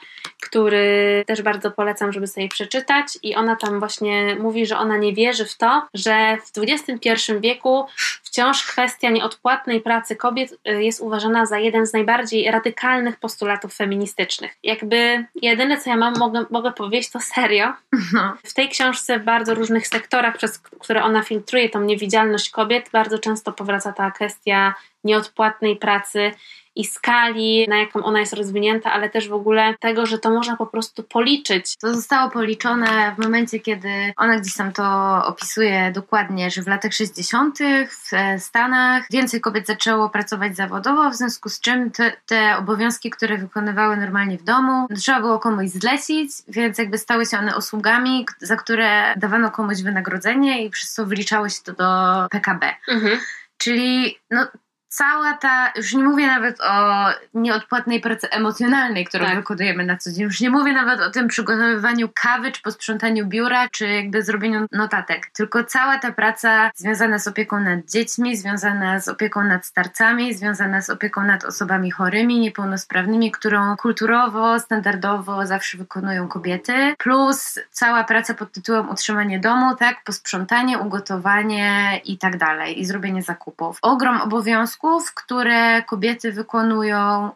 który 0.43 1.25
też 1.27 1.43
bardzo 1.43 1.71
polecam, 1.71 2.13
żeby 2.13 2.27
sobie 2.27 2.49
przeczytać 2.49 3.07
i 3.23 3.35
ona 3.35 3.57
tam 3.57 3.79
właśnie 3.79 4.37
mówi, 4.41 4.67
że 4.67 4.79
ona 4.79 4.97
nie 4.97 5.15
wierzy 5.15 5.45
w 5.45 5.57
to, 5.57 5.87
że 5.95 6.37
w 6.37 6.59
XXI 6.59 7.33
wieku 7.41 7.87
wciąż 8.23 8.63
kwestia 8.65 9.11
nieodpłatnej 9.11 9.81
pracy 9.81 10.17
kobiet 10.17 10.53
y, 10.69 10.83
jest 10.83 11.01
uważana 11.01 11.47
za 11.47 11.59
jeden 11.59 11.87
z 11.87 11.93
najbardziej 11.93 12.51
radykalnych 12.51 13.17
postulatów 13.17 13.75
feministycznych. 13.75 14.57
Jakby 14.63 15.25
jedyne, 15.35 15.79
co 15.79 15.91
ja 15.91 15.97
mam, 15.97 16.19
mogę, 16.19 16.45
mogę 16.51 16.73
powiedzieć, 16.73 17.11
to 17.11 17.21
serio. 17.21 17.73
No. 18.13 18.37
W 18.45 18.55
tej 18.55 18.69
książce 18.69 19.19
w 19.19 19.25
bardzo 19.25 19.55
różnych 19.55 19.89
sektorach, 19.89 20.37
przez 20.37 20.58
które 20.61 21.03
ona 21.03 21.23
filtruje, 21.23 21.69
tą 21.69 21.81
niewidzialność 21.81 22.51
kobiet, 22.51 22.91
bardzo 22.93 23.19
często 23.19 23.53
powraca 23.53 23.93
ta 23.93 24.11
kwestia 24.11 24.75
nieodpłatnej 25.05 25.77
pracy 25.77 26.31
i 26.79 26.85
skali, 26.85 27.67
na 27.69 27.77
jaką 27.77 28.05
ona 28.05 28.21
jest 28.21 28.33
rozwinięta, 28.33 28.93
ale 28.93 29.11
też 29.11 29.29
w 29.29 29.33
ogóle 29.33 29.75
tego, 29.81 30.07
że 30.07 30.19
to 30.19 30.31
można 30.31 30.57
po 30.57 30.67
prostu 30.67 31.03
policzyć. 31.03 31.77
To 31.77 31.95
zostało 31.95 32.31
policzone 32.31 33.15
w 33.19 33.23
momencie, 33.23 33.61
kiedy 33.61 33.89
ona 34.17 34.41
gdzieś 34.41 34.57
tam 34.57 34.73
to 34.73 34.85
opisuje 35.27 35.93
dokładnie, 35.95 36.51
że 36.51 36.63
w 36.63 36.67
latach 36.67 36.93
60. 36.93 37.59
w 37.91 38.41
Stanach 38.43 39.07
więcej 39.11 39.41
kobiet 39.41 39.67
zaczęło 39.67 40.11
pracować 40.11 40.57
zawodowo, 40.57 41.11
w 41.11 41.15
związku 41.15 41.49
z 41.49 41.61
czym 41.61 41.91
te, 41.91 42.13
te 42.27 42.57
obowiązki, 42.59 43.11
które 43.11 43.39
wykonywały 43.39 43.97
normalnie 43.97 44.39
w 44.39 44.45
domu, 44.45 44.87
trzeba 44.97 45.21
było 45.21 45.39
komuś 45.39 45.69
zlecić, 45.69 46.31
więc 46.49 46.79
jakby 46.79 46.99
stały 46.99 47.27
się 47.27 47.39
one 47.39 47.57
usługami, 47.57 48.27
za 48.41 48.57
które 48.57 49.15
dawano 49.17 49.51
komuś 49.51 49.83
wynagrodzenie 49.83 50.65
i 50.65 50.71
przez 50.71 50.93
co 50.93 51.07
wliczało 51.07 51.49
się 51.49 51.59
to 51.65 51.73
do 51.73 52.29
PKB. 52.31 52.75
Mhm. 52.89 53.19
Czyli 53.59 54.19
no, 54.31 54.47
cała 54.89 55.33
ta, 55.33 55.73
już 55.77 55.95
nie 55.95 56.05
mówię 56.05 56.27
nawet 56.27 56.61
o 56.61 57.07
nieodpłatnej 57.35 58.01
pracy 58.01 58.31
emocjonalnej, 58.31 59.05
którą 59.05 59.25
tak. 59.25 59.37
wykonujemy 59.37 59.85
na 59.85 59.97
co 59.97 60.13
dzień, 60.13 60.23
już 60.23 60.41
nie 60.41 60.51
mówię 60.51 60.73
nawet 60.73 61.01
o 61.01 61.11
tym 61.11 61.29
przygotowywaniu 61.29 62.09
kawy, 62.15 62.53
czy 62.53 62.63
posprzątaniu 62.63 63.27
biura, 63.27 63.69
czy 63.69 63.89
jakby 63.89 64.23
zrobieniu 64.23 64.67
notatek, 64.73 65.27
tylko 65.27 65.65
cała 65.65 65.99
ta 65.99 66.13
praca 66.13 66.71
związana 66.75 67.19
z 67.19 67.29
opieką 67.29 67.61
nad 67.61 67.91
dziećmi, 67.91 68.37
związana 68.37 69.01
z 69.01 69.09
opieką 69.09 69.45
nad 69.45 69.67
starcami, 69.67 70.35
związana 70.35 70.81
z 70.81 70.91
opieką 70.91 71.25
nad 71.25 71.45
osobami 71.45 71.91
chorymi, 71.91 72.41
niepełnosprawnymi, 72.41 73.31
którą 73.31 73.77
kulturowo, 73.77 74.61
standardowo 74.61 75.47
zawsze 75.47 75.79
wykonują 75.79 76.29
kobiety, 76.29 76.95
plus 76.99 77.59
cała 77.71 78.05
praca 78.05 78.35
pod 78.35 78.53
tytułem 78.53 78.91
utrzymanie 78.91 79.39
domu, 79.41 79.77
tak, 79.77 80.05
posprzątanie, 80.05 80.79
ugotowanie 80.79 82.01
i 82.05 82.19
tak 82.19 82.37
dalej, 82.37 82.81
i 82.81 82.85
zrobienie 82.85 83.23
zakupów. 83.23 83.79
Ogrom 83.83 84.21
obowiązków 84.21 84.78
obowiązków, 84.83 85.15
które 85.15 85.83
kobiety 85.83 86.33
wykonują 86.33 87.31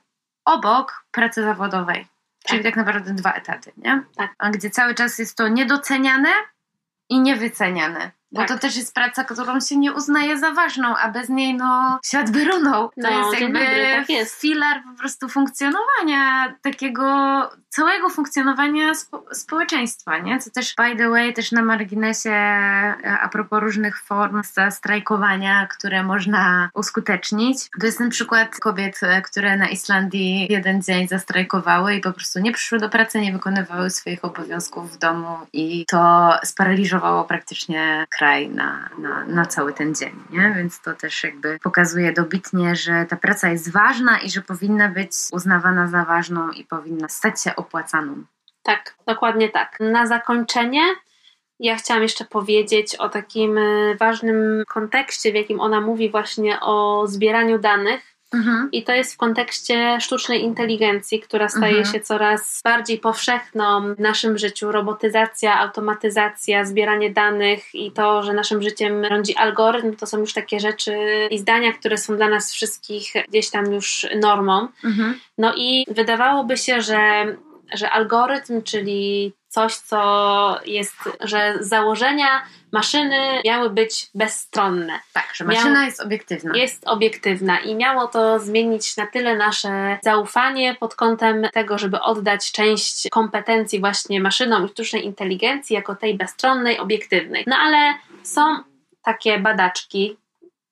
obok 0.44 1.04
pracy 1.10 1.42
zawodowej. 1.42 2.06
Czyli 2.44 2.58
tak, 2.58 2.74
tak 2.74 2.76
naprawdę 2.76 3.14
dwa 3.14 3.32
etaty, 3.32 3.72
nie? 3.76 4.02
Tak. 4.16 4.52
Gdzie 4.52 4.70
cały 4.70 4.94
czas 4.94 5.18
jest 5.18 5.36
to 5.36 5.48
niedoceniane 5.48 6.30
i 7.08 7.20
niewyceniane. 7.20 8.10
Bo 8.32 8.40
tak. 8.40 8.48
to 8.48 8.58
też 8.58 8.76
jest 8.76 8.94
praca, 8.94 9.24
którą 9.24 9.60
się 9.60 9.76
nie 9.76 9.92
uznaje 9.92 10.38
za 10.38 10.50
ważną, 10.50 10.96
a 10.96 11.08
bez 11.08 11.28
niej 11.28 11.54
no 11.54 12.00
świat 12.04 12.30
by 12.30 12.44
runął. 12.44 12.88
To 12.88 12.92
no, 12.96 13.10
jest 13.10 13.40
jakby 13.40 13.58
dobry, 13.58 13.86
tak 13.96 14.08
jest. 14.08 14.40
filar 14.40 14.82
po 14.92 14.98
prostu 14.98 15.28
funkcjonowania 15.28 16.54
takiego 16.62 17.02
całego 17.68 18.10
funkcjonowania 18.10 18.94
spo 18.94 19.24
społeczeństwa, 19.32 20.18
nie? 20.18 20.38
Co 20.38 20.50
też 20.50 20.74
by 20.74 20.96
the 20.96 21.08
way, 21.08 21.34
też 21.34 21.52
na 21.52 21.62
marginesie 21.62 22.30
e, 22.30 23.18
a 23.20 23.28
propos 23.28 23.60
różnych 23.60 24.02
form 24.02 24.42
strajkowania, 24.70 25.66
które 25.66 26.02
można 26.02 26.70
uskutecznić. 26.74 27.58
To 27.80 27.86
jest 27.86 27.98
ten 27.98 28.10
przykład 28.10 28.58
kobiet, 28.58 29.00
e, 29.02 29.22
które 29.22 29.56
na 29.56 29.68
Islandii 29.68 30.46
jeden 30.50 30.82
dzień 30.82 31.08
zastrajkowały 31.08 31.94
i 31.94 32.00
po 32.00 32.12
prostu 32.12 32.38
nie 32.38 32.52
przyszły 32.52 32.78
do 32.78 32.88
pracy, 32.88 33.20
nie 33.20 33.32
wykonywały 33.32 33.90
swoich 33.90 34.24
obowiązków 34.24 34.92
w 34.92 34.98
domu 34.98 35.38
i 35.52 35.86
to 35.88 36.32
sparaliżowało 36.44 37.24
praktycznie 37.24 38.06
kraj 38.10 38.21
na, 38.48 38.88
na, 38.98 39.24
na 39.24 39.46
cały 39.46 39.72
ten 39.72 39.94
dzień, 39.94 40.12
nie? 40.30 40.54
Więc 40.56 40.80
to 40.80 40.94
też 40.94 41.24
jakby 41.24 41.58
pokazuje 41.62 42.12
dobitnie, 42.12 42.76
że 42.76 43.06
ta 43.08 43.16
praca 43.16 43.48
jest 43.48 43.72
ważna 43.72 44.18
i 44.18 44.30
że 44.30 44.42
powinna 44.42 44.88
być 44.88 45.12
uznawana 45.32 45.88
za 45.88 46.04
ważną 46.04 46.50
i 46.50 46.64
powinna 46.64 47.08
stać 47.08 47.42
się 47.42 47.56
opłacaną. 47.56 48.24
Tak, 48.62 48.94
dokładnie 49.06 49.48
tak. 49.48 49.76
Na 49.80 50.06
zakończenie 50.06 50.82
ja 51.60 51.76
chciałam 51.76 52.02
jeszcze 52.02 52.24
powiedzieć 52.24 52.96
o 52.96 53.08
takim 53.08 53.58
e, 53.58 53.94
ważnym 54.00 54.62
kontekście, 54.68 55.32
w 55.32 55.34
jakim 55.34 55.60
ona 55.60 55.80
mówi 55.80 56.10
właśnie 56.10 56.60
o 56.60 57.04
zbieraniu 57.06 57.58
danych 57.58 58.11
Mhm. 58.34 58.68
I 58.72 58.82
to 58.84 58.92
jest 58.92 59.14
w 59.14 59.16
kontekście 59.16 60.00
sztucznej 60.00 60.42
inteligencji, 60.42 61.20
która 61.20 61.48
staje 61.48 61.76
mhm. 61.76 61.94
się 61.94 62.00
coraz 62.00 62.60
bardziej 62.64 62.98
powszechną 62.98 63.94
w 63.94 64.00
naszym 64.00 64.38
życiu. 64.38 64.72
Robotyzacja, 64.72 65.60
automatyzacja, 65.60 66.64
zbieranie 66.64 67.10
danych 67.10 67.74
i 67.74 67.92
to, 67.92 68.22
że 68.22 68.32
naszym 68.32 68.62
życiem 68.62 69.04
rządzi 69.08 69.36
algorytm, 69.36 69.96
to 69.96 70.06
są 70.06 70.18
już 70.18 70.32
takie 70.32 70.60
rzeczy 70.60 70.96
i 71.30 71.38
zdania, 71.38 71.72
które 71.72 71.98
są 71.98 72.16
dla 72.16 72.28
nas 72.28 72.52
wszystkich 72.52 73.12
gdzieś 73.28 73.50
tam 73.50 73.72
już 73.72 74.06
normą. 74.20 74.68
Mhm. 74.84 75.20
No 75.38 75.54
i 75.56 75.84
wydawałoby 75.88 76.56
się, 76.56 76.80
że 76.80 77.26
że 77.74 77.90
algorytm, 77.90 78.62
czyli 78.62 79.32
coś, 79.52 79.76
co 79.76 80.60
jest, 80.66 80.96
że 81.20 81.54
z 81.60 81.68
założenia 81.68 82.42
maszyny 82.72 83.40
miały 83.44 83.70
być 83.70 84.10
bezstronne. 84.14 85.00
Tak, 85.12 85.28
że 85.34 85.44
maszyna 85.44 85.74
Miał, 85.74 85.84
jest 85.84 86.00
obiektywna. 86.00 86.56
Jest 86.56 86.88
obiektywna 86.88 87.58
i 87.58 87.74
miało 87.74 88.06
to 88.06 88.38
zmienić 88.38 88.96
na 88.96 89.06
tyle 89.06 89.36
nasze 89.36 89.98
zaufanie 90.02 90.74
pod 90.74 90.94
kątem 90.94 91.48
tego, 91.52 91.78
żeby 91.78 92.00
oddać 92.00 92.52
część 92.52 93.08
kompetencji 93.10 93.80
właśnie 93.80 94.20
maszynom 94.20 94.64
i 94.64 94.68
sztucznej 94.68 95.06
inteligencji 95.06 95.74
jako 95.74 95.94
tej 95.96 96.14
bezstronnej, 96.14 96.78
obiektywnej. 96.78 97.44
No 97.46 97.56
ale 97.56 97.94
są 98.22 98.56
takie 99.02 99.38
badaczki, 99.38 100.16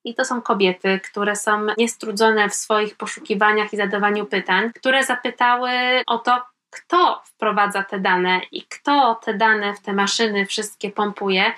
i 0.05 0.14
to 0.14 0.24
są 0.24 0.43
kobiety, 0.43 1.01
które 1.11 1.37
są 1.37 1.66
niestrudzone 1.78 2.49
w 2.49 2.55
swoich 2.55 2.97
poszukiwaniach 2.97 3.72
i 3.72 3.76
zadawaniu 3.76 4.26
pytań, 4.26 4.72
które 4.72 5.05
zapytały 5.05 5.70
o 6.07 6.18
to, 6.18 6.43
kto 6.70 7.22
wprowadza 7.24 7.82
te 7.82 7.98
dane 7.98 8.40
i 8.52 8.62
kto 8.62 9.20
te 9.24 9.34
dane 9.34 9.74
w 9.74 9.80
te 9.80 9.92
maszyny 9.92 10.46
wszystkie 10.46 10.90
pompuje. 10.90 11.52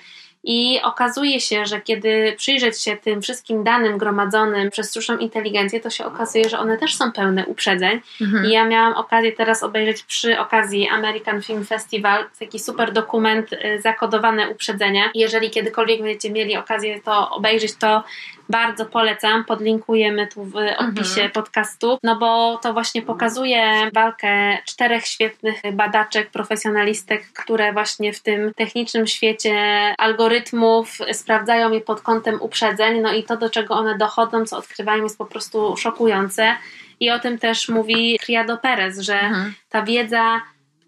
I 0.45 0.81
okazuje 0.83 1.41
się, 1.41 1.67
że 1.67 1.81
kiedy 1.81 2.35
przyjrzeć 2.37 2.83
się 2.83 2.97
tym 2.97 3.23
wszystkim 3.23 3.65
danym 3.65 3.99
gromadzonym 3.99 4.71
przez 4.71 4.91
sztuczną 4.91 5.19
inteligencję, 5.19 5.81
to 5.81 5.91
się 5.91 6.05
okazuje, 6.05 6.49
że 6.49 6.59
one 6.59 6.79
też 6.79 6.97
są 6.97 7.13
pełne 7.13 7.47
uprzedzeń. 7.47 8.01
Mhm. 8.21 8.47
I 8.47 8.51
ja 8.51 8.65
miałam 8.65 8.93
okazję 8.93 9.33
teraz 9.33 9.63
obejrzeć 9.63 10.03
przy 10.03 10.39
okazji 10.39 10.89
American 10.89 11.43
Film 11.43 11.65
Festival 11.65 12.25
taki 12.39 12.59
super 12.59 12.93
dokument 12.93 13.53
y, 13.53 13.81
Zakodowane 13.81 14.49
uprzedzenia. 14.49 15.11
Jeżeli 15.15 15.51
kiedykolwiek 15.51 16.03
będziecie 16.03 16.31
mieli 16.31 16.57
okazję 16.57 17.01
to 17.01 17.31
obejrzeć, 17.31 17.75
to 17.75 18.05
bardzo 18.53 18.87
polecam, 18.87 19.45
podlinkujemy 19.45 20.27
tu 20.27 20.45
w 20.45 20.57
opisie 20.79 21.23
mhm. 21.23 21.31
podcastu, 21.31 21.99
no 22.03 22.17
bo 22.17 22.59
to 22.63 22.73
właśnie 22.73 23.03
pokazuje 23.03 23.91
walkę 23.95 24.59
czterech 24.67 25.07
świetnych 25.07 25.61
badaczek, 25.73 26.31
profesjonalistek, 26.31 27.33
które 27.33 27.73
właśnie 27.73 28.13
w 28.13 28.21
tym 28.21 28.55
technicznym 28.55 29.07
świecie 29.07 29.55
algorytmów 29.99 30.99
sprawdzają 31.13 31.71
je 31.71 31.81
pod 31.81 32.01
kątem 32.01 32.43
uprzedzeń, 32.43 33.01
no 33.01 33.13
i 33.13 33.25
to 33.25 33.37
do 33.37 33.51
czego 33.51 33.75
one 33.75 33.99
dochodzą, 33.99 34.45
co 34.45 34.59
odkrywają 34.59 35.03
jest 35.03 35.19
po 35.19 35.27
prostu 35.27 35.77
szokujące. 35.77 36.57
I 37.01 37.11
o 37.11 37.19
tym 37.19 37.39
też 37.39 37.69
mówi 37.69 38.19
Criado 38.25 38.57
Perez, 38.57 38.99
że 38.99 39.21
mhm. 39.21 39.55
ta 39.71 39.83
wiedza 39.83 40.41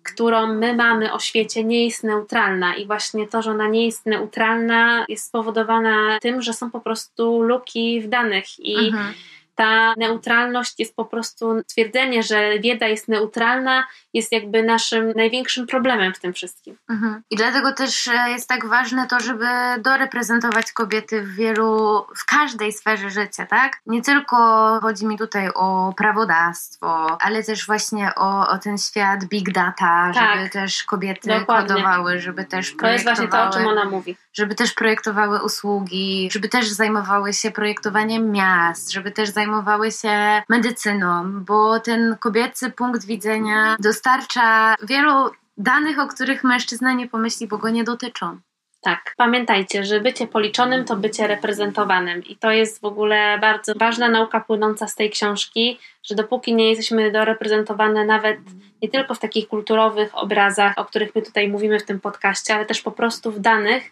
którą 0.04 0.54
my 0.54 0.74
mamy 0.74 1.12
o 1.12 1.18
świecie, 1.18 1.64
nie 1.64 1.84
jest 1.84 2.04
neutralna. 2.04 2.74
I 2.74 2.86
właśnie 2.86 3.28
to, 3.28 3.42
że 3.42 3.50
ona 3.50 3.68
nie 3.68 3.86
jest 3.86 4.06
neutralna, 4.06 5.04
jest 5.08 5.26
spowodowana 5.26 6.18
tym, 6.20 6.42
że 6.42 6.52
są 6.52 6.70
po 6.70 6.80
prostu 6.80 7.42
luki 7.42 8.00
w 8.00 8.08
danych. 8.08 8.58
I 8.58 8.76
mhm 8.86 9.14
ta 9.54 9.94
neutralność 9.96 10.74
jest 10.78 10.96
po 10.96 11.04
prostu 11.04 11.62
twierdzenie, 11.62 12.22
że 12.22 12.58
wiedza 12.58 12.86
jest 12.86 13.08
neutralna, 13.08 13.84
jest 14.14 14.32
jakby 14.32 14.62
naszym 14.62 15.12
największym 15.16 15.66
problemem 15.66 16.14
w 16.14 16.20
tym 16.20 16.32
wszystkim. 16.32 16.76
Mhm. 16.90 17.22
I 17.30 17.36
dlatego 17.36 17.72
też 17.72 18.08
e, 18.08 18.30
jest 18.30 18.48
tak 18.48 18.66
ważne 18.66 19.06
to, 19.06 19.20
żeby 19.20 19.46
doreprezentować 19.78 20.72
kobiety 20.72 21.22
w 21.22 21.34
wielu, 21.34 22.04
w 22.16 22.24
każdej 22.26 22.72
sferze 22.72 23.10
życia, 23.10 23.46
tak? 23.46 23.80
Nie 23.86 24.02
tylko 24.02 24.36
chodzi 24.82 25.06
mi 25.06 25.18
tutaj 25.18 25.48
o 25.54 25.94
prawodawstwo, 25.96 27.18
ale 27.20 27.42
też 27.42 27.66
właśnie 27.66 28.14
o, 28.16 28.48
o 28.48 28.58
ten 28.58 28.78
świat 28.78 29.24
big 29.24 29.52
data, 29.52 30.12
tak. 30.14 30.14
żeby 30.14 30.50
też 30.50 30.84
kobiety 30.84 31.28
Dokładnie. 31.28 31.68
kodowały, 31.68 32.20
żeby 32.20 32.44
też 32.44 32.70
projektowały. 32.70 32.88
To 32.88 32.92
jest 32.92 33.04
właśnie 33.04 33.28
to, 33.28 33.48
o 33.48 33.52
czym 33.52 33.66
ona 33.66 33.84
mówi. 33.84 34.16
Żeby 34.34 34.54
też 34.54 34.72
projektowały 34.72 35.42
usługi, 35.42 36.28
żeby 36.32 36.48
też 36.48 36.68
zajmowały 36.68 37.32
się 37.32 37.50
projektowaniem 37.50 38.32
miast, 38.32 38.92
żeby 38.92 39.10
też 39.10 39.28
zajmowały 39.28 39.92
się 39.92 40.42
medycyną, 40.48 41.44
bo 41.44 41.80
ten 41.80 42.16
kobiecy 42.20 42.70
punkt 42.70 43.06
widzenia 43.06 43.76
dostarcza 43.80 44.74
wielu 44.82 45.30
danych, 45.56 45.98
o 45.98 46.06
których 46.06 46.44
mężczyzna 46.44 46.92
nie 46.92 47.08
pomyśli, 47.08 47.48
bo 47.48 47.58
go 47.58 47.70
nie 47.70 47.84
dotyczą. 47.84 48.40
Tak, 48.84 49.14
pamiętajcie, 49.16 49.84
że 49.84 50.00
bycie 50.00 50.26
policzonym 50.26 50.84
to 50.84 50.96
bycie 50.96 51.26
reprezentowanym 51.26 52.24
i 52.24 52.36
to 52.36 52.50
jest 52.50 52.80
w 52.80 52.84
ogóle 52.84 53.38
bardzo 53.38 53.72
ważna 53.76 54.08
nauka 54.08 54.40
płynąca 54.40 54.86
z 54.86 54.94
tej 54.94 55.10
książki, 55.10 55.78
że 56.02 56.14
dopóki 56.14 56.54
nie 56.54 56.68
jesteśmy 56.68 57.12
doreprezentowane 57.12 58.04
nawet 58.04 58.38
nie 58.82 58.88
tylko 58.88 59.14
w 59.14 59.18
takich 59.18 59.48
kulturowych 59.48 60.18
obrazach, 60.18 60.78
o 60.78 60.84
których 60.84 61.14
my 61.14 61.22
tutaj 61.22 61.48
mówimy 61.48 61.78
w 61.78 61.84
tym 61.84 62.00
podcaście, 62.00 62.54
ale 62.54 62.66
też 62.66 62.82
po 62.82 62.90
prostu 62.90 63.30
w 63.30 63.40
danych, 63.40 63.82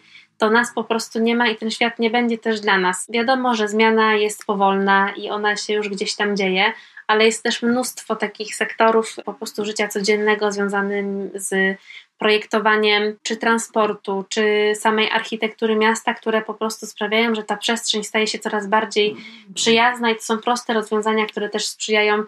to 0.43 0.51
nas 0.51 0.75
po 0.75 0.85
prostu 0.85 1.19
nie 1.19 1.37
ma 1.37 1.49
i 1.49 1.57
ten 1.57 1.71
świat 1.71 1.99
nie 1.99 2.11
będzie 2.11 2.39
też 2.39 2.61
dla 2.61 2.79
nas. 2.79 3.07
Wiadomo, 3.11 3.55
że 3.55 3.69
zmiana 3.69 4.15
jest 4.15 4.47
powolna 4.47 5.13
i 5.17 5.31
ona 5.31 5.57
się 5.57 5.73
już 5.73 5.89
gdzieś 5.89 6.15
tam 6.17 6.37
dzieje, 6.37 6.73
ale 7.07 7.25
jest 7.25 7.43
też 7.43 7.63
mnóstwo 7.63 8.17
takich 8.17 8.55
sektorów 8.55 9.17
po 9.25 9.35
prostu 9.35 9.65
życia 9.65 9.89
codziennego 9.89 10.53
związanym 10.53 11.31
z 11.35 11.79
projektowaniem 12.19 13.17
czy 13.23 13.37
transportu, 13.37 14.25
czy 14.29 14.73
samej 14.75 15.11
architektury 15.11 15.77
miasta, 15.77 16.15
które 16.15 16.43
po 16.43 16.55
prostu 16.55 16.87
sprawiają, 16.87 17.35
że 17.35 17.43
ta 17.43 17.57
przestrzeń 17.57 18.05
staje 18.05 18.27
się 18.27 18.39
coraz 18.39 18.67
bardziej 18.67 19.17
przyjazna 19.55 20.11
i 20.11 20.17
to 20.17 20.23
są 20.23 20.39
proste 20.39 20.75
rozwiązania, 20.75 21.27
które 21.27 21.49
też 21.49 21.67
sprzyjają 21.67 22.25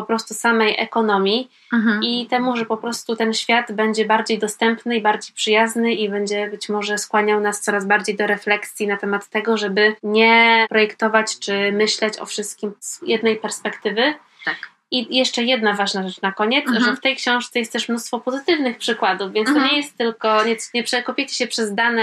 po 0.00 0.06
prostu 0.06 0.34
samej 0.34 0.74
ekonomii 0.78 1.50
mhm. 1.72 2.02
i 2.02 2.26
temu, 2.26 2.56
że 2.56 2.64
po 2.64 2.76
prostu 2.76 3.16
ten 3.16 3.34
świat 3.34 3.72
będzie 3.72 4.04
bardziej 4.04 4.38
dostępny 4.38 4.96
i 4.96 5.02
bardziej 5.02 5.34
przyjazny 5.34 5.94
i 5.94 6.08
będzie 6.08 6.50
być 6.50 6.68
może 6.68 6.98
skłaniał 6.98 7.40
nas 7.40 7.60
coraz 7.60 7.86
bardziej 7.86 8.16
do 8.16 8.26
refleksji 8.26 8.86
na 8.86 8.96
temat 8.96 9.28
tego, 9.28 9.56
żeby 9.56 9.94
nie 10.02 10.66
projektować 10.68 11.38
czy 11.38 11.72
myśleć 11.72 12.18
o 12.18 12.26
wszystkim 12.26 12.72
z 12.80 13.00
jednej 13.02 13.36
perspektywy. 13.36 14.14
Tak. 14.44 14.56
I 14.90 15.16
jeszcze 15.16 15.42
jedna 15.42 15.74
ważna 15.74 16.08
rzecz 16.08 16.22
na 16.22 16.32
koniec, 16.32 16.66
mhm. 16.66 16.84
że 16.84 16.96
w 16.96 17.00
tej 17.00 17.16
książce 17.16 17.58
jest 17.58 17.72
też 17.72 17.88
mnóstwo 17.88 18.20
pozytywnych 18.20 18.78
przykładów, 18.78 19.32
więc 19.32 19.48
mhm. 19.48 19.66
to 19.66 19.72
nie 19.72 19.80
jest 19.80 19.98
tylko, 19.98 20.44
nie, 20.44 20.56
nie 20.74 20.82
przekopiecie 20.82 21.34
się 21.34 21.46
przez 21.46 21.74
dane 21.74 22.02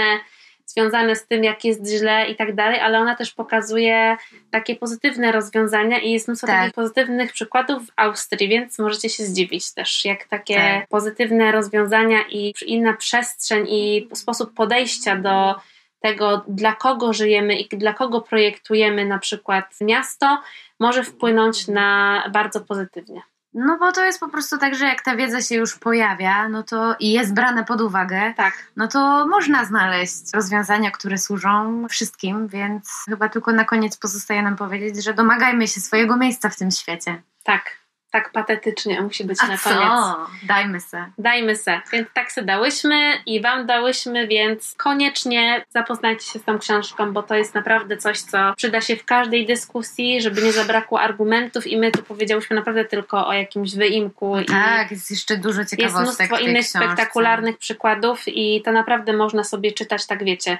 związane 0.66 1.16
z 1.16 1.26
tym, 1.26 1.44
jak 1.44 1.64
jest 1.64 1.86
źle 1.86 2.30
i 2.30 2.36
tak 2.36 2.54
dalej, 2.54 2.80
ale 2.80 2.98
ona 2.98 3.14
też 3.14 3.32
pokazuje 3.32 4.16
takie 4.50 4.76
pozytywne 4.76 5.32
rozwiązania 5.32 5.98
i 5.98 6.12
jest 6.12 6.28
mnóstwo 6.28 6.46
Tak. 6.46 6.56
takich 6.56 6.74
pozytywnych 6.74 7.32
przykładów 7.32 7.86
w 7.86 7.92
Austrii, 7.96 8.48
więc 8.48 8.78
możecie 8.78 9.08
się 9.08 9.24
zdziwić 9.24 9.74
też, 9.74 10.04
jak 10.04 10.24
takie 10.24 10.54
Tak. 10.54 10.88
pozytywne 10.88 11.52
rozwiązania 11.52 12.18
i 12.30 12.54
inna 12.66 12.92
przestrzeń 12.92 13.66
i 13.68 14.08
sposób 14.14 14.54
podejścia 14.54 15.16
do 15.16 15.54
tego, 16.00 16.44
dla 16.48 16.72
kogo 16.72 17.12
żyjemy 17.12 17.54
i 17.54 17.68
dla 17.68 17.92
kogo 17.92 18.20
projektujemy 18.20 19.04
na 19.04 19.18
przykład 19.18 19.74
miasto, 19.80 20.38
może 20.80 21.04
wpłynąć 21.04 21.68
na 21.68 22.22
bardzo 22.32 22.60
pozytywnie. 22.60 23.22
No 23.58 23.78
bo 23.78 23.92
to 23.92 24.04
jest 24.04 24.20
po 24.20 24.28
prostu 24.28 24.58
tak, 24.58 24.74
że 24.74 24.84
jak 24.84 25.02
ta 25.02 25.16
wiedza 25.16 25.42
się 25.42 25.54
już 25.54 25.78
pojawia, 25.78 26.48
no 26.48 26.62
to 26.62 26.96
i 27.00 27.12
jest 27.12 27.34
brana 27.34 27.64
pod 27.64 27.80
uwagę, 27.80 28.34
Tak. 28.36 28.54
no 28.76 28.88
to 28.88 29.26
można 29.26 29.64
znaleźć 29.64 30.34
rozwiązania, 30.34 30.90
które 30.90 31.18
służą 31.18 31.86
wszystkim, 31.88 32.48
więc 32.48 32.90
chyba 33.08 33.28
tylko 33.28 33.52
na 33.52 33.64
koniec 33.64 33.96
pozostaje 33.96 34.42
nam 34.42 34.56
powiedzieć, 34.56 35.04
że 35.04 35.14
domagajmy 35.14 35.68
się 35.68 35.80
swojego 35.80 36.16
miejsca 36.16 36.48
w 36.48 36.56
tym 36.56 36.70
świecie. 36.70 37.22
Tak, 37.42 37.62
tak 38.10 38.30
patetycznie 38.32 39.00
musi 39.02 39.24
być 39.24 39.38
A 39.42 39.46
na 39.46 39.58
co? 39.58 39.70
koniec. 39.70 40.28
Dajmy 40.42 40.80
se. 40.80 41.04
Dajmy 41.18 41.56
se. 41.56 41.80
Więc 41.92 42.08
tak 42.14 42.32
se 42.32 42.42
dałyśmy 42.42 43.12
i 43.26 43.40
Wam 43.40 43.66
dałyśmy, 43.66 44.28
więc 44.28 44.74
koniecznie 44.76 45.64
zapoznajcie 45.70 46.26
się 46.32 46.38
z 46.38 46.44
tą 46.44 46.58
książką, 46.58 47.12
bo 47.12 47.22
to 47.22 47.34
jest 47.34 47.54
naprawdę 47.54 47.96
coś, 47.96 48.20
co 48.20 48.54
przyda 48.56 48.80
się 48.80 48.96
w 48.96 49.04
każdej 49.04 49.46
dyskusji, 49.46 50.22
żeby 50.22 50.42
nie 50.42 50.52
zabrakło 50.52 51.00
argumentów 51.00 51.66
i 51.66 51.76
my 51.76 51.90
tu 51.92 52.02
powiedziałyśmy 52.02 52.56
naprawdę 52.56 52.84
tylko 52.84 53.26
o 53.28 53.32
jakimś 53.32 53.74
wyimku. 53.74 54.38
i 54.40 54.44
Tak, 54.44 54.90
jest 54.90 55.10
jeszcze 55.10 55.36
dużo 55.36 55.60
jest 55.60 55.70
ciekawostek 55.70 56.02
mnóstwo 56.02 56.36
w 56.36 56.38
tej 56.38 56.48
innych 56.48 56.62
książce. 56.66 56.78
spektakularnych 56.78 57.58
przykładów 57.58 58.22
i 58.26 58.62
to 58.64 58.72
naprawdę 58.72 59.12
można 59.12 59.44
sobie 59.44 59.72
czytać, 59.72 60.06
tak 60.06 60.24
wiecie, 60.24 60.58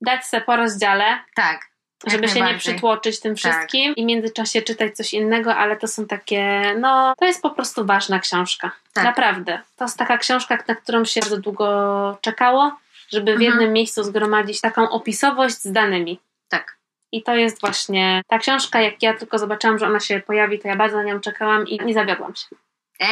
dać 0.00 0.24
se 0.26 0.40
po 0.40 0.56
rozdziale, 0.56 1.18
Tak. 1.34 1.67
Jak 2.04 2.12
żeby 2.12 2.28
się 2.28 2.40
nie 2.40 2.58
przytłoczyć 2.58 3.20
tym 3.20 3.34
Tak. 3.34 3.38
wszystkim 3.38 3.94
i 3.94 4.02
w 4.02 4.06
międzyczasie 4.06 4.62
czytać 4.62 4.96
coś 4.96 5.14
innego, 5.14 5.54
ale 5.56 5.76
to 5.76 5.88
są 5.88 6.06
takie, 6.06 6.74
no, 6.80 7.14
to 7.18 7.24
jest 7.24 7.42
po 7.42 7.50
prostu 7.50 7.86
ważna 7.86 8.18
książka. 8.18 8.70
Tak. 8.92 9.04
Naprawdę. 9.04 9.60
To 9.76 9.84
jest 9.84 9.98
taka 9.98 10.18
książka, 10.18 10.58
na 10.68 10.74
którą 10.74 11.04
się 11.04 11.20
bardzo 11.20 11.36
długo 11.36 12.18
czekało, 12.20 12.72
żeby 13.10 13.32
w 13.32 13.34
Mhm. 13.34 13.50
jednym 13.50 13.72
miejscu 13.72 14.02
zgromadzić 14.04 14.60
taką 14.60 14.90
opisowość 14.90 15.54
z 15.54 15.72
danymi. 15.72 16.20
Tak. 16.48 16.76
I 17.12 17.22
to 17.22 17.34
jest 17.34 17.60
właśnie 17.60 18.22
ta 18.28 18.38
książka, 18.38 18.80
jak 18.80 19.02
ja 19.02 19.14
tylko 19.14 19.38
zobaczyłam, 19.38 19.78
że 19.78 19.86
ona 19.86 20.00
się 20.00 20.20
pojawi, 20.20 20.58
to 20.58 20.68
ja 20.68 20.76
bardzo 20.76 20.96
na 20.96 21.02
nią 21.02 21.20
czekałam 21.20 21.66
i 21.68 21.84
nie 21.84 21.94
zawiodłam 21.94 22.34
się. 22.36 22.46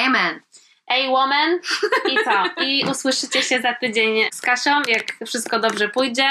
Amen. 0.07 0.41
Ej, 0.89 1.09
woman! 1.09 1.59
I 2.13 2.17
co? 2.25 2.63
I 2.65 2.85
usłyszycie 2.91 3.43
się 3.43 3.61
za 3.61 3.75
tydzień 3.75 4.25
z 4.33 4.41
Kasią, 4.41 4.71
jak 4.89 5.05
wszystko 5.27 5.59
dobrze 5.59 5.89
pójdzie. 5.89 6.29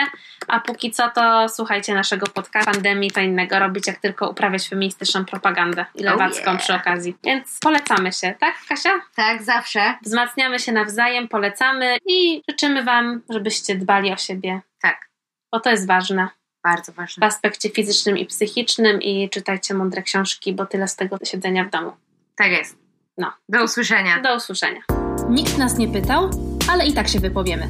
A 0.47 0.59
póki 0.59 0.91
co, 0.91 1.09
to 1.09 1.49
słuchajcie 1.49 1.93
naszego 1.93 2.27
podcastu 2.27 2.71
pandemii, 2.71 3.11
to 3.11 3.19
innego 3.21 3.59
robić, 3.59 3.87
jak 3.87 3.99
tylko 3.99 4.29
uprawiać 4.29 4.69
feministyczną 4.69 5.25
propagandę 5.25 5.85
i 5.95 6.05
Oh 6.07 6.11
lewacką 6.11 6.51
yeah. 6.51 6.63
przy 6.63 6.73
okazji. 6.73 7.17
Więc 7.23 7.59
polecamy 7.61 8.11
się, 8.11 8.33
tak, 8.39 8.55
Kasia? 8.69 9.01
Tak, 9.15 9.43
zawsze. 9.43 9.95
Wzmacniamy 10.01 10.59
się 10.59 10.71
nawzajem, 10.71 11.27
polecamy 11.27 11.97
i 12.05 12.41
życzymy 12.49 12.83
Wam, 12.83 13.21
żebyście 13.29 13.75
dbali 13.75 14.13
o 14.13 14.17
siebie, 14.17 14.61
Tak. 14.81 15.09
bo 15.51 15.59
to 15.59 15.69
jest 15.69 15.87
ważne 15.87 16.27
Bardzo 16.63 16.91
w 16.91 16.95
ważne. 16.95 17.25
aspekcie 17.27 17.69
fizycznym 17.69 18.17
i 18.17 18.25
psychicznym 18.25 19.01
i 19.01 19.29
czytajcie 19.29 19.73
mądre 19.73 20.01
książki, 20.01 20.53
bo 20.53 20.65
tyle 20.65 20.87
z 20.87 20.95
tego 20.95 21.17
siedzenia 21.23 21.63
w 21.63 21.69
domu. 21.69 21.91
Tak 22.35 22.51
jest. 22.51 22.84
No. 23.17 23.31
Do 23.49 23.63
usłyszenia. 23.63 24.21
Do 24.21 24.35
usłyszenia. 24.35 24.81
Nikt 25.29 25.57
nas 25.57 25.77
nie 25.77 25.87
pytał, 25.87 26.29
ale 26.71 26.87
i 26.87 26.93
tak 26.93 27.07
się 27.07 27.19
wypowiemy. 27.19 27.69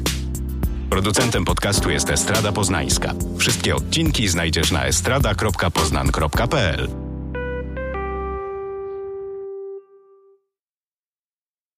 Producentem 0.90 1.44
podcastu 1.44 1.90
jest 1.90 2.10
Estrada 2.10 2.52
Poznańska. 2.52 3.12
Wszystkie 3.38 3.76
odcinki 3.76 4.28
znajdziesz 4.28 4.72
na 4.72 4.84
estrada.poznan.pl. 4.84 7.05